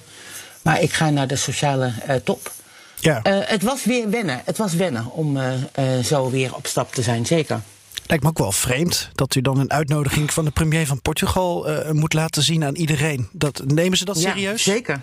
maar 0.62 0.80
ik 0.80 0.92
ga 0.92 1.10
naar 1.10 1.26
de 1.26 1.36
sociale 1.36 1.92
eh, 2.06 2.16
top. 2.16 2.52
Ja. 3.00 3.22
Eh, 3.22 3.38
het 3.40 3.62
was 3.62 3.84
weer 3.84 4.10
wennen. 4.10 4.40
Het 4.44 4.56
was 4.58 4.74
wennen 4.74 5.10
om 5.12 5.36
eh, 5.36 5.52
eh, 5.72 6.04
zo 6.04 6.30
weer 6.30 6.54
op 6.54 6.66
stap 6.66 6.92
te 6.94 7.02
zijn, 7.02 7.26
zeker. 7.26 7.60
Lijkt 8.08 8.24
me 8.24 8.30
ook 8.30 8.38
wel 8.38 8.52
vreemd 8.52 9.10
dat 9.14 9.34
u 9.34 9.40
dan 9.40 9.58
een 9.58 9.70
uitnodiging 9.70 10.32
van 10.32 10.44
de 10.44 10.50
premier 10.50 10.86
van 10.86 11.02
Portugal 11.02 11.68
eh, 11.68 11.90
moet 11.90 12.12
laten 12.12 12.42
zien 12.42 12.64
aan 12.64 12.74
iedereen. 12.74 13.28
Dat, 13.32 13.62
nemen 13.64 13.98
ze 13.98 14.04
dat 14.04 14.18
serieus? 14.18 14.64
Ja, 14.64 14.72
zeker. 14.72 15.00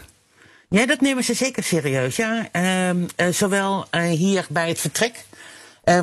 Ja, 0.70 0.86
dat 0.86 1.02
nemen 1.02 1.24
ze 1.24 1.34
zeker 1.34 1.64
serieus. 1.64 2.16
Ja. 2.16 2.50
Ehm, 2.52 2.98
eh, 3.16 3.28
zowel 3.28 3.86
eh, 3.90 4.04
hier 4.04 4.46
bij 4.50 4.68
het 4.68 4.80
vertrek. 4.80 5.26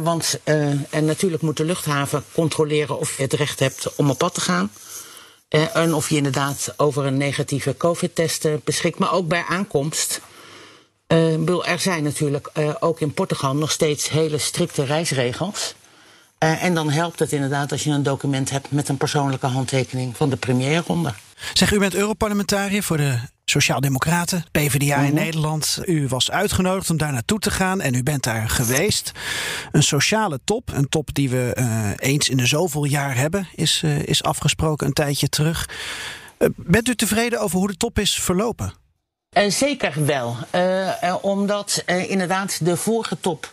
want 0.03 0.41
en 0.45 1.05
natuurlijk 1.05 1.43
moet 1.43 1.57
de 1.57 1.65
luchthaven 1.65 2.25
controleren 2.33 2.99
of 2.99 3.17
je 3.17 3.23
het 3.23 3.33
recht 3.33 3.59
hebt 3.59 3.97
om 3.97 4.11
op 4.11 4.19
pad 4.19 4.35
te 4.35 4.41
gaan. 4.41 4.71
En 5.49 5.95
of 5.95 6.09
je 6.09 6.17
inderdaad 6.17 6.75
over 6.77 7.05
een 7.05 7.17
negatieve 7.17 7.77
COVID-test 7.77 8.65
beschikt. 8.65 8.99
Maar 8.99 9.13
ook 9.13 9.29
bij 9.29 9.45
aankomst. 9.49 10.21
Er 11.07 11.79
zijn 11.79 12.03
natuurlijk 12.03 12.51
ook 12.81 13.01
in 13.01 13.15
Portugal 13.15 13.55
nog 13.55 13.71
steeds 13.71 14.09
hele 14.09 14.39
strikte 14.39 14.85
reisregels. 14.85 15.75
Eh, 16.43 16.63
en 16.63 16.75
dan 16.75 16.91
helpt 16.91 17.19
het 17.19 17.33
inderdaad 17.33 17.73
als 17.73 17.85
je 17.85 17.91
een 17.91 18.03
document 18.03 18.51
hebt 18.51 18.71
met 18.71 18.89
een 18.89 18.97
persoonlijke 18.97 19.47
handtekening 19.47 20.17
van 20.17 20.31
de 20.31 20.37
premier 20.37 20.77
eronder. 20.77 21.17
Zeg, 21.53 21.73
u 21.73 21.79
bent 21.79 21.95
Europarlementariër 21.95 22.83
voor 22.83 22.97
de 22.97 23.19
Sociaaldemocraten, 23.45 24.45
PvdA 24.53 24.97
in 24.97 25.15
Nederland. 25.15 25.79
U 25.85 26.09
was 26.09 26.31
uitgenodigd 26.31 26.91
om 26.91 26.97
daar 26.97 27.13
naartoe 27.13 27.39
te 27.39 27.51
gaan 27.51 27.81
en 27.81 27.95
u 27.95 28.03
bent 28.03 28.23
daar 28.23 28.49
geweest. 28.49 29.13
Een 29.73 29.83
sociale 29.83 30.41
top, 30.45 30.71
een 30.75 30.89
top 30.89 31.15
die 31.15 31.31
we 31.31 31.53
eh, 31.55 31.91
eens 31.97 32.29
in 32.29 32.37
de 32.37 32.47
zoveel 32.47 32.85
jaar 32.85 33.17
hebben, 33.17 33.49
is, 33.55 33.81
eh, 33.85 34.03
is 34.03 34.23
afgesproken 34.23 34.87
een 34.87 34.93
tijdje 34.93 35.29
terug. 35.29 35.69
Bent 36.57 36.89
u 36.89 36.95
tevreden 36.95 37.41
over 37.41 37.59
hoe 37.59 37.69
de 37.69 37.77
top 37.77 37.99
is 37.99 38.15
verlopen? 38.15 38.73
Zeker 39.49 40.07
wel. 40.07 40.37
Omdat 41.21 41.85
inderdaad 41.87 42.65
de 42.65 42.77
vorige 42.77 43.21
top 43.21 43.53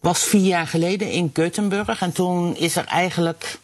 was 0.00 0.22
vier 0.22 0.46
jaar 0.46 0.66
geleden 0.66 1.10
in 1.10 1.30
Gothenburg. 1.34 2.00
En 2.00 2.12
toen 2.12 2.56
is 2.56 2.76
er 2.76 2.84
eigenlijk, 2.84 3.58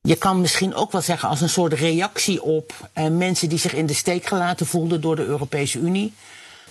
je 0.00 0.16
kan 0.16 0.40
misschien 0.40 0.74
ook 0.74 0.92
wel 0.92 1.00
zeggen 1.00 1.28
als 1.28 1.40
een 1.40 1.48
soort 1.48 1.72
reactie 1.72 2.42
op 2.42 2.72
eh, 2.92 3.06
mensen 3.08 3.48
die 3.48 3.58
zich 3.58 3.74
in 3.74 3.86
de 3.86 3.94
steek 3.94 4.26
gelaten 4.26 4.66
voelden 4.66 5.00
door 5.00 5.16
de 5.16 5.24
Europese 5.24 5.78
Unie. 5.78 6.12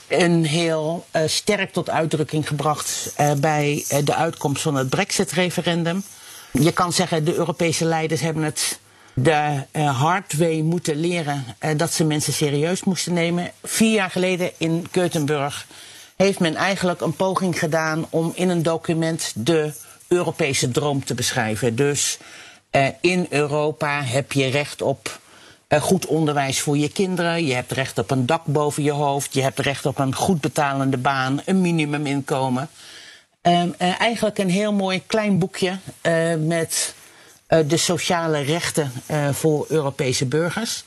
Een 0.08 0.46
heel 0.46 1.06
eh, 1.12 1.22
sterk 1.26 1.74
tot 1.74 1.90
uitdrukking 1.90 2.48
gebracht 2.48 3.14
eh, 3.16 3.32
bij 3.34 3.86
eh, 3.90 4.06
de 4.06 4.16
uitkomst 4.16 4.62
van 4.62 4.76
het 4.76 4.90
Brexit-referendum. 4.90 6.04
Je 6.52 6.72
kan 6.72 6.94
zeggen, 6.94 7.26
de 7.26 7.36
Europese 7.36 7.86
leiders 7.86 8.22
hebben 8.22 8.44
het 8.44 8.80
de 9.20 9.64
eh, 9.72 10.00
hard 10.02 10.34
way 10.38 10.60
moeten 10.62 10.96
leren 11.00 11.46
eh, 11.60 11.78
dat 11.78 11.94
ze 11.94 12.04
mensen 12.04 12.34
serieus 12.34 12.84
moesten 12.84 13.14
nemen. 13.14 13.52
Vier 13.64 13.92
jaar 13.94 14.10
geleden 14.10 14.52
in 14.58 14.88
Gothenburg 14.92 15.68
heeft 16.18 16.40
men 16.40 16.56
eigenlijk 16.56 17.02
een 17.02 17.16
poging 17.16 17.60
gedaan 17.60 18.06
om 18.10 18.32
in 18.36 18.50
een 18.50 18.64
document 18.64 19.32
de 19.36 19.74
Europese 20.08 20.72
droom 20.72 21.06
te 21.06 21.14
beschrijven. 21.14 21.76
Dus 21.76 22.18
eh, 22.70 22.88
in 23.02 23.28
Europa 23.30 24.04
heb 24.04 24.32
je 24.32 24.48
recht 24.48 24.82
op 24.82 25.20
eh, 25.68 25.82
goed 25.82 26.06
onderwijs 26.06 26.60
voor 26.62 26.78
je 26.78 26.90
kinderen. 26.90 27.46
Je 27.46 27.54
hebt 27.54 27.72
recht 27.72 27.98
op 27.98 28.12
een 28.12 28.26
dak 28.26 28.46
boven 28.46 28.84
je 28.84 28.92
hoofd. 28.92 29.34
Je 29.34 29.42
hebt 29.42 29.60
recht 29.60 29.86
op 29.86 30.00
een 30.00 30.16
goed 30.16 30.42
betalende 30.42 30.98
baan, 30.98 31.42
een 31.46 31.62
minimuminkomen. 31.62 32.70
Ehm, 33.42 33.70
eh, 33.78 34.02
eigenlijk 34.02 34.38
een 34.38 34.50
heel 34.50 34.74
mooi 34.74 35.04
klein 35.06 35.40
boekje 35.40 35.78
met 36.40 36.96
de 37.48 37.78
sociale 37.78 38.40
rechten 38.40 38.92
voor 39.32 39.66
Europese 39.70 40.26
burgers. 40.26 40.84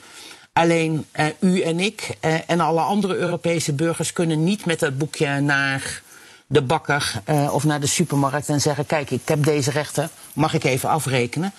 Alleen 0.61 1.07
eh, 1.13 1.27
u 1.41 1.61
en 1.61 1.81
ik 1.81 2.17
eh, 2.21 2.35
en 2.47 2.61
alle 2.61 2.81
andere 2.81 3.17
Europese 3.17 3.73
burgers 3.73 4.13
kunnen 4.13 4.45
niet 4.45 4.65
met 4.65 4.79
dat 4.81 4.99
boekje 4.99 5.41
naar 5.41 6.03
de 6.47 6.63
bakker 6.63 7.13
eh, 7.25 7.55
of 7.55 7.65
naar 7.65 7.81
de 7.81 7.87
supermarkt 7.87 8.49
en 8.49 8.61
zeggen: 8.61 8.87
Kijk, 8.87 9.11
ik 9.11 9.29
heb 9.29 9.45
deze 9.45 9.71
rechten, 9.71 10.11
mag 10.33 10.55
ik 10.55 10.65
even 10.65 10.89
afrekenen? 10.89 11.53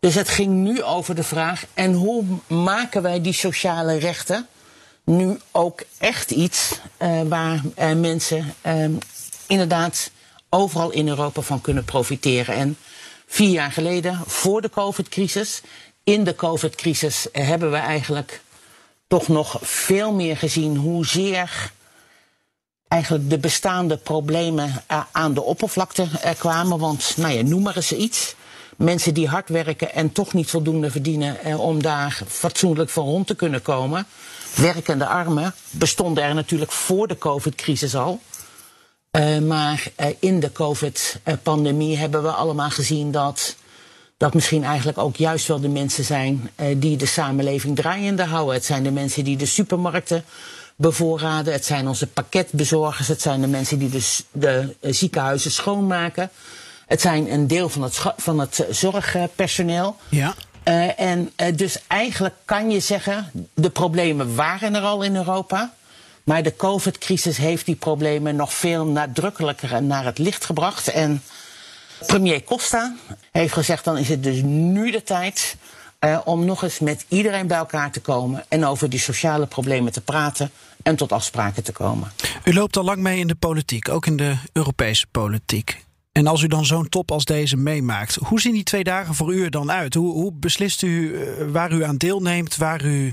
Dus 0.00 0.14
het 0.14 0.28
ging 0.28 0.52
nu 0.52 0.82
over 0.82 1.14
de 1.14 1.22
vraag: 1.22 1.64
en 1.74 1.92
hoe 1.92 2.24
maken 2.46 3.02
wij 3.02 3.20
die 3.20 3.32
sociale 3.32 3.98
rechten 3.98 4.46
nu 5.04 5.38
ook 5.50 5.82
echt 5.98 6.30
iets 6.30 6.80
waar 7.28 7.62
mensen 7.96 8.54
inderdaad 9.46 10.10
overal 10.48 10.90
in 10.90 11.08
Europa 11.08 11.40
van 11.40 11.60
kunnen 11.60 11.84
profiteren? 11.84 12.54
En 12.54 12.76
vier 13.26 13.50
jaar 13.50 13.72
geleden, 13.72 14.20
voor 14.26 14.60
de 14.60 14.70
COVID-crisis, 14.70 15.62
in 16.04 16.24
de 16.24 16.34
COVID-crisis 16.34 17.26
hebben 17.32 17.70
we 17.70 17.76
eigenlijk 17.76 18.40
toch 19.06 19.28
nog 19.28 19.58
veel 19.60 20.12
meer 20.12 20.36
gezien 20.36 20.76
hoezeer 20.76 21.72
eigenlijk 22.90 23.30
de 23.30 23.38
bestaande 23.38 23.96
problemen 23.96 24.82
eh, 24.86 25.02
aan 25.12 25.34
de 25.34 25.42
oppervlakte 25.42 26.06
eh, 26.22 26.30
kwamen. 26.38 26.78
Want, 26.78 27.14
nou 27.16 27.32
ja, 27.32 27.42
noem 27.42 27.62
maar 27.62 27.76
eens 27.76 27.92
iets. 27.92 28.34
Mensen 28.76 29.14
die 29.14 29.28
hard 29.28 29.48
werken 29.48 29.94
en 29.94 30.12
toch 30.12 30.32
niet 30.32 30.50
voldoende 30.50 30.90
verdienen 30.90 31.44
eh, 31.44 31.60
om 31.60 31.82
daar 31.82 32.22
fatsoenlijk 32.28 32.90
van 32.90 33.04
rond 33.04 33.26
te 33.26 33.34
kunnen 33.34 33.62
komen. 33.62 34.06
Werkende 34.56 35.06
armen 35.06 35.54
bestonden 35.70 36.24
er 36.24 36.34
natuurlijk 36.34 36.72
voor 36.72 37.08
de 37.08 37.18
COVID-crisis 37.18 37.94
al. 37.94 38.20
Maar 39.42 39.90
in 40.18 40.40
de 40.40 40.52
COVID-pandemie 40.52 41.96
hebben 41.96 42.22
we 42.22 42.30
allemaal 42.30 42.70
gezien 42.70 43.10
dat 43.10 43.56
dat 44.20 44.34
misschien 44.34 44.64
eigenlijk 44.64 44.98
ook 44.98 45.16
juist 45.16 45.46
wel 45.46 45.60
de 45.60 45.68
mensen 45.68 46.04
zijn 46.04 46.50
eh, 46.54 46.66
die 46.76 46.96
de 46.96 47.06
samenleving 47.06 47.76
draaiende 47.76 48.24
houden. 48.24 48.54
Het 48.54 48.64
zijn 48.64 48.82
de 48.82 48.90
mensen 48.90 49.24
die 49.24 49.36
de 49.36 49.46
supermarkten 49.46 50.24
bevoorraden. 50.76 51.52
Het 51.52 51.64
zijn 51.64 51.88
onze 51.88 52.06
pakketbezorgers. 52.06 53.08
Het 53.08 53.22
zijn 53.22 53.40
de 53.40 53.46
mensen 53.46 53.78
die 53.78 53.88
de, 53.88 54.16
de 54.32 54.76
eh, 54.80 54.92
ziekenhuizen 54.92 55.50
schoonmaken. 55.50 56.30
Het 56.86 57.00
zijn 57.00 57.32
een 57.32 57.46
deel 57.46 57.68
van 57.68 57.82
het, 57.82 58.00
van 58.16 58.38
het 58.38 58.58
eh, 58.58 58.74
zorgpersoneel. 58.74 59.96
Ja. 60.08 60.34
En 60.96 61.32
dus 61.54 61.78
eigenlijk 61.86 62.34
kan 62.44 62.70
je 62.70 62.80
zeggen, 62.80 63.30
de 63.54 63.70
problemen 63.70 64.34
waren 64.34 64.74
er 64.74 64.82
al 64.82 65.02
in 65.02 65.16
Europa. 65.16 65.74
Maar 66.24 66.42
de 66.42 66.56
COVID-crisis 66.56 67.36
heeft 67.36 67.66
die 67.66 67.74
problemen 67.74 68.36
nog 68.36 68.54
veel 68.54 68.86
nadrukkelijker 68.86 69.82
naar 69.82 70.04
het 70.04 70.18
licht 70.18 70.44
gebracht. 70.44 70.88
En 70.88 71.22
premier 72.06 72.44
Costa 72.44 72.94
heeft 73.32 73.52
gezegd, 73.52 73.84
dan 73.84 73.98
is 73.98 74.08
het 74.08 74.22
dus 74.22 74.42
nu 74.42 74.90
de 74.90 75.02
tijd 75.02 75.56
eh, 75.98 76.18
om 76.24 76.44
nog 76.44 76.62
eens 76.62 76.78
met 76.78 77.04
iedereen 77.08 77.46
bij 77.46 77.56
elkaar 77.56 77.90
te 77.90 78.00
komen 78.00 78.44
en 78.48 78.64
over 78.64 78.90
die 78.90 78.98
sociale 78.98 79.46
problemen 79.46 79.92
te 79.92 80.00
praten 80.00 80.50
en 80.82 80.96
tot 80.96 81.12
afspraken 81.12 81.62
te 81.62 81.72
komen. 81.72 82.12
U 82.44 82.54
loopt 82.54 82.76
al 82.76 82.84
lang 82.84 82.98
mee 82.98 83.18
in 83.18 83.26
de 83.26 83.34
politiek, 83.34 83.88
ook 83.88 84.06
in 84.06 84.16
de 84.16 84.36
Europese 84.52 85.06
politiek. 85.10 85.84
En 86.12 86.26
als 86.26 86.42
u 86.42 86.46
dan 86.46 86.64
zo'n 86.64 86.88
top 86.88 87.10
als 87.10 87.24
deze 87.24 87.56
meemaakt, 87.56 88.14
hoe 88.14 88.40
zien 88.40 88.52
die 88.52 88.62
twee 88.62 88.84
dagen 88.84 89.14
voor 89.14 89.34
u 89.34 89.44
er 89.44 89.50
dan 89.50 89.70
uit? 89.70 89.94
Hoe, 89.94 90.12
hoe 90.12 90.32
beslist 90.32 90.82
u 90.82 91.22
eh, 91.22 91.46
waar 91.46 91.72
u 91.72 91.84
aan 91.84 91.96
deelneemt, 91.96 92.56
waar 92.56 92.84
u 92.84 93.12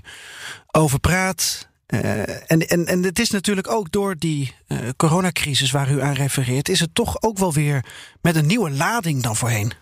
over 0.72 1.00
praat? 1.00 1.68
Eh, 1.88 2.52
en, 2.52 2.68
en, 2.68 2.86
en 2.86 3.04
het 3.04 3.20
is 3.20 3.30
natuurlijk 3.30 3.72
ook 3.72 3.92
door 3.92 4.16
die 4.18 4.56
eh, 4.68 4.78
coronacrisis 4.98 5.72
waar 5.72 5.92
u 5.92 6.02
aan 6.02 6.14
refereert, 6.14 6.70
is 6.70 6.80
het 6.80 6.96
toch 6.96 7.22
ook 7.22 7.38
wel 7.38 7.54
weer 7.54 7.86
met 8.22 8.36
een 8.36 8.46
nieuwe 8.46 8.70
lading 8.72 9.24
dan 9.24 9.36
voorheen. 9.36 9.74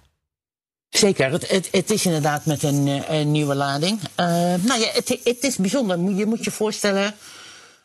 Zeker, 0.90 1.32
het, 1.32 1.50
het, 1.50 1.68
het 1.72 1.92
is 1.92 2.06
inderdaad 2.06 2.46
met 2.46 2.64
een, 2.64 2.88
eh, 2.88 3.20
een 3.20 3.32
nieuwe 3.32 3.56
lading. 3.56 4.00
Eh, 4.16 4.26
nou 4.62 4.80
ja, 4.80 4.88
het, 4.94 5.20
het 5.24 5.44
is 5.44 5.56
bijzonder. 5.56 6.00
Je 6.00 6.26
moet 6.26 6.44
je 6.44 6.52
voorstellen, 6.52 7.14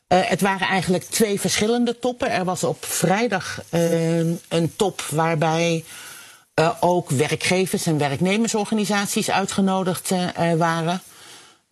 het 0.06 0.40
waren 0.40 0.66
eigenlijk 0.66 1.04
twee 1.04 1.40
verschillende 1.40 1.98
toppen. 1.98 2.30
Er 2.30 2.44
was 2.44 2.64
op 2.64 2.84
vrijdag 2.84 3.62
een 4.48 4.72
top 4.76 5.00
waarbij 5.00 5.84
ook 6.80 7.10
werkgevers 7.10 7.86
en 7.86 7.98
werknemersorganisaties 7.98 9.30
uitgenodigd 9.30 10.10
waren. 10.56 11.02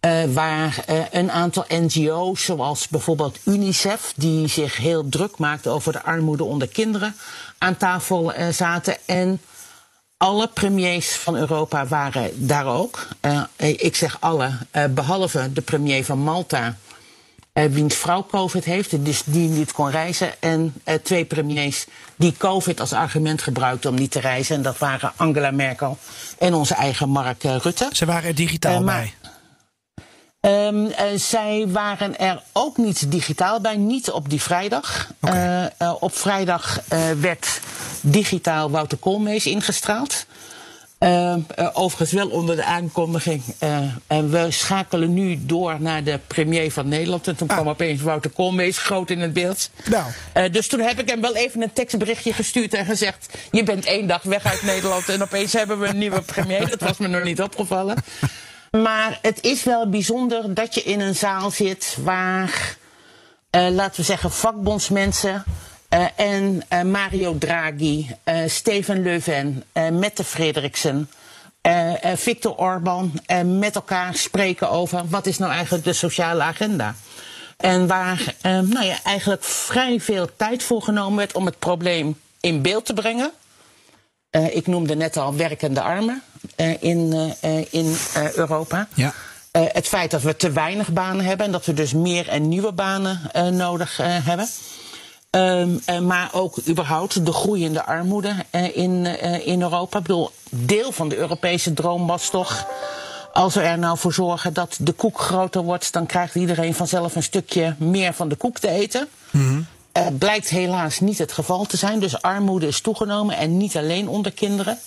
Eh, 0.00 0.24
waar 0.24 0.82
eh, 0.86 1.00
een 1.10 1.30
aantal 1.30 1.64
NGO's, 1.68 2.44
zoals 2.44 2.88
bijvoorbeeld 2.88 3.38
UNICEF, 3.44 4.12
die 4.16 4.48
zich 4.48 4.76
heel 4.76 5.08
druk 5.08 5.38
maakte 5.38 5.68
over 5.68 5.92
de 5.92 6.02
armoede 6.02 6.44
onder 6.44 6.68
kinderen, 6.68 7.16
aan 7.58 7.76
tafel 7.76 8.32
eh, 8.32 8.48
zaten. 8.48 8.96
En 9.06 9.40
alle 10.16 10.48
premiers 10.48 11.16
van 11.16 11.36
Europa 11.36 11.86
waren 11.86 12.46
daar 12.46 12.66
ook. 12.66 13.06
Ik 13.56 13.96
zeg 13.96 14.16
alle, 14.20 14.50
eh, 14.70 14.84
behalve 14.84 15.52
de 15.52 15.60
premier 15.60 16.04
van 16.04 16.18
Malta, 16.18 16.76
wiens 17.52 17.94
vrouw 17.94 18.26
COVID 18.30 18.64
heeft, 18.64 19.04
dus 19.04 19.22
die 19.24 19.48
niet 19.48 19.72
kon 19.72 19.90
reizen. 19.90 20.42
En 20.42 20.74
twee 21.02 21.24
premiers 21.24 21.86
die 22.16 22.34
COVID 22.38 22.80
als 22.80 22.92
argument 22.92 23.42
gebruikten 23.42 23.90
om 23.90 23.96
niet 23.96 24.10
te 24.10 24.20
reizen. 24.20 24.56
En 24.56 24.62
dat 24.62 24.78
waren 24.78 25.12
Angela 25.16 25.50
Merkel 25.50 25.98
en 26.38 26.54
onze 26.54 26.74
eigen 26.74 27.08
Mark 27.08 27.42
Rutte. 27.42 27.88
Ze 27.92 28.04
waren 28.06 28.28
er 28.28 28.34
digitaal 28.34 28.84
bij. 28.84 29.14
Ehm, 30.40 30.86
eh, 30.86 31.06
zij 31.16 31.64
waren 31.68 32.18
er 32.18 32.42
ook 32.52 32.76
niet 32.76 33.10
digitaal 33.10 33.60
bij, 33.60 33.76
niet 33.76 34.10
op 34.10 34.30
die 34.30 34.42
vrijdag. 34.42 35.10
Eh, 35.20 35.64
eh, 35.64 35.94
op 36.00 36.16
vrijdag 36.16 36.80
werd 37.20 37.60
digitaal 38.00 38.70
Wouter 38.70 38.98
Koolmees 38.98 39.46
ingestraald. 39.46 40.26
Uh, 40.98 41.34
overigens 41.72 42.12
wel 42.12 42.28
onder 42.28 42.56
de 42.56 42.64
aankondiging. 42.64 43.42
En 44.06 44.30
we 44.30 44.46
schakelen 44.50 45.14
nu 45.14 45.38
door 45.46 45.76
naar 45.80 46.04
de 46.04 46.18
premier 46.26 46.72
van 46.72 46.88
Nederland. 46.88 47.28
En 47.28 47.36
toen 47.36 47.48
ah. 47.48 47.54
kwam 47.54 47.68
opeens 47.68 48.02
Wouter 48.02 48.30
Koolmees 48.30 48.78
groot 48.78 49.10
in 49.10 49.20
het 49.20 49.32
beeld. 49.32 49.70
Nou. 49.84 50.50
dus 50.50 50.68
toen 50.68 50.80
heb 50.80 50.98
ik 50.98 51.08
hem 51.08 51.20
wel 51.20 51.36
even 51.36 51.62
een 51.62 51.72
tekstberichtje 51.72 52.32
gestuurd 52.32 52.74
en 52.74 52.84
gezegd... 52.84 53.38
je 53.50 53.62
bent 53.62 53.84
één 53.84 54.06
dag 54.06 54.22
weg 54.22 54.44
uit 54.44 54.62
Nederland 54.62 55.08
en 55.08 55.22
opeens 55.22 55.52
hebben 55.52 55.78
we 55.78 55.86
een 55.86 55.98
nieuwe 55.98 56.22
premier. 56.22 56.68
Dat 56.68 56.80
was 56.80 56.98
me 56.98 57.08
nog 57.08 57.22
niet 57.22 57.42
opgevallen. 57.42 57.96
Maar 58.82 59.18
het 59.22 59.42
is 59.42 59.64
wel 59.64 59.88
bijzonder 59.88 60.54
dat 60.54 60.74
je 60.74 60.82
in 60.82 61.00
een 61.00 61.14
zaal 61.14 61.50
zit 61.50 61.96
waar... 62.02 62.76
laten 63.50 63.96
we 63.96 64.02
zeggen 64.02 64.30
vakbondsmensen 64.30 65.44
uh, 65.90 66.06
en 66.16 66.62
uh, 66.72 66.82
Mario 66.82 67.38
Draghi, 67.38 68.10
Steven 68.46 69.02
Leuven, 69.02 69.64
Mette 69.92 70.24
Frederiksen, 70.24 71.10
Victor 72.14 72.56
Orban 72.56 73.20
met 73.44 73.74
elkaar 73.74 74.14
spreken 74.14 74.70
over 74.70 75.08
wat 75.08 75.26
is 75.26 75.38
nou 75.38 75.52
eigenlijk 75.52 75.84
de 75.84 75.92
sociale 75.92 76.42
agenda. 76.42 76.94
En 77.56 77.86
waar 77.86 78.34
nou 78.42 78.84
ja, 78.84 78.96
eigenlijk 79.04 79.44
vrij 79.44 80.00
veel 80.00 80.28
tijd 80.36 80.62
voor 80.62 80.82
genomen 80.82 81.16
werd 81.16 81.34
om 81.34 81.46
het 81.46 81.58
probleem 81.58 82.20
in 82.40 82.62
beeld 82.62 82.84
te 82.84 82.94
brengen. 82.94 83.32
ik 84.30 84.66
noemde 84.66 84.96
net 84.96 85.16
al 85.16 85.34
werkende 85.34 85.80
armen 85.80 86.22
in, 86.80 87.34
in 87.70 87.96
Europa. 88.34 88.88
Ja. 88.94 89.12
het 89.50 89.88
feit 89.88 90.10
dat 90.10 90.22
we 90.22 90.36
te 90.36 90.50
weinig 90.50 90.92
banen 90.92 91.24
hebben 91.24 91.46
en 91.46 91.52
dat 91.52 91.66
we 91.66 91.74
dus 91.74 91.92
meer 91.92 92.28
en 92.28 92.48
nieuwe 92.48 92.72
banen 92.72 93.20
nodig 93.56 93.96
hebben. 94.02 94.48
Um, 95.30 95.80
maar 96.06 96.30
ook 96.32 96.56
überhaupt 96.68 97.26
de 97.26 97.32
groeiende 97.32 97.84
armoede 97.84 98.34
uh, 98.52 98.76
in, 98.76 99.04
uh, 99.04 99.46
in 99.46 99.62
Europa. 99.62 99.98
Ik 99.98 100.02
bedoel, 100.04 100.30
deel 100.50 100.92
van 100.92 101.08
de 101.08 101.16
Europese 101.16 101.72
droom 101.72 102.06
was 102.06 102.30
toch. 102.30 102.66
Als 103.32 103.54
we 103.54 103.60
er 103.60 103.78
nou 103.78 103.98
voor 103.98 104.12
zorgen 104.12 104.52
dat 104.52 104.76
de 104.80 104.92
koek 104.92 105.20
groter 105.20 105.62
wordt, 105.62 105.92
dan 105.92 106.06
krijgt 106.06 106.34
iedereen 106.34 106.74
vanzelf 106.74 107.16
een 107.16 107.22
stukje 107.22 107.74
meer 107.78 108.12
van 108.12 108.28
de 108.28 108.36
koek 108.36 108.58
te 108.58 108.68
eten. 108.68 109.08
Mm 109.30 109.66
-hmm. 109.92 110.18
blijkt 110.18 110.48
helaas 110.48 111.00
niet 111.00 111.18
het 111.18 111.32
geval 111.32 111.64
te 111.64 111.76
zijn. 111.76 112.00
Dus 112.00 112.22
armoede 112.22 112.66
is 112.66 112.80
toegenomen 112.80 113.36
en 113.36 113.56
niet 113.56 113.76
alleen 113.76 114.08
onder 114.08 114.32
kinderen, 114.32 114.78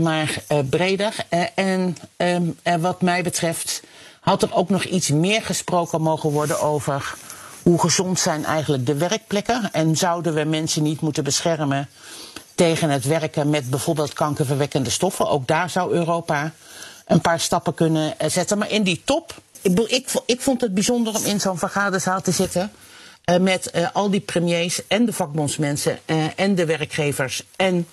maar 0.00 0.42
breder. 0.70 1.14
en 1.54 1.96
um, 2.16 2.56
wat 2.80 3.02
mij 3.02 3.22
betreft 3.22 3.82
had 4.20 4.42
er 4.42 4.54
ook 4.54 4.68
nog 4.68 4.84
iets 4.84 5.08
meer 5.08 5.42
gesproken 5.42 6.02
mogen 6.02 6.30
worden 6.30 6.60
over 6.60 7.14
hoe 7.62 7.80
gezond 7.80 8.20
zijn 8.20 8.44
eigenlijk 8.44 8.86
de 8.86 8.94
werkplekken? 8.94 9.68
En 9.72 9.96
zouden 9.96 10.34
we 10.34 10.44
mensen 10.44 10.82
niet 10.82 11.00
moeten 11.00 11.24
beschermen 11.24 11.88
tegen 12.54 12.90
het 12.90 13.04
werken 13.04 13.50
met 13.50 13.70
bijvoorbeeld 13.70 14.12
kankerverwekkende 14.12 14.90
stoffen? 14.90 15.28
Ook 15.28 15.46
daar 15.46 15.70
zou 15.70 15.92
Europa 15.92 16.52
een 17.06 17.20
paar 17.20 17.40
stappen 17.40 17.74
kunnen 17.74 18.18
eh, 18.18 18.30
zetten. 18.30 18.58
Maar 18.58 18.70
in 18.70 18.82
die 18.82 19.02
top, 19.04 19.34
ik, 19.62 20.08
ik, 20.26 20.40
vond 20.40 20.60
het 20.60 20.74
bijzonder 20.74 21.14
om 21.14 21.24
in 21.24 21.40
zo'n 21.40 21.58
vergaderzaal 21.58 22.20
te 22.20 22.30
zitten. 22.30 22.72
Met 23.40 23.72
al 23.92 24.10
die 24.10 24.20
premiers 24.20 24.86
en 24.86 25.04
de 25.04 25.12
vakbondsmensen 25.12 25.98
en 26.36 26.54
de 26.54 26.64
werkgevers 26.64 27.42
en 27.56 27.86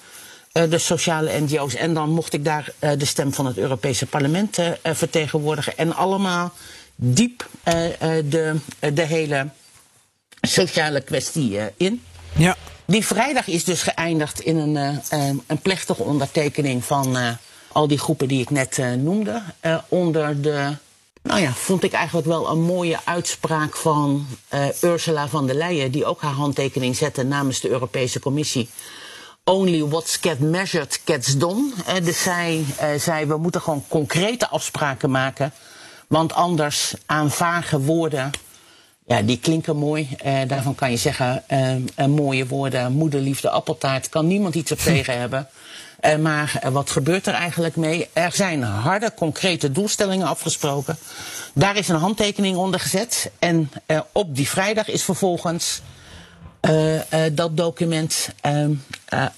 de 0.53 0.77
sociale 0.77 1.39
NGO's. 1.39 1.75
En 1.75 1.93
dan 1.93 2.09
mocht 2.09 2.33
ik 2.33 2.45
daar 2.45 2.73
de 2.79 3.05
stem 3.05 3.33
van 3.33 3.45
het 3.45 3.57
Europese 3.57 4.05
parlement 4.05 4.57
vertegenwoordigen. 4.83 5.77
En 5.77 5.95
allemaal 5.95 6.53
diep 6.95 7.47
de, 7.63 8.55
de 8.93 9.01
hele 9.01 9.47
sociale 10.41 11.01
kwestie 11.01 11.59
in. 11.77 12.03
Ja. 12.35 12.55
Die 12.85 13.05
vrijdag 13.05 13.47
is 13.47 13.63
dus 13.63 13.81
geëindigd 13.81 14.39
in 14.39 14.57
een, 14.57 15.01
een 15.47 15.61
plechtige 15.61 16.03
ondertekening 16.03 16.83
van 16.85 17.37
al 17.71 17.87
die 17.87 17.97
groepen 17.97 18.27
die 18.27 18.41
ik 18.41 18.49
net 18.49 18.81
noemde. 18.97 19.41
onder 19.87 20.41
de, 20.41 20.75
nou 21.21 21.41
ja, 21.41 21.53
vond 21.53 21.83
ik 21.83 21.93
eigenlijk 21.93 22.27
wel 22.27 22.49
een 22.49 22.61
mooie 22.61 22.99
uitspraak 23.03 23.75
van 23.75 24.27
Ursula 24.81 25.27
van 25.27 25.47
der 25.47 25.55
Leyen, 25.55 25.91
die 25.91 26.05
ook 26.05 26.21
haar 26.21 26.33
handtekening 26.33 26.95
zette 26.95 27.23
namens 27.23 27.59
de 27.59 27.69
Europese 27.69 28.19
Commissie. 28.19 28.69
Only 29.45 29.87
what's 29.87 30.17
get 30.21 30.39
measured 30.39 31.01
gets 31.05 31.37
done. 31.37 31.71
dus 32.03 32.23
zij 32.23 32.65
zei, 32.97 33.25
we 33.25 33.37
moeten 33.37 33.61
gewoon 33.61 33.83
concrete 33.87 34.47
afspraken 34.47 35.11
maken. 35.11 35.53
Want 36.07 36.33
anders 36.33 36.93
aan 37.05 37.31
vage 37.31 37.79
woorden 37.79 38.31
ja, 39.05 39.21
die 39.21 39.39
klinken 39.39 39.77
mooi. 39.77 40.09
Uh, 40.25 40.39
daarvan 40.47 40.75
kan 40.75 40.91
je 40.91 40.97
zeggen, 40.97 41.43
mooie 42.09 42.47
woorden, 42.47 42.91
moederliefde, 42.91 43.49
appeltaart, 43.49 44.09
kan 44.09 44.27
niemand 44.27 44.55
iets 44.55 44.71
op 44.71 44.77
tegen 44.93 45.19
hebben. 45.19 45.47
Maar 46.21 46.61
wat 46.71 46.89
gebeurt 46.89 47.27
er 47.27 47.33
eigenlijk 47.33 47.75
mee? 47.75 48.07
Er 48.13 48.31
zijn 48.31 48.63
harde, 48.63 49.13
concrete 49.15 49.71
doelstellingen 49.71 50.27
afgesproken. 50.27 50.97
Daar 51.53 51.77
is 51.77 51.87
een 51.87 51.95
handtekening 51.95 52.57
onder 52.57 52.79
gezet. 52.79 53.31
En 53.39 53.71
op 54.11 54.35
die 54.35 54.49
vrijdag 54.49 54.87
is 54.87 55.03
vervolgens 55.03 55.81
dat 57.33 57.57
document 57.57 58.29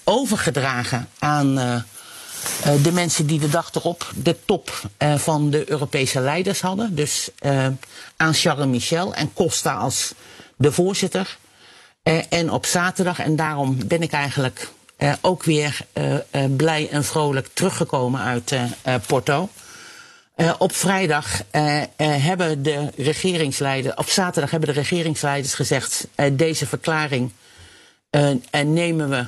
overgedragen 0.03 1.07
aan 1.19 1.59
uh, 2.65 2.83
de 2.83 2.91
mensen 2.91 3.25
die 3.25 3.39
de 3.39 3.49
dag 3.49 3.73
erop 3.73 4.11
de 4.15 4.35
top 4.45 4.81
uh, 4.99 5.15
van 5.15 5.49
de 5.49 5.69
Europese 5.69 6.19
leiders 6.19 6.61
hadden. 6.61 6.95
Dus 6.95 7.29
uh, 7.41 7.67
aan 8.17 8.33
Charles 8.33 8.67
Michel 8.67 9.13
en 9.13 9.33
Costa 9.33 9.73
als 9.73 10.13
de 10.55 10.71
voorzitter. 10.71 11.37
en 12.29 12.51
op 12.51 12.65
zaterdag, 12.65 13.19
en 13.19 13.35
daarom 13.35 13.87
ben 13.87 14.01
ik 14.01 14.11
eigenlijk 14.11 14.69
ook 15.21 15.43
weer 15.43 15.85
blij 16.57 16.89
en 16.89 17.03
vrolijk 17.03 17.47
teruggekomen 17.53 18.21
uit 18.21 18.55
Porto. 19.07 19.49
Op 20.57 20.75
vrijdag 20.75 21.41
hebben 21.97 22.63
de 22.63 22.91
regeringsleiders, 22.97 23.95
op 23.95 24.09
zaterdag 24.09 24.51
hebben 24.51 24.69
de 24.69 24.79
regeringsleiders 24.79 25.53
gezegd: 25.53 26.07
deze 26.31 26.65
verklaring 26.65 27.31
nemen 28.65 29.09
we 29.09 29.25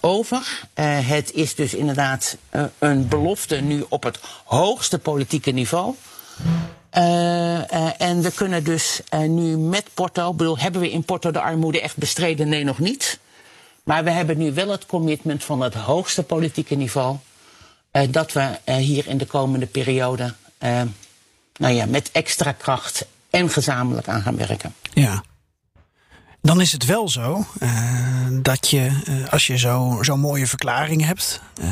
over. 0.00 0.60
het 0.84 1.32
is 1.32 1.54
dus 1.54 1.74
inderdaad 1.74 2.36
een 2.78 3.08
belofte 3.08 3.56
nu 3.56 3.84
op 3.88 4.02
het 4.02 4.18
hoogste 4.44 4.98
politieke 4.98 5.50
niveau. 5.50 5.94
en 6.90 8.22
we 8.22 8.32
kunnen 8.34 8.64
dus 8.64 9.00
nu 9.10 9.56
met 9.56 9.84
Porto, 9.94 10.34
bedoel, 10.34 10.58
hebben 10.58 10.80
we 10.80 10.90
in 10.90 11.04
Porto 11.04 11.30
de 11.30 11.40
armoede 11.40 11.80
echt 11.80 11.96
bestreden? 11.96 12.48
Nee, 12.48 12.64
nog 12.64 12.78
niet. 12.78 13.18
Maar 13.82 14.04
we 14.04 14.10
hebben 14.10 14.38
nu 14.38 14.52
wel 14.52 14.68
het 14.68 14.86
commitment 14.86 15.44
van 15.44 15.60
het 15.60 15.74
hoogste 15.74 16.22
politieke 16.22 16.74
niveau. 16.74 17.16
Dat 18.10 18.32
we 18.32 18.72
hier 18.72 19.06
in 19.06 19.18
de 19.18 19.26
komende 19.26 19.66
periode 19.66 20.34
nou 21.56 21.74
ja, 21.74 21.86
met 21.86 22.10
extra 22.12 22.52
kracht 22.52 23.06
en 23.30 23.50
gezamenlijk 23.50 24.08
aan 24.08 24.22
gaan 24.22 24.36
werken. 24.36 24.74
Ja. 24.92 25.22
Dan 26.42 26.60
is 26.60 26.72
het 26.72 26.84
wel 26.84 27.08
zo 27.08 27.46
uh, 27.62 27.70
dat 28.30 28.68
je, 28.68 28.90
uh, 29.08 29.28
als 29.28 29.46
je 29.46 29.56
zo'n 29.56 30.04
zo 30.04 30.16
mooie 30.16 30.46
verklaring 30.46 31.04
hebt, 31.04 31.40
uh, 31.60 31.66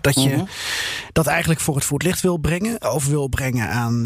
dat 0.00 0.22
je 0.22 0.28
mhm. 0.28 0.44
dat 1.12 1.26
eigenlijk 1.26 1.60
voor 1.60 1.74
het 1.74 1.84
voetlicht 1.84 2.20
wil 2.20 2.36
brengen, 2.36 2.82
over 2.82 3.10
wil 3.10 3.28
brengen 3.28 3.68
aan 3.68 4.02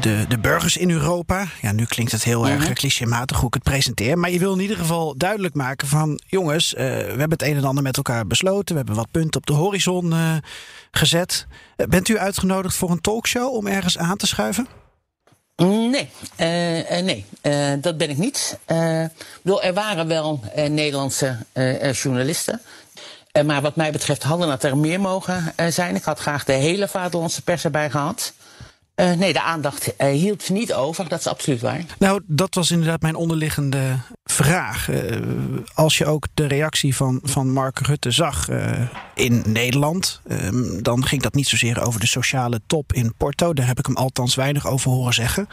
de, 0.00 0.24
de 0.28 0.38
burgers 0.38 0.76
in 0.76 0.90
Europa. 0.90 1.46
Ja, 1.62 1.72
nu 1.72 1.84
klinkt 1.84 2.12
het 2.12 2.24
heel 2.24 2.48
erg 2.48 2.64
mhm. 2.64 2.72
clichématig 2.72 3.36
hoe 3.36 3.46
ik 3.46 3.54
het 3.54 3.62
presenteer, 3.62 4.18
maar 4.18 4.30
je 4.30 4.38
wil 4.38 4.54
in 4.54 4.60
ieder 4.60 4.76
geval 4.76 5.14
duidelijk 5.16 5.54
maken 5.54 5.88
van 5.88 6.20
jongens, 6.26 6.72
we 6.72 6.82
hebben 7.08 7.30
het 7.30 7.42
een 7.42 7.56
en 7.56 7.64
ander 7.64 7.82
met 7.82 7.96
elkaar 7.96 8.26
besloten, 8.26 8.74
we 8.74 8.80
hebben 8.80 8.94
wat 8.94 9.10
punten 9.10 9.40
op 9.40 9.46
de 9.46 9.52
horizon 9.52 10.14
gezet. 10.90 11.46
bent 11.88 12.08
u 12.08 12.18
uitgenodigd 12.18 12.76
voor 12.76 12.90
een 12.90 13.00
talkshow 13.00 13.54
om 13.54 13.66
ergens 13.66 13.98
aan 13.98 14.16
te 14.16 14.26
schuiven? 14.26 14.83
Nee, 15.56 16.08
uh, 16.36 17.02
nee 17.02 17.24
uh, 17.42 17.72
dat 17.80 17.96
ben 17.96 18.10
ik 18.10 18.18
niet. 18.18 18.58
Bedoel, 19.42 19.62
er 19.62 19.74
waren 19.74 20.06
wel 20.06 20.40
Nederlandse 20.54 21.36
journalisten. 21.92 22.60
maar 23.44 23.62
wat 23.62 23.76
mij 23.76 23.92
betreft 23.92 24.22
hadden 24.22 24.50
het 24.50 24.62
er 24.62 24.76
meer 24.76 25.00
mogen 25.00 25.54
zijn. 25.68 25.94
Ik 25.94 26.04
had 26.04 26.18
graag 26.18 26.44
de 26.44 26.52
hele 26.52 26.88
vaderlandse 26.88 27.42
pers 27.42 27.64
erbij 27.64 27.90
gehad. 27.90 28.32
Uh, 28.96 29.12
nee, 29.12 29.32
de 29.32 29.42
aandacht 29.42 29.94
uh, 29.98 30.08
hield 30.08 30.48
niet 30.48 30.74
over. 30.74 31.08
Dat 31.08 31.18
is 31.18 31.26
absoluut 31.26 31.60
waar. 31.60 31.84
Nou, 31.98 32.22
dat 32.26 32.54
was 32.54 32.70
inderdaad 32.70 33.02
mijn 33.02 33.14
onderliggende 33.14 33.98
vraag. 34.24 34.90
Uh, 34.90 35.18
als 35.74 35.98
je 35.98 36.06
ook 36.06 36.26
de 36.34 36.46
reactie 36.46 36.96
van, 36.96 37.20
van 37.22 37.50
Mark 37.50 37.78
Rutte 37.78 38.10
zag 38.10 38.48
in 39.14 39.42
Nederland, 39.46 40.20
ehm, 40.28 40.82
dan 40.82 41.06
ging 41.06 41.22
dat 41.22 41.34
niet 41.34 41.48
zozeer 41.48 41.86
over 41.86 42.00
de 42.00 42.06
sociale 42.06 42.60
top 42.66 42.92
in 42.92 43.14
Porto. 43.16 43.52
Daar 43.52 43.66
heb 43.66 43.78
ik 43.78 43.86
hem 43.86 43.96
althans 43.96 44.34
weinig 44.34 44.66
over 44.66 44.90
horen 44.90 45.14
zeggen. 45.14 45.48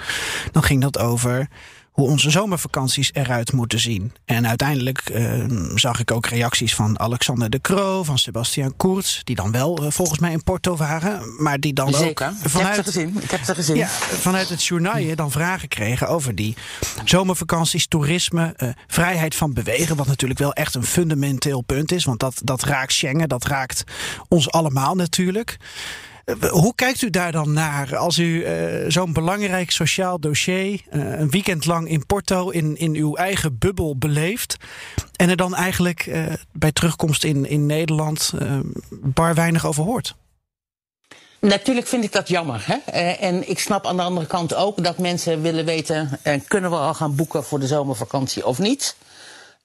Dan 0.51 0.63
ging 0.63 0.81
dat 0.81 0.99
over 0.99 1.47
hoe 1.91 2.07
onze 2.07 2.29
zomervakanties 2.29 3.13
eruit 3.13 3.51
moeten 3.51 3.79
zien. 3.79 4.13
En 4.25 4.47
uiteindelijk 4.47 4.99
eh, 4.99 5.43
zag 5.75 5.99
ik 5.99 6.11
ook 6.11 6.25
reacties 6.25 6.75
van 6.75 6.99
Alexander 6.99 7.49
de 7.49 7.61
Croo, 7.61 8.03
van 8.03 8.17
Sebastian 8.17 8.75
Kurz, 8.77 9.21
die 9.23 9.35
dan 9.35 9.51
wel 9.51 9.77
eh, 9.85 9.91
volgens 9.91 10.19
mij 10.19 10.31
in 10.31 10.43
Porto 10.43 10.75
waren, 10.75 11.43
maar 11.43 11.59
die 11.59 11.73
dan 11.73 11.93
Zeker. 11.93 12.27
ook 12.27 12.33
Ik 12.33 12.41
heb 12.41 12.51
vanuit, 12.51 12.75
ze 12.75 12.83
gezien. 12.83 13.17
Ik 13.21 13.31
heb 13.31 13.43
ze 13.43 13.55
gezien. 13.55 13.75
ja, 13.75 13.87
vanuit 13.87 14.49
het 14.49 14.65
journaal 14.65 15.15
dan 15.15 15.31
vragen 15.31 15.67
kregen 15.67 16.07
over 16.07 16.35
die 16.35 16.55
zomervakanties, 17.05 17.87
toerisme, 17.87 18.53
eh, 18.55 18.69
vrijheid 18.87 19.35
van 19.35 19.53
bewegen, 19.53 19.95
wat 19.95 20.07
natuurlijk 20.07 20.39
wel 20.39 20.53
echt 20.53 20.75
een 20.75 20.85
fundamenteel 20.85 21.61
punt 21.61 21.91
is, 21.91 22.05
want 22.05 22.19
dat, 22.19 22.41
dat 22.43 22.63
raakt 22.63 22.93
Schengen, 22.93 23.29
dat 23.29 23.45
raakt 23.45 23.83
ons 24.27 24.51
allemaal 24.51 24.95
natuurlijk. 24.95 25.57
Eh, 26.26 26.36
Hoe 26.49 26.76
kijkt 26.76 27.01
u 27.01 27.09
daar 27.09 27.32
dan 27.32 27.53
naar 27.53 27.97
als 27.97 28.17
u 28.17 28.43
eh, 28.43 28.86
zo'n 28.88 29.13
belangrijk 29.13 29.72
sociaal 29.72 30.19
dossier 30.19 30.82
eh, 30.89 31.19
een 31.19 31.30
weekend 31.30 31.65
lang 31.65 31.89
in 31.89 32.05
Porto 32.05 32.49
in, 32.49 32.78
in 32.78 32.95
uw 32.95 33.15
eigen 33.15 33.57
bubbel 33.57 33.97
beleeft 33.97 34.57
en 35.15 35.30
er 35.30 35.36
dan 35.36 35.55
eigenlijk 35.55 36.09
bij 36.51 36.72
terugkomst 36.72 37.24
in, 37.24 37.45
in 37.45 37.65
Nederland 37.65 38.34
bar 38.89 39.36
weinig 39.36 39.65
over 39.65 39.84
hoort? 39.84 40.15
Natuurlijk 41.39 41.88
vind 41.88 42.03
ik 42.03 42.11
dat 42.11 42.28
jammer. 42.28 42.63
Hè? 42.65 43.01
En 43.11 43.49
ik 43.49 43.59
snap 43.59 43.86
aan 43.86 43.95
de 43.95 44.01
andere 44.01 44.28
kant 44.28 44.53
ook 44.53 44.84
dat 44.84 44.97
mensen 44.97 45.41
willen 45.41 45.65
weten: 45.65 46.19
kunnen 46.47 46.69
we 46.69 46.76
al 46.76 46.93
gaan 46.93 47.15
boeken 47.15 47.43
voor 47.43 47.59
de 47.59 47.67
zomervakantie 47.67 48.45
of 48.45 48.59
niet? 48.59 48.95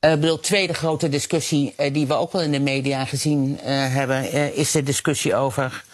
Ik 0.00 0.20
bedoel, 0.20 0.40
tweede 0.40 0.72
grote 0.72 1.08
discussie 1.08 1.74
die 1.92 2.06
we 2.06 2.14
ook 2.14 2.32
wel 2.32 2.42
in 2.42 2.52
de 2.52 2.60
media 2.60 3.04
gezien 3.04 3.58
hebben, 3.62 4.32
is 4.54 4.70
de 4.70 4.82
discussie 4.82 5.34
over 5.34 5.84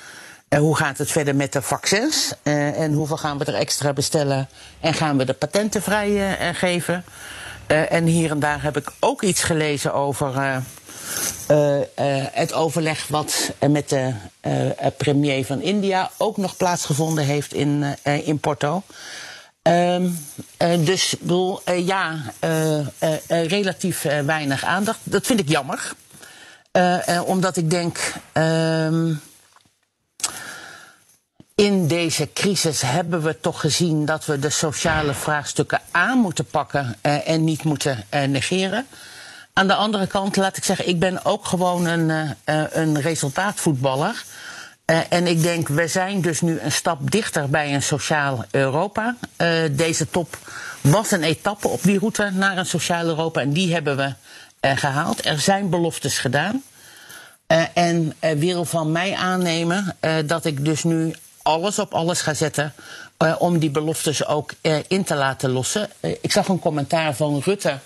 eh, 0.52 0.58
hoe 0.58 0.76
gaat 0.76 0.98
het 0.98 1.10
verder 1.10 1.36
met 1.36 1.52
de 1.52 1.62
vaccins 1.62 2.32
Eh, 2.42 2.78
en 2.80 2.92
hoeveel 2.92 3.16
gaan 3.16 3.38
we 3.38 3.44
er 3.44 3.54
extra 3.54 3.92
bestellen 3.92 4.48
en 4.80 4.94
gaan 4.94 5.16
we 5.16 5.24
de 5.24 5.32
patenten 5.32 5.82
vrij 5.82 6.08
eh, 6.08 6.48
eh, 6.48 6.56
geven. 6.56 7.04
En 7.66 8.04
hier 8.04 8.30
en 8.30 8.40
daar 8.40 8.62
heb 8.62 8.76
ik 8.76 8.92
ook 9.00 9.22
iets 9.22 9.42
gelezen 9.42 9.94
over 9.94 10.62
het 12.32 12.52
overleg 12.52 13.06
wat 13.08 13.52
met 13.70 13.88
de 13.88 14.12
premier 14.96 15.44
van 15.44 15.60
India 15.60 16.10
ook 16.18 16.36
nog 16.36 16.56
plaatsgevonden 16.56 17.24
heeft 17.24 17.54
in, 17.54 17.84
in 18.02 18.38
Porto. 18.38 18.82
Ehm, 19.62 20.08
eh, 20.56 20.84
dus 20.84 21.14
bedoel, 21.20 21.60
ja, 21.76 22.16
relatief 23.28 24.02
weinig 24.24 24.64
aandacht. 24.64 24.98
Dat 25.02 25.26
vind 25.26 25.40
ik 25.40 25.48
jammer. 25.48 25.92
Omdat 27.26 27.56
ik 27.56 27.70
denk. 27.70 28.12
ehm, 28.32 29.12
in 31.62 31.86
deze 31.86 32.28
crisis 32.32 32.80
hebben 32.80 33.22
we 33.22 33.40
toch 33.40 33.60
gezien 33.60 34.04
dat 34.04 34.24
we 34.26 34.38
de 34.38 34.50
sociale 34.50 35.14
vraagstukken 35.14 35.80
aan 35.90 36.18
moeten 36.18 36.44
pakken 36.44 36.96
eh, 37.00 37.28
en 37.28 37.44
niet 37.44 37.64
moeten 37.64 38.04
eh, 38.08 38.22
negeren. 38.28 38.86
Aan 39.52 39.66
de 39.66 39.74
andere 39.74 40.06
kant, 40.06 40.36
laat 40.36 40.56
ik 40.56 40.64
zeggen, 40.64 40.88
ik 40.88 40.98
ben 40.98 41.24
ook 41.24 41.46
gewoon 41.46 41.86
een, 41.86 42.34
eh, 42.44 42.62
een 42.70 43.00
resultaatvoetballer. 43.00 44.24
En 45.08 45.26
ik 45.26 45.42
denk, 45.42 45.68
we 45.68 45.88
zijn 45.88 46.20
dus 46.20 46.40
nu 46.40 46.58
een 46.60 46.72
stap 46.72 47.10
dichter 47.10 47.48
bij 47.50 47.74
een 47.74 47.82
sociaal 47.82 48.44
Europa. 48.50 49.16
Deze 49.70 50.10
top 50.10 50.38
was 50.80 51.10
een 51.10 51.22
etappe 51.22 51.68
op 51.68 51.82
die 51.82 51.98
route 51.98 52.30
naar 52.34 52.58
een 52.58 52.66
sociaal 52.66 53.04
Europa. 53.04 53.40
En 53.40 53.52
die 53.52 53.72
hebben 53.72 53.96
we 53.96 54.14
eh, 54.60 54.76
gehaald. 54.76 55.26
Er 55.26 55.40
zijn 55.40 55.70
beloftes 55.70 56.18
gedaan. 56.18 56.62
En 57.74 58.12
eh, 58.18 58.38
wil 58.38 58.64
van 58.64 58.92
mij 58.92 59.14
aannemen 59.14 59.96
dat 60.26 60.44
ik 60.44 60.64
dus 60.64 60.82
nu 60.84 61.14
alles 61.42 61.78
op 61.78 61.94
alles 61.94 62.20
ga 62.20 62.34
zetten. 62.34 62.74
eh, 63.16 63.34
om 63.38 63.58
die 63.58 63.70
beloftes 63.70 64.26
ook 64.26 64.52
eh, 64.60 64.76
in 64.88 65.04
te 65.04 65.14
laten 65.14 65.50
lossen. 65.50 65.88
Eh, 66.00 66.10
ik 66.20 66.32
zag 66.32 66.48
een 66.48 66.58
commentaar 66.58 67.14
van 67.14 67.40
Rutte 67.44 67.78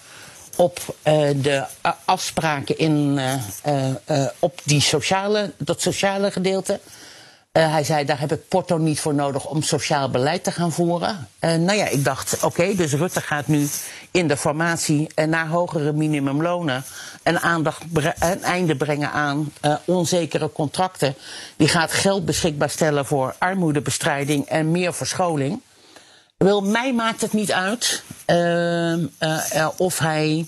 op 0.56 0.80
de 1.02 1.64
afspraken 2.04 2.78
in, 2.78 3.20
op 4.38 4.60
die 4.64 4.80
sociale, 4.80 5.52
dat 5.58 5.80
sociale 5.80 6.30
gedeelte. 6.30 6.80
Hij 7.52 7.84
zei, 7.84 8.04
daar 8.04 8.20
heb 8.20 8.32
ik 8.32 8.48
Porto 8.48 8.76
niet 8.76 9.00
voor 9.00 9.14
nodig 9.14 9.46
om 9.46 9.62
sociaal 9.62 10.10
beleid 10.10 10.44
te 10.44 10.52
gaan 10.52 10.72
voeren. 10.72 11.28
Nou 11.40 11.72
ja, 11.72 11.86
ik 11.88 12.04
dacht, 12.04 12.44
oké, 12.44 12.74
dus 12.74 12.92
Rutte 12.92 13.20
gaat 13.20 13.46
nu 13.46 13.68
in 14.16 14.28
de 14.28 14.36
formatie 14.36 15.08
eh, 15.14 15.26
naar 15.26 15.48
hogere 15.48 15.92
minimumlonen... 15.92 16.84
en 17.22 17.40
aandacht 17.40 17.82
een 18.18 18.42
einde 18.42 18.76
brengen 18.76 19.10
aan 19.10 19.52
eh, 19.60 19.74
onzekere 19.84 20.52
contracten. 20.52 21.14
Die 21.56 21.68
gaat 21.68 21.92
geld 21.92 22.24
beschikbaar 22.24 22.70
stellen 22.70 23.06
voor 23.06 23.34
armoedebestrijding 23.38 24.46
en 24.46 24.70
meer 24.70 24.94
verscholing. 24.94 25.60
Wel, 26.36 26.60
mij 26.60 26.92
maakt 26.92 27.20
het 27.20 27.32
niet 27.32 27.52
uit 27.52 28.02
ehm, 28.24 29.06
eh, 29.18 29.60
eh, 29.60 29.68
of 29.76 29.98
hij 29.98 30.46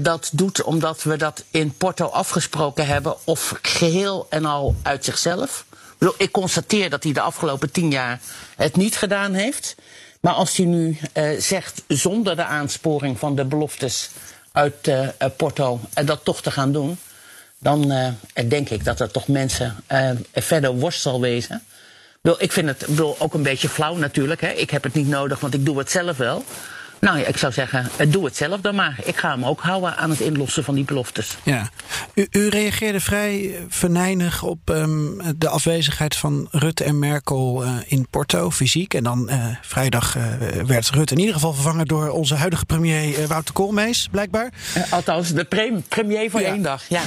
dat 0.00 0.30
doet 0.32 0.62
omdat 0.62 1.02
we 1.02 1.16
dat 1.16 1.44
in 1.50 1.76
Porto 1.76 2.06
afgesproken 2.06 2.86
hebben, 2.86 3.16
of 3.24 3.58
geheel 3.62 4.26
en 4.30 4.44
al 4.44 4.74
uit 4.82 5.04
zichzelf. 5.04 5.64
Ik, 5.98 6.14
ik 6.16 6.32
constateer 6.32 6.90
dat 6.90 7.02
hij 7.02 7.12
de 7.12 7.20
afgelopen 7.20 7.70
tien 7.70 7.90
jaar 7.90 8.20
het 8.56 8.76
niet 8.76 8.96
gedaan 8.96 9.32
heeft. 9.32 9.74
Maar 10.22 10.34
als 10.34 10.56
hij 10.56 10.66
nu 10.66 10.98
eh, 11.12 11.30
zegt, 11.38 11.82
zonder 11.88 12.36
de 12.36 12.44
aansporing 12.44 13.18
van 13.18 13.36
de 13.36 13.44
beloftes 13.44 14.10
uit 14.52 14.88
eh, 14.88 15.08
eh, 15.18 15.30
Porto, 15.36 15.80
dat 16.04 16.24
toch 16.24 16.42
te 16.42 16.50
gaan 16.50 16.72
doen, 16.72 16.98
dan 17.58 17.92
denk 18.48 18.70
ik 18.70 18.84
dat 18.84 19.00
er 19.00 19.10
toch 19.10 19.28
mensen 19.28 19.76
verder 20.32 20.74
worst 20.74 21.00
zal 21.00 21.20
wezen. 21.20 21.62
Ik 22.38 22.52
vind 22.52 22.68
het 22.68 23.00
ook 23.18 23.34
een 23.34 23.42
beetje 23.42 23.68
flauw 23.68 23.96
natuurlijk. 23.96 24.40
Hè. 24.40 24.48
Ik 24.48 24.70
heb 24.70 24.82
het 24.82 24.94
niet 24.94 25.08
nodig, 25.08 25.40
want 25.40 25.54
ik 25.54 25.64
doe 25.64 25.78
het 25.78 25.90
zelf 25.90 26.16
wel. 26.16 26.44
Nou 27.02 27.18
ja, 27.18 27.26
ik 27.26 27.36
zou 27.36 27.52
zeggen, 27.52 27.88
eh, 27.96 28.12
doe 28.12 28.24
het 28.24 28.36
zelf 28.36 28.60
dan 28.60 28.74
maar. 28.74 28.98
Ik 29.04 29.16
ga 29.16 29.30
hem 29.30 29.44
ook 29.44 29.60
houden 29.60 29.96
aan 29.96 30.10
het 30.10 30.20
inlossen 30.20 30.64
van 30.64 30.74
die 30.74 30.84
beloftes. 30.84 31.36
Ja. 31.42 31.68
U, 32.14 32.26
u 32.30 32.48
reageerde 32.48 33.00
vrij 33.00 33.58
venijnig 33.68 34.42
op 34.42 34.70
ehm, 34.70 34.98
de 35.36 35.48
afwezigheid 35.48 36.16
van 36.16 36.48
Rutte 36.50 36.84
en 36.84 36.98
Merkel 36.98 37.64
eh, 37.64 37.74
in 37.86 38.06
Porto, 38.10 38.50
fysiek. 38.50 38.94
En 38.94 39.02
dan 39.02 39.28
eh, 39.28 39.46
vrijdag 39.62 40.16
eh, 40.16 40.22
werd 40.66 40.90
Rutte 40.90 41.12
in 41.14 41.18
ieder 41.20 41.34
geval 41.34 41.52
vervangen 41.52 41.86
door 41.86 42.08
onze 42.08 42.34
huidige 42.34 42.64
premier 42.64 43.18
eh, 43.22 43.26
Wouter 43.26 43.54
Koolmees, 43.54 44.08
blijkbaar. 44.10 44.52
Eh, 44.74 44.92
althans, 44.92 45.32
de 45.32 45.44
pre- 45.44 45.82
premier 45.88 46.30
voor 46.30 46.40
Ja. 46.40 46.46
één 46.46 46.62
dag. 46.62 46.82
Ja. 46.88 47.02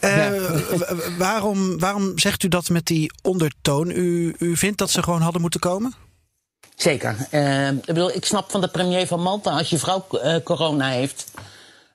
Eh, 0.00 0.16
Ja. 0.16 0.40
waarom, 1.18 1.78
waarom 1.78 2.18
zegt 2.18 2.42
u 2.42 2.48
dat 2.48 2.68
met 2.68 2.86
die 2.86 3.12
ondertoon? 3.22 3.90
U, 3.90 4.34
u 4.38 4.56
vindt 4.56 4.78
dat 4.78 4.90
ze 4.90 5.02
gewoon 5.02 5.20
hadden 5.22 5.40
moeten 5.40 5.60
komen? 5.60 5.94
Zeker. 6.80 7.16
Eh, 7.30 7.68
ik, 7.68 7.84
bedoel, 7.84 8.14
ik 8.14 8.24
snap 8.24 8.50
van 8.50 8.60
de 8.60 8.68
premier 8.68 9.06
van 9.06 9.20
Malta, 9.20 9.50
als 9.50 9.70
je 9.70 9.78
vrouw 9.78 10.06
eh, 10.10 10.36
corona 10.44 10.88
heeft, 10.88 11.24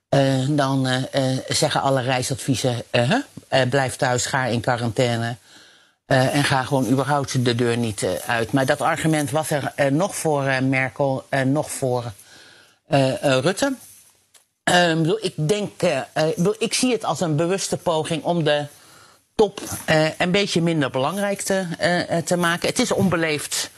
eh, 0.09 0.47
dan 0.49 0.87
eh, 0.87 1.37
zeggen 1.47 1.81
alle 1.81 2.01
reisadviezen: 2.01 2.83
blijf 3.69 3.95
thuis, 3.95 4.25
ga 4.25 4.45
in 4.45 4.61
quarantaine. 4.61 5.35
en 6.05 6.43
ga 6.43 6.63
gewoon 6.63 6.87
überhaupt 6.87 7.45
de 7.45 7.55
deur 7.55 7.77
niet 7.77 8.05
uit. 8.27 8.51
Maar 8.51 8.65
dat 8.65 8.81
argument 8.81 9.31
was 9.31 9.49
er 9.49 9.91
nog 9.91 10.15
voor 10.15 10.43
Merkel 10.63 11.25
nog 11.45 11.71
voor 11.71 12.03
Rutte. 13.19 13.75
Eh, 14.63 14.91
ik 14.91 15.17
ik, 15.21 15.33
denk, 15.47 15.81
ik, 16.35 16.55
ik 16.57 16.73
zie 16.73 16.91
het 16.91 17.03
als 17.03 17.21
een 17.21 17.35
bewuste 17.35 17.77
poging 17.77 18.23
om 18.23 18.43
de 18.43 18.65
top 19.35 19.61
een 20.17 20.31
beetje 20.31 20.61
minder 20.61 20.89
belangrijk 20.89 21.41
te, 21.41 21.65
te 22.25 22.37
maken. 22.37 22.69
Het 22.69 22.79
is 22.79 22.91
onbeleefd 22.91 23.69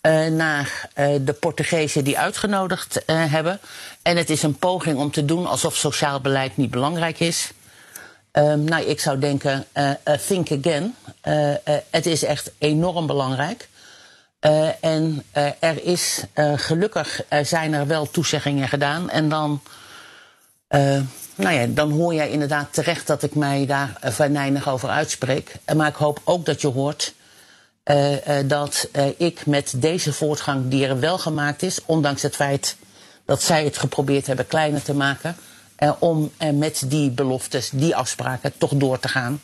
eh, 0.00 0.26
naar 0.26 0.88
eh, 0.94 1.14
de 1.20 1.32
Portugezen 1.32 2.04
die 2.04 2.18
uitgenodigd 2.18 3.04
eh, 3.04 3.32
hebben. 3.32 3.60
En 4.02 4.16
het 4.16 4.30
is 4.30 4.42
een 4.42 4.58
poging 4.58 4.98
om 4.98 5.10
te 5.10 5.24
doen 5.24 5.46
alsof 5.46 5.76
sociaal 5.76 6.20
beleid 6.20 6.56
niet 6.56 6.70
belangrijk 6.70 7.20
is. 7.20 7.50
Ehm, 8.30 8.64
nou, 8.64 8.84
ik 8.84 9.00
zou 9.00 9.18
denken, 9.18 9.66
think 10.26 10.50
again. 10.52 10.94
Het 11.90 12.06
is 12.06 12.24
echt 12.24 12.50
enorm 12.58 13.06
belangrijk. 13.06 13.68
En 14.80 15.22
er 15.58 15.84
is 15.84 16.22
gelukkig 16.56 17.22
zijn 17.42 17.72
er 17.72 17.86
wel 17.86 18.10
toezeggingen 18.10 18.68
gedaan. 18.68 19.10
En 19.10 19.28
dan, 19.28 19.62
nou 21.34 21.54
ja, 21.54 21.66
dan 21.66 21.90
hoor 21.90 22.14
jij 22.14 22.30
inderdaad 22.30 22.72
terecht 22.72 23.06
dat 23.06 23.22
ik 23.22 23.34
mij 23.34 23.66
daar 23.66 23.98
venijnig 24.02 24.68
over 24.68 24.88
uitspreek. 24.88 25.54
Maar 25.76 25.88
ik 25.88 25.94
hoop 25.94 26.20
ook 26.24 26.44
dat 26.46 26.60
je 26.60 26.68
hoort 26.68 27.14
eh, 27.88 28.36
dat 28.44 28.88
eh, 28.92 29.06
ik 29.16 29.46
met 29.46 29.74
deze 29.76 30.12
voortgang 30.12 30.68
die 30.68 30.86
er 30.86 31.00
wel 31.00 31.18
gemaakt 31.18 31.62
is, 31.62 31.80
ondanks 31.84 32.22
het 32.22 32.36
feit 32.36 32.76
dat 33.24 33.42
zij 33.42 33.64
het 33.64 33.78
geprobeerd 33.78 34.26
hebben 34.26 34.46
kleiner 34.46 34.82
te 34.82 34.94
maken, 34.94 35.36
om 35.98 36.30
met 36.54 36.82
die 36.86 37.10
beloftes, 37.10 37.70
die 37.70 37.96
afspraken 37.96 38.52
toch 38.58 38.74
door 38.74 38.98
te 38.98 39.08
gaan. 39.08 39.40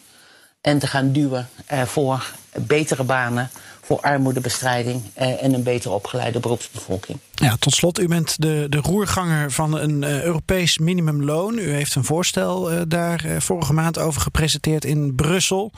En 0.60 0.78
te 0.78 0.86
gaan 0.86 1.12
duwen 1.12 1.48
voor 1.84 2.30
betere 2.52 3.04
banen, 3.04 3.50
voor 3.84 4.00
armoedebestrijding 4.00 5.02
eh, 5.14 5.42
en 5.42 5.54
een 5.54 5.62
beter 5.62 5.90
opgeleide 5.90 6.40
beroepsbevolking. 6.40 7.18
Ja, 7.34 7.56
tot 7.58 7.74
slot, 7.74 7.98
u 7.98 8.08
bent 8.08 8.40
de, 8.40 8.66
de 8.68 8.78
roerganger 8.78 9.50
van 9.50 9.78
een 9.78 10.02
eh, 10.02 10.22
Europees 10.22 10.78
minimumloon. 10.78 11.58
U 11.58 11.72
heeft 11.72 11.94
een 11.94 12.04
voorstel 12.04 12.70
eh, 12.70 12.80
daar 12.88 13.24
vorige 13.38 13.72
maand 13.72 13.98
over 13.98 14.20
gepresenteerd 14.20 14.84
in 14.84 15.14
Brussel. 15.14 15.72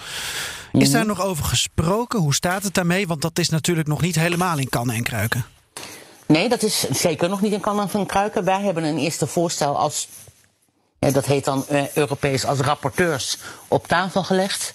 Is 0.73 0.91
daar 0.91 1.07
nog 1.07 1.23
over 1.23 1.45
gesproken? 1.45 2.19
Hoe 2.19 2.35
staat 2.35 2.63
het 2.63 2.75
daarmee? 2.75 3.07
Want 3.07 3.23
dat 3.23 3.39
is 3.39 3.49
natuurlijk 3.49 3.89
nog 3.89 4.01
niet 4.01 4.15
helemaal 4.15 4.59
in 4.59 4.69
kannen 4.69 4.97
en 4.97 5.03
kruiken. 5.03 5.45
Nee, 6.27 6.49
dat 6.49 6.63
is 6.63 6.87
zeker 6.91 7.29
nog 7.29 7.41
niet 7.41 7.53
in 7.53 7.61
kannen 7.61 7.89
van 7.89 8.07
kruiken. 8.07 8.45
Wij 8.45 8.63
hebben 8.63 8.85
een 8.85 8.99
eerste 8.99 9.27
voorstel 9.27 9.79
als, 9.79 10.09
dat 10.99 11.27
heet 11.27 11.45
dan 11.45 11.65
Europees 11.95 12.45
als 12.45 12.59
rapporteurs, 12.59 13.39
op 13.69 13.87
tafel 13.87 14.25
gelegd. 14.25 14.75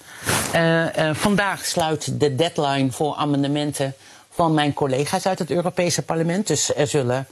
Uh, 0.55 0.95
uh, 0.97 1.09
vandaag 1.13 1.65
sluit 1.65 2.19
de 2.19 2.35
deadline 2.35 2.91
voor 2.91 3.15
amendementen 3.15 3.95
van 4.29 4.53
mijn 4.53 4.73
collega's 4.73 5.25
uit 5.25 5.39
het 5.39 5.51
Europese 5.51 6.01
parlement. 6.01 6.47
Dus 6.47 6.75
er 6.75 6.87
zullen 6.87 7.27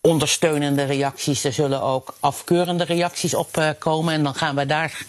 ondersteunende 0.00 0.84
reacties, 0.84 1.44
er 1.44 1.52
zullen 1.52 1.82
ook 1.82 2.14
afkeurende 2.20 2.84
reacties 2.84 3.34
op 3.34 3.74
komen. 3.78 4.14
En 4.14 4.22
dan 4.22 4.34
gaan 4.34 4.54
we 4.54 4.66
daar 4.66 5.02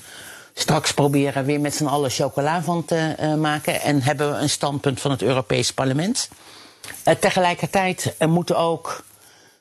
straks 0.53 0.93
proberen 0.93 1.45
weer 1.45 1.59
met 1.59 1.75
z'n 1.75 1.85
allen 1.85 2.09
chocola 2.09 2.61
van 2.61 2.85
te 2.85 3.15
uh, 3.19 3.33
maken. 3.33 3.81
En 3.81 4.01
hebben 4.01 4.31
we 4.31 4.37
een 4.37 4.49
standpunt 4.49 5.01
van 5.01 5.11
het 5.11 5.21
Europees 5.21 5.73
Parlement. 5.73 6.29
Uh, 7.05 7.13
tegelijkertijd 7.13 8.15
moeten 8.27 8.57
ook 8.57 9.03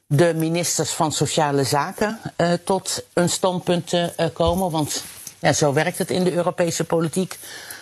de 0.06 0.34
ministers 0.34 0.90
van 0.90 1.12
Sociale 1.12 1.64
Zaken 1.64 2.20
tot 2.64 3.04
een 3.12 3.28
standpunt 3.28 3.92
komen. 4.32 4.70
Want 4.70 5.04
ja, 5.38 5.52
zo 5.52 5.72
werkt 5.72 5.98
het 5.98 6.10
in 6.10 6.24
de 6.24 6.32
Europese 6.32 6.84
politiek. 6.84 7.38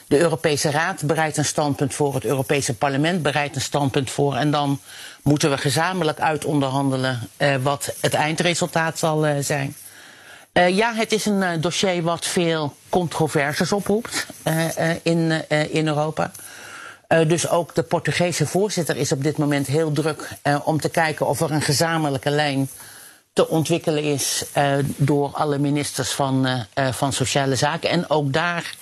De 0.09 0.19
Europese 0.19 0.71
Raad 0.71 1.03
bereidt 1.07 1.37
een 1.37 1.45
standpunt 1.45 1.95
voor, 1.95 2.15
het 2.15 2.25
Europese 2.25 2.75
Parlement 2.75 3.23
bereidt 3.23 3.55
een 3.57 3.61
standpunt 3.63 4.11
voor. 4.11 4.37
En 4.37 4.51
dan 4.51 4.81
moeten 5.23 5.51
we 5.51 5.59
gezamenlijk 5.59 6.21
uitonderhandelen 6.21 7.29
wat 7.63 7.95
het 8.01 8.15
eindresultaat 8.15 8.99
zal 8.99 9.27
zijn. 9.41 9.77
Uh, 10.57 10.69
ja, 10.77 10.95
het 10.95 11.13
is 11.13 11.27
een 11.27 11.43
uh, 11.43 11.51
dossier 11.61 12.03
wat 12.03 12.27
veel 12.27 12.75
controverses 12.89 13.73
oproept 13.73 14.27
uh, 14.45 14.65
in, 15.03 15.49
in 15.71 15.87
Europa. 15.87 16.31
dus 17.27 17.49
ook 17.49 17.75
de 17.75 17.83
Portugese 17.83 18.47
voorzitter 18.47 18.97
is 18.97 19.13
op 19.13 19.23
dit 19.23 19.37
moment 19.37 19.67
heel 19.67 19.93
druk 19.93 20.29
om 20.65 20.81
te 20.81 20.89
kijken 20.89 21.27
of 21.27 21.41
er 21.41 21.51
een 21.51 21.63
gezamenlijke 21.63 22.31
lijn 22.31 22.69
te 23.37 23.49
ontwikkelen 23.49 24.03
is 24.03 24.45
door 24.97 25.31
alle 25.33 25.59
ministers 25.59 26.11
van, 26.11 26.65
van 26.91 27.13
Sociale 27.13 27.57
Zaken. 27.57 27.91
En 27.91 28.11
ook 28.11 28.33
daar 28.33 28.75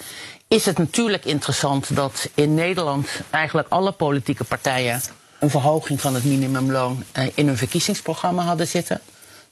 is 0.48 0.66
het 0.66 0.78
natuurlijk 0.78 1.24
interessant 1.24 1.96
dat 1.96 2.28
in 2.34 2.54
Nederland 2.54 3.08
eigenlijk 3.30 3.68
alle 3.68 3.92
politieke 3.92 4.44
partijen 4.44 5.02
een 5.38 5.50
verhoging 5.50 6.00
van 6.00 6.14
het 6.14 6.24
minimumloon 6.24 7.04
in 7.34 7.46
hun 7.46 7.56
verkiezingsprogramma 7.56 8.42
hadden 8.42 8.66
zitten. 8.66 9.00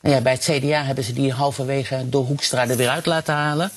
Nou 0.01 0.15
ja, 0.15 0.21
bij 0.21 0.33
het 0.33 0.43
CDA 0.43 0.85
hebben 0.85 1.05
ze 1.05 1.13
die 1.13 1.33
halverwege 1.33 2.09
door 2.09 2.25
Hoekstra 2.25 2.69
er 2.69 2.77
weer 2.77 2.89
uit 2.89 3.07
laten 3.07 3.35
halen. 3.35 3.71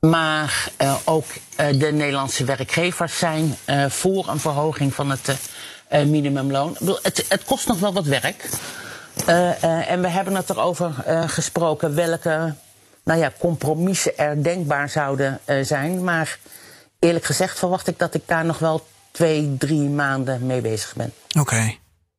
Maar 0.00 0.68
ook 1.04 1.26
de 1.56 1.90
Nederlandse 1.92 2.44
werkgevers 2.44 3.18
zijn 3.18 3.56
voor 3.88 4.28
een 4.28 4.40
verhoging 4.40 4.94
van 4.94 5.10
het 5.10 5.38
minimumloon. 5.88 6.76
Het, 7.02 7.24
het, 7.28 7.44
kost 7.44 7.66
nog 7.66 7.78
wel 7.78 7.92
wat 7.92 8.06
werk. 8.06 8.48
En 9.86 10.00
we 10.00 10.08
hebben 10.08 10.36
het 10.36 10.50
erover 10.50 10.92
gesproken 11.26 11.94
welke 11.94 12.54
nou 13.04 13.20
ja, 13.20 13.32
compromissen 13.38 14.18
er 14.18 14.42
denkbaar 14.42 14.88
zouden 14.88 15.40
zijn. 15.62 16.04
Maar 16.04 16.38
eerlijk 16.98 17.24
gezegd 17.24 17.58
verwacht 17.58 17.86
ik 17.86 17.98
dat 17.98 18.14
ik 18.14 18.22
daar 18.26 18.44
nog 18.44 18.58
wel 18.58 18.86
twee, 19.10 19.56
drie 19.58 19.88
maanden 19.88 20.46
mee 20.46 20.60
bezig 20.60 20.94
ben. 20.94 21.12
Oké. 21.38 21.76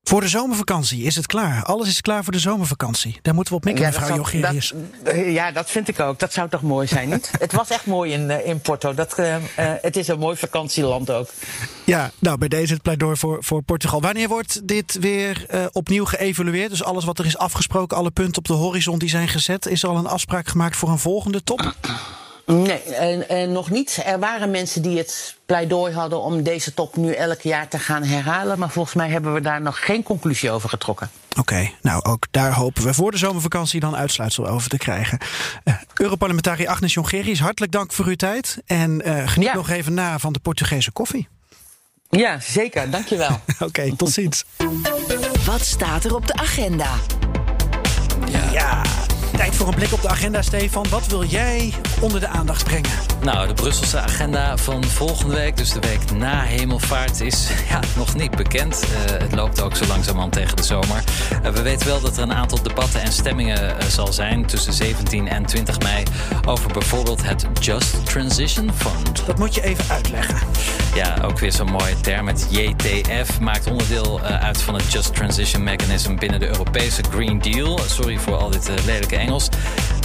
Voor 0.07 0.21
de 0.21 0.27
zomervakantie 0.27 1.03
is 1.03 1.15
het 1.15 1.25
klaar. 1.25 1.63
Alles 1.63 1.87
is 1.87 2.01
klaar 2.01 2.23
voor 2.23 2.33
de 2.33 2.39
zomervakantie. 2.39 3.19
Daar 3.21 3.33
moeten 3.33 3.53
we 3.53 3.59
op 3.59 3.65
mikken, 3.65 3.83
ja, 3.83 3.89
mevrouw 3.89 4.15
Jogerius. 4.15 4.73
Ja, 5.25 5.51
dat 5.51 5.69
vind 5.69 5.87
ik 5.87 5.99
ook. 5.99 6.19
Dat 6.19 6.33
zou 6.33 6.49
toch 6.49 6.61
mooi 6.61 6.87
zijn, 6.87 7.09
niet? 7.09 7.31
het 7.39 7.51
was 7.51 7.69
echt 7.69 7.85
mooi 7.85 8.11
in, 8.11 8.29
uh, 8.29 8.47
in 8.47 8.59
Porto. 8.59 8.93
Dat, 8.93 9.19
uh, 9.19 9.35
uh, 9.35 9.41
het 9.57 9.95
is 9.95 10.07
een 10.07 10.19
mooi 10.19 10.37
vakantieland 10.37 11.11
ook. 11.11 11.29
Ja, 11.83 12.11
nou, 12.19 12.37
bij 12.37 12.47
deze 12.47 12.73
het 12.73 12.81
pleidooi 12.81 13.15
voor, 13.15 13.43
voor 13.43 13.61
Portugal. 13.61 14.01
Wanneer 14.01 14.27
wordt 14.27 14.67
dit 14.67 14.99
weer 14.99 15.45
opnieuw 15.71 16.05
geëvalueerd? 16.05 16.69
Dus 16.69 16.83
alles 16.83 17.05
wat 17.05 17.19
er 17.19 17.25
is 17.25 17.37
afgesproken, 17.37 17.97
alle 17.97 18.11
punten 18.11 18.37
op 18.37 18.47
de 18.47 18.53
horizon 18.53 18.99
die 18.99 19.09
zijn 19.09 19.27
gezet... 19.27 19.65
is 19.65 19.85
al 19.85 19.97
een 19.97 20.07
afspraak 20.07 20.47
gemaakt 20.47 20.75
voor 20.75 20.89
een 20.89 20.99
volgende 20.99 21.43
top? 21.43 21.75
Nee, 22.45 22.81
en, 22.81 23.29
en 23.29 23.51
nog 23.51 23.69
niet. 23.69 24.01
Er 24.05 24.19
waren 24.19 24.51
mensen 24.51 24.81
die 24.81 24.97
het 24.97 25.35
pleidooi 25.45 25.93
hadden 25.93 26.21
om 26.21 26.43
deze 26.43 26.73
top 26.73 26.95
nu 26.95 27.11
elk 27.13 27.41
jaar 27.41 27.67
te 27.67 27.79
gaan 27.79 28.03
herhalen. 28.03 28.59
Maar 28.59 28.69
volgens 28.69 28.95
mij 28.95 29.09
hebben 29.09 29.33
we 29.33 29.41
daar 29.41 29.61
nog 29.61 29.85
geen 29.85 30.03
conclusie 30.03 30.51
over 30.51 30.69
getrokken. 30.69 31.09
Oké, 31.29 31.39
okay, 31.39 31.75
nou 31.81 32.03
ook 32.03 32.25
daar 32.31 32.53
hopen 32.53 32.83
we 32.83 32.93
voor 32.93 33.11
de 33.11 33.17
zomervakantie 33.17 33.79
dan 33.79 33.95
uitsluitsel 33.95 34.47
over 34.47 34.69
te 34.69 34.77
krijgen. 34.77 35.17
Uh, 35.63 35.73
Europarlementariër 35.93 36.67
Agnes 36.67 36.93
Jongerius, 36.93 37.39
hartelijk 37.39 37.71
dank 37.71 37.93
voor 37.93 38.05
uw 38.05 38.15
tijd. 38.15 38.61
En 38.65 39.01
uh, 39.05 39.27
geniet 39.27 39.47
ja. 39.47 39.55
nog 39.55 39.69
even 39.69 39.93
na 39.93 40.19
van 40.19 40.33
de 40.33 40.39
Portugese 40.39 40.91
koffie. 40.91 41.27
Ja, 42.09 42.39
zeker. 42.39 42.89
Dankjewel. 42.89 43.29
Oké, 43.53 43.63
okay, 43.63 43.93
tot 43.97 44.09
ziens. 44.09 44.45
Wat 45.45 45.61
staat 45.61 46.03
er 46.03 46.15
op 46.15 46.27
de 46.27 46.33
agenda? 46.33 46.89
Ja. 48.25 48.51
ja. 48.51 48.81
Tijd 49.35 49.55
voor 49.55 49.67
een 49.67 49.75
blik 49.75 49.93
op 49.93 50.01
de 50.01 50.09
agenda, 50.09 50.41
Stefan. 50.41 50.85
Wat 50.89 51.07
wil 51.07 51.23
jij 51.23 51.73
onder 51.99 52.19
de 52.19 52.27
aandacht 52.27 52.63
brengen? 52.63 52.89
Nou, 53.23 53.47
de 53.47 53.53
Brusselse 53.53 53.99
agenda 53.99 54.57
van 54.57 54.83
volgende 54.83 55.35
week, 55.35 55.57
dus 55.57 55.71
de 55.71 55.79
week 55.79 56.11
na 56.11 56.41
hemelvaart, 56.41 57.21
is 57.21 57.47
ja, 57.69 57.79
nog 57.95 58.15
niet 58.15 58.35
bekend. 58.35 58.83
Uh, 58.83 59.19
het 59.19 59.35
loopt 59.35 59.61
ook 59.61 59.75
zo 59.75 59.85
langzamerhand 59.85 60.33
tegen 60.33 60.55
de 60.55 60.63
zomer. 60.63 61.03
Uh, 61.43 61.49
we 61.49 61.61
weten 61.61 61.87
wel 61.87 62.01
dat 62.01 62.17
er 62.17 62.23
een 62.23 62.33
aantal 62.33 62.63
debatten 62.63 63.01
en 63.01 63.11
stemmingen 63.11 63.63
uh, 63.63 63.87
zal 63.87 64.13
zijn 64.13 64.45
tussen 64.45 64.73
17 64.73 65.27
en 65.27 65.45
20 65.45 65.79
mei 65.79 66.03
over 66.45 66.71
bijvoorbeeld 66.73 67.23
het 67.23 67.45
Just 67.59 68.05
Transition 68.05 68.71
Fund. 68.75 69.25
Dat 69.25 69.37
moet 69.37 69.55
je 69.55 69.63
even 69.63 69.85
uitleggen. 69.89 70.37
Ja, 70.95 71.17
ook 71.23 71.39
weer 71.39 71.51
zo'n 71.51 71.71
mooie 71.71 72.01
term. 72.01 72.27
Het 72.27 72.47
JTF 72.49 73.39
maakt 73.39 73.67
onderdeel 73.67 74.21
uit 74.21 74.61
van 74.61 74.73
het 74.73 74.91
Just 74.91 75.15
Transition 75.15 75.63
Mechanism 75.63 76.15
binnen 76.15 76.39
de 76.39 76.47
Europese 76.47 77.01
Green 77.11 77.39
Deal. 77.39 77.79
Sorry 77.87 78.17
voor 78.17 78.35
al 78.35 78.49
dit 78.49 78.69
lelijke 78.85 79.15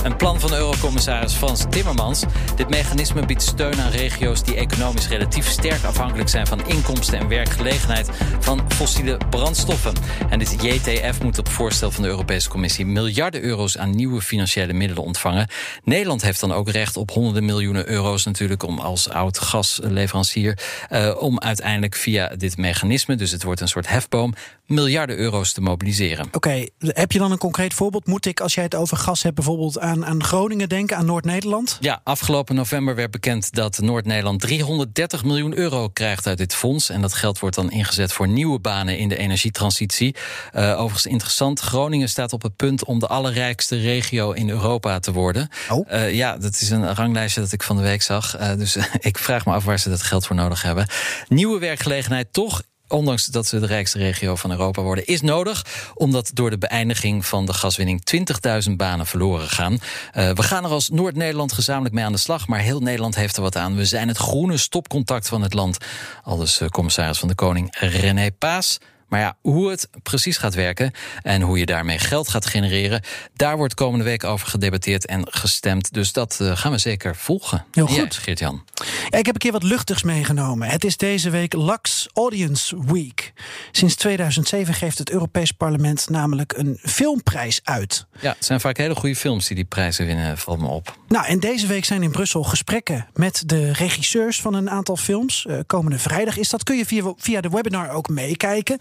Een 0.02 0.16
plan 0.16 0.40
van 0.40 0.54
Eurocommissaris 0.54 1.32
Frans 1.32 1.64
Timmermans. 1.70 2.22
Dit 2.56 2.68
mechanisme 2.68 3.26
biedt 3.26 3.42
steun 3.42 3.80
aan 3.80 3.90
regio's 3.90 4.42
die 4.42 4.54
economisch 4.54 5.08
relatief 5.08 5.48
sterk 5.48 5.84
afhankelijk 5.84 6.28
zijn 6.28 6.46
van 6.46 6.68
inkomsten 6.68 7.18
en 7.18 7.28
werkgelegenheid 7.28 8.10
van 8.40 8.72
fossiele 8.72 9.18
brandstoffen. 9.30 9.94
En 10.30 10.38
dit 10.38 10.56
JTF 10.62 11.22
moet 11.22 11.38
op 11.38 11.48
voorstel 11.48 11.90
van 11.90 12.02
de 12.02 12.08
Europese 12.08 12.48
Commissie 12.48 12.86
miljarden 12.86 13.42
euro's 13.42 13.78
aan 13.78 13.96
nieuwe 13.96 14.20
financiële 14.22 14.72
middelen 14.72 15.04
ontvangen. 15.04 15.48
Nederland 15.84 16.22
heeft 16.22 16.40
dan 16.40 16.52
ook 16.52 16.70
recht 16.70 16.96
op 16.96 17.10
honderden 17.10 17.44
miljoenen 17.44 17.88
euro's 17.88 18.24
natuurlijk 18.24 18.62
om 18.62 18.78
als 18.78 19.08
oud 19.08 19.38
gasleverancier 19.38 20.58
uh, 20.90 21.14
om 21.18 21.40
uiteindelijk 21.40 21.94
via 21.94 22.28
dit 22.36 22.56
mechanisme, 22.56 23.16
dus 23.16 23.30
het 23.30 23.42
wordt 23.42 23.60
een 23.60 23.68
soort 23.68 23.88
hefboom, 23.88 24.34
miljarden 24.66 25.16
euro's 25.16 25.52
te 25.52 25.60
mobiliseren. 25.60 26.28
Oké, 26.32 26.66
heb 26.78 27.12
je 27.12 27.18
dan 27.18 27.32
een 27.32 27.38
concreet 27.38 27.74
voorbeeld? 27.74 28.06
Moet 28.06 28.26
ik, 28.26 28.40
als 28.40 28.54
jij 28.54 28.64
het 28.64 28.74
over 28.74 28.96
gas 28.96 29.09
hebt, 29.18 29.34
bijvoorbeeld 29.34 29.78
aan, 29.78 30.06
aan 30.06 30.24
Groningen 30.24 30.68
denken, 30.68 30.96
aan 30.96 31.06
Noord-Nederland? 31.06 31.76
Ja, 31.80 32.00
afgelopen 32.04 32.54
november 32.54 32.94
werd 32.94 33.10
bekend 33.10 33.54
dat 33.54 33.78
Noord-Nederland 33.78 34.40
330 34.40 35.24
miljoen 35.24 35.56
euro 35.56 35.88
krijgt 35.88 36.26
uit 36.26 36.38
dit 36.38 36.54
fonds. 36.54 36.90
En 36.90 37.00
dat 37.00 37.14
geld 37.14 37.38
wordt 37.38 37.56
dan 37.56 37.70
ingezet 37.70 38.12
voor 38.12 38.28
nieuwe 38.28 38.58
banen 38.58 38.98
in 38.98 39.08
de 39.08 39.16
energietransitie. 39.16 40.14
Uh, 40.54 40.70
overigens 40.70 41.06
interessant, 41.06 41.60
Groningen 41.60 42.08
staat 42.08 42.32
op 42.32 42.42
het 42.42 42.56
punt 42.56 42.84
om 42.84 42.98
de 42.98 43.06
allerrijkste 43.06 43.80
regio 43.80 44.32
in 44.32 44.50
Europa 44.50 44.98
te 44.98 45.12
worden. 45.12 45.48
Oh. 45.70 45.88
Uh, 45.92 46.14
ja, 46.14 46.36
dat 46.36 46.60
is 46.60 46.70
een 46.70 46.94
ranglijstje 46.94 47.40
dat 47.40 47.52
ik 47.52 47.62
van 47.62 47.76
de 47.76 47.82
week 47.82 48.02
zag. 48.02 48.40
Uh, 48.40 48.54
dus 48.56 48.76
ik 49.10 49.18
vraag 49.18 49.46
me 49.46 49.52
af 49.52 49.64
waar 49.64 49.78
ze 49.78 49.88
dat 49.88 50.02
geld 50.02 50.26
voor 50.26 50.36
nodig 50.36 50.62
hebben. 50.62 50.86
Nieuwe 51.28 51.58
werkgelegenheid 51.58 52.32
toch 52.32 52.62
ondanks 52.90 53.26
dat 53.26 53.46
ze 53.46 53.60
de 53.60 53.66
rijkste 53.66 53.98
regio 53.98 54.36
van 54.36 54.50
Europa 54.50 54.82
worden, 54.82 55.06
is 55.06 55.20
nodig. 55.20 55.64
Omdat 55.94 56.30
door 56.34 56.50
de 56.50 56.58
beëindiging 56.58 57.26
van 57.26 57.46
de 57.46 57.52
gaswinning 57.52 58.02
20.000 58.68 58.72
banen 58.76 59.06
verloren 59.06 59.48
gaan. 59.48 59.72
Uh, 59.72 60.30
we 60.30 60.42
gaan 60.42 60.64
er 60.64 60.70
als 60.70 60.88
Noord-Nederland 60.88 61.52
gezamenlijk 61.52 61.94
mee 61.94 62.04
aan 62.04 62.12
de 62.12 62.18
slag. 62.18 62.48
Maar 62.48 62.60
heel 62.60 62.80
Nederland 62.80 63.14
heeft 63.14 63.36
er 63.36 63.42
wat 63.42 63.56
aan. 63.56 63.76
We 63.76 63.84
zijn 63.84 64.08
het 64.08 64.16
groene 64.16 64.56
stopcontact 64.56 65.28
van 65.28 65.42
het 65.42 65.54
land. 65.54 65.76
Aldus 66.22 66.60
uh, 66.60 66.68
commissaris 66.68 67.18
van 67.18 67.28
de 67.28 67.34
Koning 67.34 67.76
René 67.78 68.30
Paas. 68.30 68.78
Maar 69.10 69.20
ja, 69.20 69.36
hoe 69.40 69.70
het 69.70 69.88
precies 70.02 70.36
gaat 70.36 70.54
werken 70.54 70.92
en 71.22 71.42
hoe 71.42 71.58
je 71.58 71.66
daarmee 71.66 71.98
geld 71.98 72.28
gaat 72.28 72.46
genereren, 72.46 73.02
daar 73.34 73.56
wordt 73.56 73.74
komende 73.74 74.04
week 74.04 74.24
over 74.24 74.46
gedebatteerd 74.46 75.06
en 75.06 75.26
gestemd. 75.30 75.92
Dus 75.92 76.12
dat 76.12 76.38
uh, 76.42 76.56
gaan 76.56 76.72
we 76.72 76.78
zeker 76.78 77.16
volgen. 77.16 77.64
Heel 77.72 77.86
goed, 77.86 78.14
Geert-Jan. 78.14 78.64
Ja, 79.08 79.18
ik 79.18 79.26
heb 79.26 79.34
een 79.34 79.40
keer 79.40 79.52
wat 79.52 79.62
luchtigs 79.62 80.02
meegenomen. 80.02 80.68
Het 80.68 80.84
is 80.84 80.96
deze 80.96 81.30
week 81.30 81.52
Lux 81.52 82.08
Audience 82.12 82.84
Week. 82.92 83.32
Sinds 83.70 83.94
2007 83.94 84.74
geeft 84.74 84.98
het 84.98 85.10
Europees 85.10 85.52
Parlement 85.52 86.08
namelijk 86.08 86.52
een 86.56 86.78
filmprijs 86.82 87.60
uit. 87.64 88.06
Ja, 88.20 88.32
het 88.36 88.44
zijn 88.44 88.60
vaak 88.60 88.76
hele 88.76 88.94
goede 88.94 89.16
films 89.16 89.46
die 89.46 89.56
die 89.56 89.64
prijzen 89.64 90.06
winnen, 90.06 90.38
valt 90.38 90.60
me 90.60 90.66
op. 90.66 90.98
Nou, 91.08 91.26
en 91.26 91.40
deze 91.40 91.66
week 91.66 91.84
zijn 91.84 92.02
in 92.02 92.10
Brussel 92.10 92.42
gesprekken 92.42 93.06
met 93.14 93.42
de 93.46 93.72
regisseurs 93.72 94.40
van 94.40 94.54
een 94.54 94.70
aantal 94.70 94.96
films. 94.96 95.44
Uh, 95.48 95.58
komende 95.66 95.98
vrijdag 95.98 96.36
is 96.36 96.48
dat. 96.48 96.62
Kun 96.62 96.76
je 96.76 96.86
via, 96.86 97.12
via 97.16 97.40
de 97.40 97.48
webinar 97.48 97.90
ook 97.90 98.08
meekijken. 98.08 98.78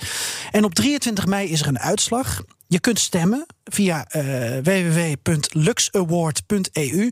En 0.51 0.63
op 0.63 0.73
23 0.73 1.25
mei 1.25 1.49
is 1.49 1.61
er 1.61 1.67
een 1.67 1.79
uitslag. 1.79 2.41
Je 2.71 2.79
kunt 2.79 2.99
stemmen 2.99 3.45
via 3.63 4.07
uh, 4.15 4.23
www.luxaward.eu. 4.63 7.11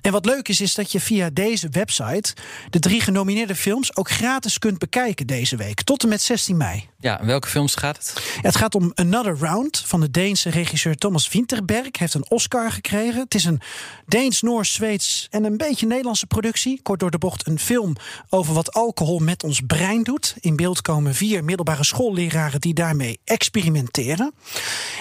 En 0.00 0.12
wat 0.12 0.26
leuk 0.26 0.48
is, 0.48 0.60
is 0.60 0.74
dat 0.74 0.92
je 0.92 1.00
via 1.00 1.30
deze 1.32 1.68
website 1.68 2.34
de 2.70 2.78
drie 2.78 3.00
genomineerde 3.00 3.54
films 3.54 3.96
ook 3.96 4.10
gratis 4.10 4.58
kunt 4.58 4.78
bekijken 4.78 5.26
deze 5.26 5.56
week. 5.56 5.82
Tot 5.82 6.02
en 6.02 6.08
met 6.08 6.22
16 6.22 6.56
mei. 6.56 6.88
Ja, 6.98 7.24
welke 7.24 7.48
films 7.48 7.74
gaat 7.74 7.96
het? 7.96 8.38
het 8.40 8.56
gaat 8.56 8.74
om 8.74 8.92
Another 8.94 9.36
Round 9.38 9.82
van 9.86 10.00
de 10.00 10.10
Deense 10.10 10.50
regisseur 10.50 10.96
Thomas 10.96 11.28
Winterberg. 11.28 11.82
Hij 11.82 11.92
heeft 11.92 12.14
een 12.14 12.30
Oscar 12.30 12.72
gekregen. 12.72 13.20
Het 13.20 13.34
is 13.34 13.44
een 13.44 13.60
Deens, 14.06 14.42
Noors, 14.42 14.72
Zweeds 14.72 15.26
en 15.30 15.44
een 15.44 15.56
beetje 15.56 15.86
Nederlandse 15.86 16.26
productie. 16.26 16.82
Kort 16.82 17.00
door 17.00 17.10
de 17.10 17.18
bocht 17.18 17.46
een 17.46 17.58
film 17.58 17.96
over 18.28 18.54
wat 18.54 18.72
alcohol 18.72 19.18
met 19.18 19.44
ons 19.44 19.60
brein 19.66 20.02
doet. 20.02 20.34
In 20.40 20.56
beeld 20.56 20.80
komen 20.80 21.14
vier 21.14 21.44
middelbare 21.44 21.84
schoolleraren 21.84 22.60
die 22.60 22.74
daarmee 22.74 23.18
experimenteren. 23.24 24.32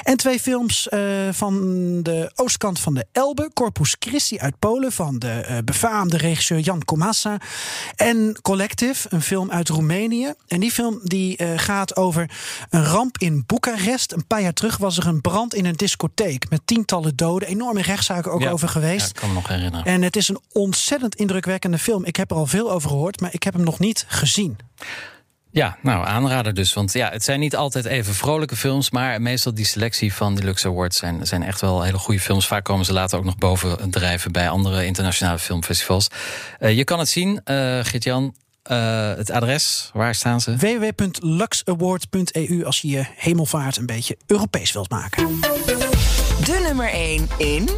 En 0.03 0.17
twee 0.17 0.39
films 0.39 0.87
uh, 0.91 1.01
van 1.31 1.53
de 2.03 2.31
oostkant 2.35 2.79
van 2.79 2.93
de 2.93 3.05
Elbe. 3.11 3.49
Corpus 3.53 3.95
Christi 3.99 4.39
uit 4.39 4.59
Polen 4.59 4.91
van 4.91 5.19
de 5.19 5.45
uh, 5.49 5.57
befaamde 5.65 6.17
regisseur 6.17 6.59
Jan 6.59 6.85
Komasa. 6.85 7.37
En 7.95 8.37
Collective, 8.41 9.07
een 9.09 9.21
film 9.21 9.51
uit 9.51 9.69
Roemenië. 9.69 10.33
En 10.47 10.59
die 10.59 10.71
film 10.71 10.99
die 11.03 11.41
uh, 11.41 11.49
gaat 11.55 11.95
over 11.95 12.29
een 12.69 12.85
ramp 12.85 13.17
in 13.17 13.43
Boekarest. 13.45 14.11
Een 14.11 14.27
paar 14.27 14.41
jaar 14.41 14.53
terug 14.53 14.77
was 14.77 14.97
er 14.97 15.07
een 15.07 15.21
brand 15.21 15.53
in 15.53 15.65
een 15.65 15.75
discotheek 15.75 16.49
met 16.49 16.61
tientallen 16.65 17.15
doden. 17.15 17.47
Enorme 17.47 17.81
rechtszaken 17.81 18.31
ook 18.31 18.41
Ja, 18.41 18.49
over 18.51 18.69
geweest. 18.69 19.01
Ja, 19.01 19.07
ik 19.07 19.15
kan 19.15 19.29
me 19.29 19.35
nog 19.35 19.47
herinneren. 19.47 19.85
En 19.85 20.01
het 20.01 20.15
is 20.15 20.27
een 20.27 20.39
ontzettend 20.51 21.15
indrukwekkende 21.15 21.77
film. 21.77 22.05
Ik 22.05 22.15
heb 22.15 22.31
er 22.31 22.37
al 22.37 22.45
veel 22.45 22.71
over 22.71 22.89
gehoord, 22.89 23.19
maar 23.21 23.33
ik 23.33 23.43
heb 23.43 23.53
hem 23.53 23.63
nog 23.63 23.79
niet 23.79 24.05
gezien. 24.07 24.57
Ja, 25.55 25.77
nou, 25.81 26.05
aanrader 26.05 26.53
dus. 26.53 26.73
Want 26.73 26.93
ja, 26.93 27.09
het 27.09 27.23
zijn 27.23 27.39
niet 27.39 27.55
altijd 27.55 27.85
even 27.85 28.13
vrolijke 28.13 28.55
films. 28.55 28.91
Maar 28.91 29.21
meestal 29.21 29.53
die 29.53 29.65
selectie 29.65 30.13
van 30.13 30.35
die 30.35 30.43
Lux 30.43 30.65
Awards 30.65 30.97
zijn, 30.97 31.27
zijn 31.27 31.43
echt 31.43 31.61
wel 31.61 31.83
hele 31.83 31.97
goede 31.97 32.19
films. 32.19 32.47
Vaak 32.47 32.63
komen 32.63 32.85
ze 32.85 32.93
later 32.93 33.17
ook 33.17 33.23
nog 33.23 33.37
boven 33.37 33.89
drijven 33.89 34.31
bij 34.31 34.49
andere 34.49 34.85
internationale 34.85 35.39
filmfestivals. 35.39 36.07
Uh, 36.59 36.77
je 36.77 36.83
kan 36.83 36.99
het 36.99 37.09
zien, 37.09 37.29
uh, 37.29 37.39
Gert-Jan. 37.81 38.35
Uh, 38.71 39.15
het 39.15 39.31
adres, 39.31 39.89
waar 39.93 40.15
staan 40.15 40.41
ze? 40.41 40.55
www.luxaward.eu 40.55 42.63
als 42.63 42.81
je 42.81 42.87
je 42.87 43.05
hemelvaart 43.15 43.77
een 43.77 43.85
beetje 43.85 44.17
Europees 44.25 44.71
wilt 44.71 44.89
maken. 44.89 45.39
De 46.45 46.63
nummer 46.67 46.89
1 46.89 47.27
in... 47.37 47.69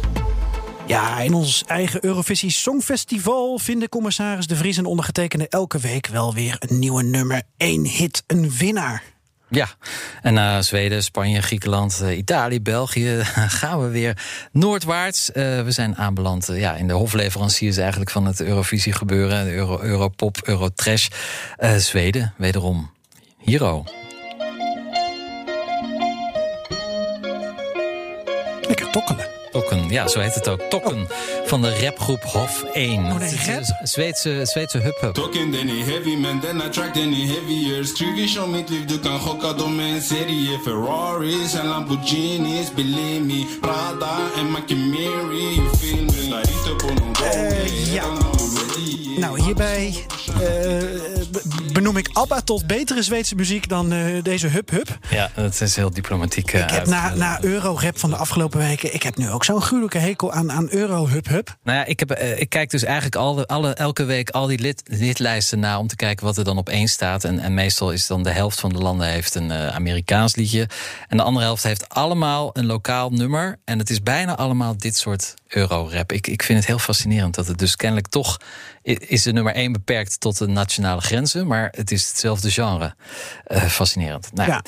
Ja, 0.88 1.20
in 1.20 1.34
ons 1.34 1.64
eigen 1.66 2.04
Eurovisie 2.04 2.50
Songfestival 2.50 3.58
vinden 3.58 3.88
commissaris 3.88 4.46
De 4.46 4.56
Vries 4.56 4.76
en 4.76 4.84
ondergetekende 4.84 5.48
elke 5.48 5.78
week 5.78 6.06
wel 6.06 6.34
weer 6.34 6.56
een 6.58 6.78
nieuwe 6.78 7.02
nummer 7.02 7.42
1 7.56 7.84
hit, 7.86 8.22
een 8.26 8.50
winnaar. 8.50 9.02
Ja, 9.48 9.68
en 10.22 10.34
na 10.34 10.56
uh, 10.56 10.62
Zweden, 10.62 11.02
Spanje, 11.02 11.42
Griekenland, 11.42 12.00
uh, 12.02 12.16
Italië, 12.16 12.62
België 12.62 13.20
gaan 13.60 13.82
we 13.82 13.88
weer 13.88 14.22
noordwaarts. 14.52 15.28
Uh, 15.28 15.34
we 15.62 15.70
zijn 15.70 15.96
aanbeland 15.96 16.48
ja, 16.52 16.74
in 16.74 16.86
de 16.86 16.92
hofleveranciers 16.92 17.76
eigenlijk 17.76 18.10
van 18.10 18.26
het 18.26 18.40
Eurovisie 18.40 18.92
gebeuren. 18.92 19.44
De 19.44 19.52
Euro, 19.52 19.80
Europop, 19.80 20.36
Eurotrash. 20.42 21.08
Zweden, 21.76 22.34
wederom. 22.36 22.90
Hero. 23.38 23.84
Lekker 28.60 28.90
tokkelen. 28.90 29.37
Tokken, 29.58 29.88
ja, 29.88 30.08
zo 30.08 30.20
heet 30.20 30.34
het 30.34 30.48
ook. 30.48 30.60
Tokken 30.60 31.02
oh. 31.02 31.46
van 31.46 31.62
de 31.62 31.78
rapgroep 31.84 32.22
Hof 32.22 32.62
1. 32.72 33.04
Oh, 33.04 33.18
nee, 33.18 33.40
rap? 33.46 33.62
Zweedse, 33.82 34.40
Zweedse 34.42 34.78
hub-hub. 34.78 35.14
Tokken 35.14 35.54
är 35.54 35.84
heavy 35.84 36.16
men 36.16 36.40
den 36.40 36.60
attract 36.60 36.94
den 36.94 37.12
är 37.12 37.26
heavier 37.26 37.84
Stryker 37.84 38.28
som 38.28 38.50
mitt 38.50 38.70
liv, 38.70 38.86
du 38.86 38.98
kan 38.98 39.20
chocka 39.20 39.52
dem 39.52 39.80
en 39.80 40.02
serie 40.02 40.58
Ferraris 40.64 41.56
and 41.56 41.68
Lamborghinis, 41.68 42.74
believe 42.74 43.24
me 43.24 43.46
Prada 43.60 44.16
and 44.36 44.50
Macamiri, 44.50 45.56
you 45.56 45.76
feel 45.76 46.04
me? 46.04 46.40
Inte 46.40 46.84
på 46.84 46.86
någon 46.86 47.16
uh, 47.22 47.94
ja. 47.94 48.04
Nou, 49.18 49.42
hierbij 49.42 50.04
uh, 50.40 50.82
benoem 51.72 51.96
ik 51.96 52.10
ABBA 52.12 52.40
tot 52.40 52.66
betere 52.66 53.02
Zweedse 53.02 53.34
muziek 53.34 53.68
dan 53.68 53.92
uh, 53.92 54.22
deze 54.22 54.46
hub-hub. 54.46 54.98
Ja, 55.10 55.30
dat 55.34 55.60
is 55.60 55.76
heel 55.76 55.90
diplomatiek. 55.90 56.52
ik 56.52 56.70
heb 56.70 56.86
na, 56.86 57.14
na 57.14 57.38
Eurorap 57.40 57.98
van 57.98 58.10
de 58.10 58.16
afgelopen 58.16 58.58
weken... 58.58 58.94
ik 58.94 59.02
heb 59.02 59.16
nu 59.16 59.30
ook 59.30 59.44
zo'n 59.48 59.62
gruwelijke 59.62 59.98
hekel 59.98 60.32
aan, 60.32 60.52
aan 60.52 60.70
Euro-hub-hub. 60.70 61.56
Nou 61.62 61.78
ja, 61.78 61.84
ik, 61.84 61.98
heb, 61.98 62.20
uh, 62.20 62.40
ik 62.40 62.48
kijk 62.48 62.70
dus 62.70 62.82
eigenlijk 62.82 63.16
alle, 63.16 63.46
alle, 63.46 63.72
elke 63.72 64.04
week 64.04 64.30
al 64.30 64.46
die 64.46 64.58
lid, 64.58 64.82
lidlijsten 64.84 65.58
na... 65.58 65.78
om 65.78 65.86
te 65.86 65.96
kijken 65.96 66.26
wat 66.26 66.36
er 66.36 66.44
dan 66.44 66.58
op 66.58 66.68
één 66.68 66.88
staat. 66.88 67.24
En, 67.24 67.38
en 67.38 67.54
meestal 67.54 67.92
is 67.92 68.06
dan 68.06 68.22
de 68.22 68.30
helft 68.30 68.60
van 68.60 68.72
de 68.72 68.78
landen 68.78 69.06
heeft 69.08 69.34
een 69.34 69.52
Amerikaans 69.52 70.36
liedje. 70.36 70.68
En 71.08 71.16
de 71.16 71.22
andere 71.22 71.44
helft 71.44 71.62
heeft 71.62 71.88
allemaal 71.88 72.50
een 72.52 72.66
lokaal 72.66 73.10
nummer. 73.10 73.58
En 73.64 73.78
het 73.78 73.90
is 73.90 74.02
bijna 74.02 74.36
allemaal 74.36 74.76
dit 74.76 74.96
soort 74.96 75.34
Euro-rap. 75.46 76.12
Ik, 76.12 76.26
ik 76.26 76.42
vind 76.42 76.58
het 76.58 76.68
heel 76.68 76.78
fascinerend 76.78 77.34
dat 77.34 77.46
het 77.46 77.58
dus 77.58 77.76
kennelijk 77.76 78.08
toch... 78.08 78.36
is 78.82 79.22
de 79.22 79.32
nummer 79.32 79.54
één 79.54 79.72
beperkt 79.72 80.20
tot 80.20 80.38
de 80.38 80.46
nationale 80.46 81.00
grenzen... 81.00 81.46
maar 81.46 81.68
het 81.76 81.90
is 81.90 82.08
hetzelfde 82.08 82.50
genre. 82.50 82.94
Uh, 83.48 83.62
fascinerend. 83.62 84.30
Nou, 84.32 84.50
ja. 84.50 84.62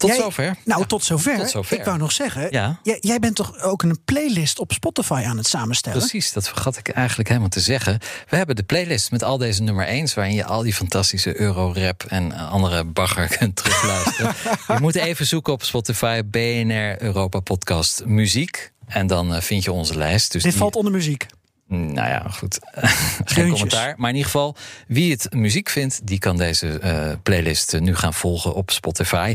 Tot 0.00 0.10
jij, 0.10 0.18
zover. 0.18 0.56
Nou, 0.64 0.86
tot 0.86 1.04
zover. 1.04 1.36
tot 1.36 1.50
zover. 1.50 1.78
Ik 1.78 1.84
wou 1.84 1.98
nog 1.98 2.12
zeggen, 2.12 2.46
ja. 2.50 2.80
jij, 2.82 2.98
jij, 3.00 3.18
bent 3.18 3.36
toch 3.36 3.60
ook 3.62 3.82
een 3.82 3.98
playlist 4.04 4.58
op 4.58 4.72
Spotify 4.72 5.22
aan 5.26 5.36
het 5.36 5.46
samenstellen? 5.46 5.98
Precies, 5.98 6.32
dat 6.32 6.48
vergat 6.48 6.76
ik 6.76 6.88
eigenlijk 6.88 7.28
helemaal 7.28 7.48
te 7.48 7.60
zeggen. 7.60 7.98
We 8.28 8.36
hebben 8.36 8.56
de 8.56 8.62
playlist 8.62 9.10
met 9.10 9.22
al 9.22 9.38
deze 9.38 9.62
nummer 9.62 9.86
1's... 10.02 10.14
waarin 10.14 10.34
je 10.34 10.44
al 10.44 10.62
die 10.62 10.74
fantastische 10.74 11.40
Euro-rap 11.40 12.04
en 12.08 12.32
andere 12.32 12.84
bagger 12.84 13.28
kunt 13.38 13.56
terugluisteren. 13.56 14.34
je 14.66 14.78
moet 14.80 14.94
even 14.94 15.26
zoeken 15.26 15.52
op 15.52 15.64
Spotify 15.64 16.22
BNR 16.24 17.02
Europa 17.02 17.40
Podcast 17.40 18.04
Muziek. 18.04 18.72
En 18.86 19.06
dan 19.06 19.34
uh, 19.34 19.40
vind 19.40 19.64
je 19.64 19.72
onze 19.72 19.96
lijst. 19.96 20.32
Dus 20.32 20.42
Dit 20.42 20.50
die... 20.50 20.60
valt 20.60 20.76
onder 20.76 20.92
muziek. 20.92 21.26
Nou 21.70 22.08
ja, 22.08 22.26
goed. 22.30 22.58
Geen 23.24 23.50
commentaar. 23.50 23.94
Maar 23.96 24.10
in 24.10 24.16
ieder 24.16 24.30
geval, 24.30 24.56
wie 24.86 25.10
het 25.10 25.34
muziek 25.34 25.68
vindt, 25.68 26.06
die 26.06 26.18
kan 26.18 26.36
deze 26.36 26.80
uh, 26.84 27.12
playlist 27.22 27.80
nu 27.80 27.96
gaan 27.96 28.14
volgen 28.14 28.54
op 28.54 28.70
Spotify. 28.70 29.34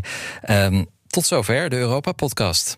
Um, 0.50 0.88
tot 1.08 1.26
zover 1.26 1.70
de 1.70 1.76
Europa 1.76 2.12
Podcast. 2.12 2.78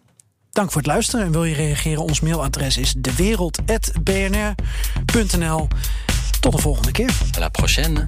Dank 0.51 0.71
voor 0.71 0.81
het 0.81 0.89
luisteren. 0.89 1.25
En 1.25 1.31
wil 1.31 1.43
je 1.43 1.55
reageren? 1.55 2.03
Ons 2.03 2.19
mailadres 2.19 2.77
is 2.77 2.93
dewereld.bnr.nl. 2.97 5.67
Tot 6.39 6.51
de 6.51 6.61
volgende 6.61 6.91
keer. 6.91 7.11
À 7.35 7.39
la 7.39 7.49
prochaine. 7.49 8.05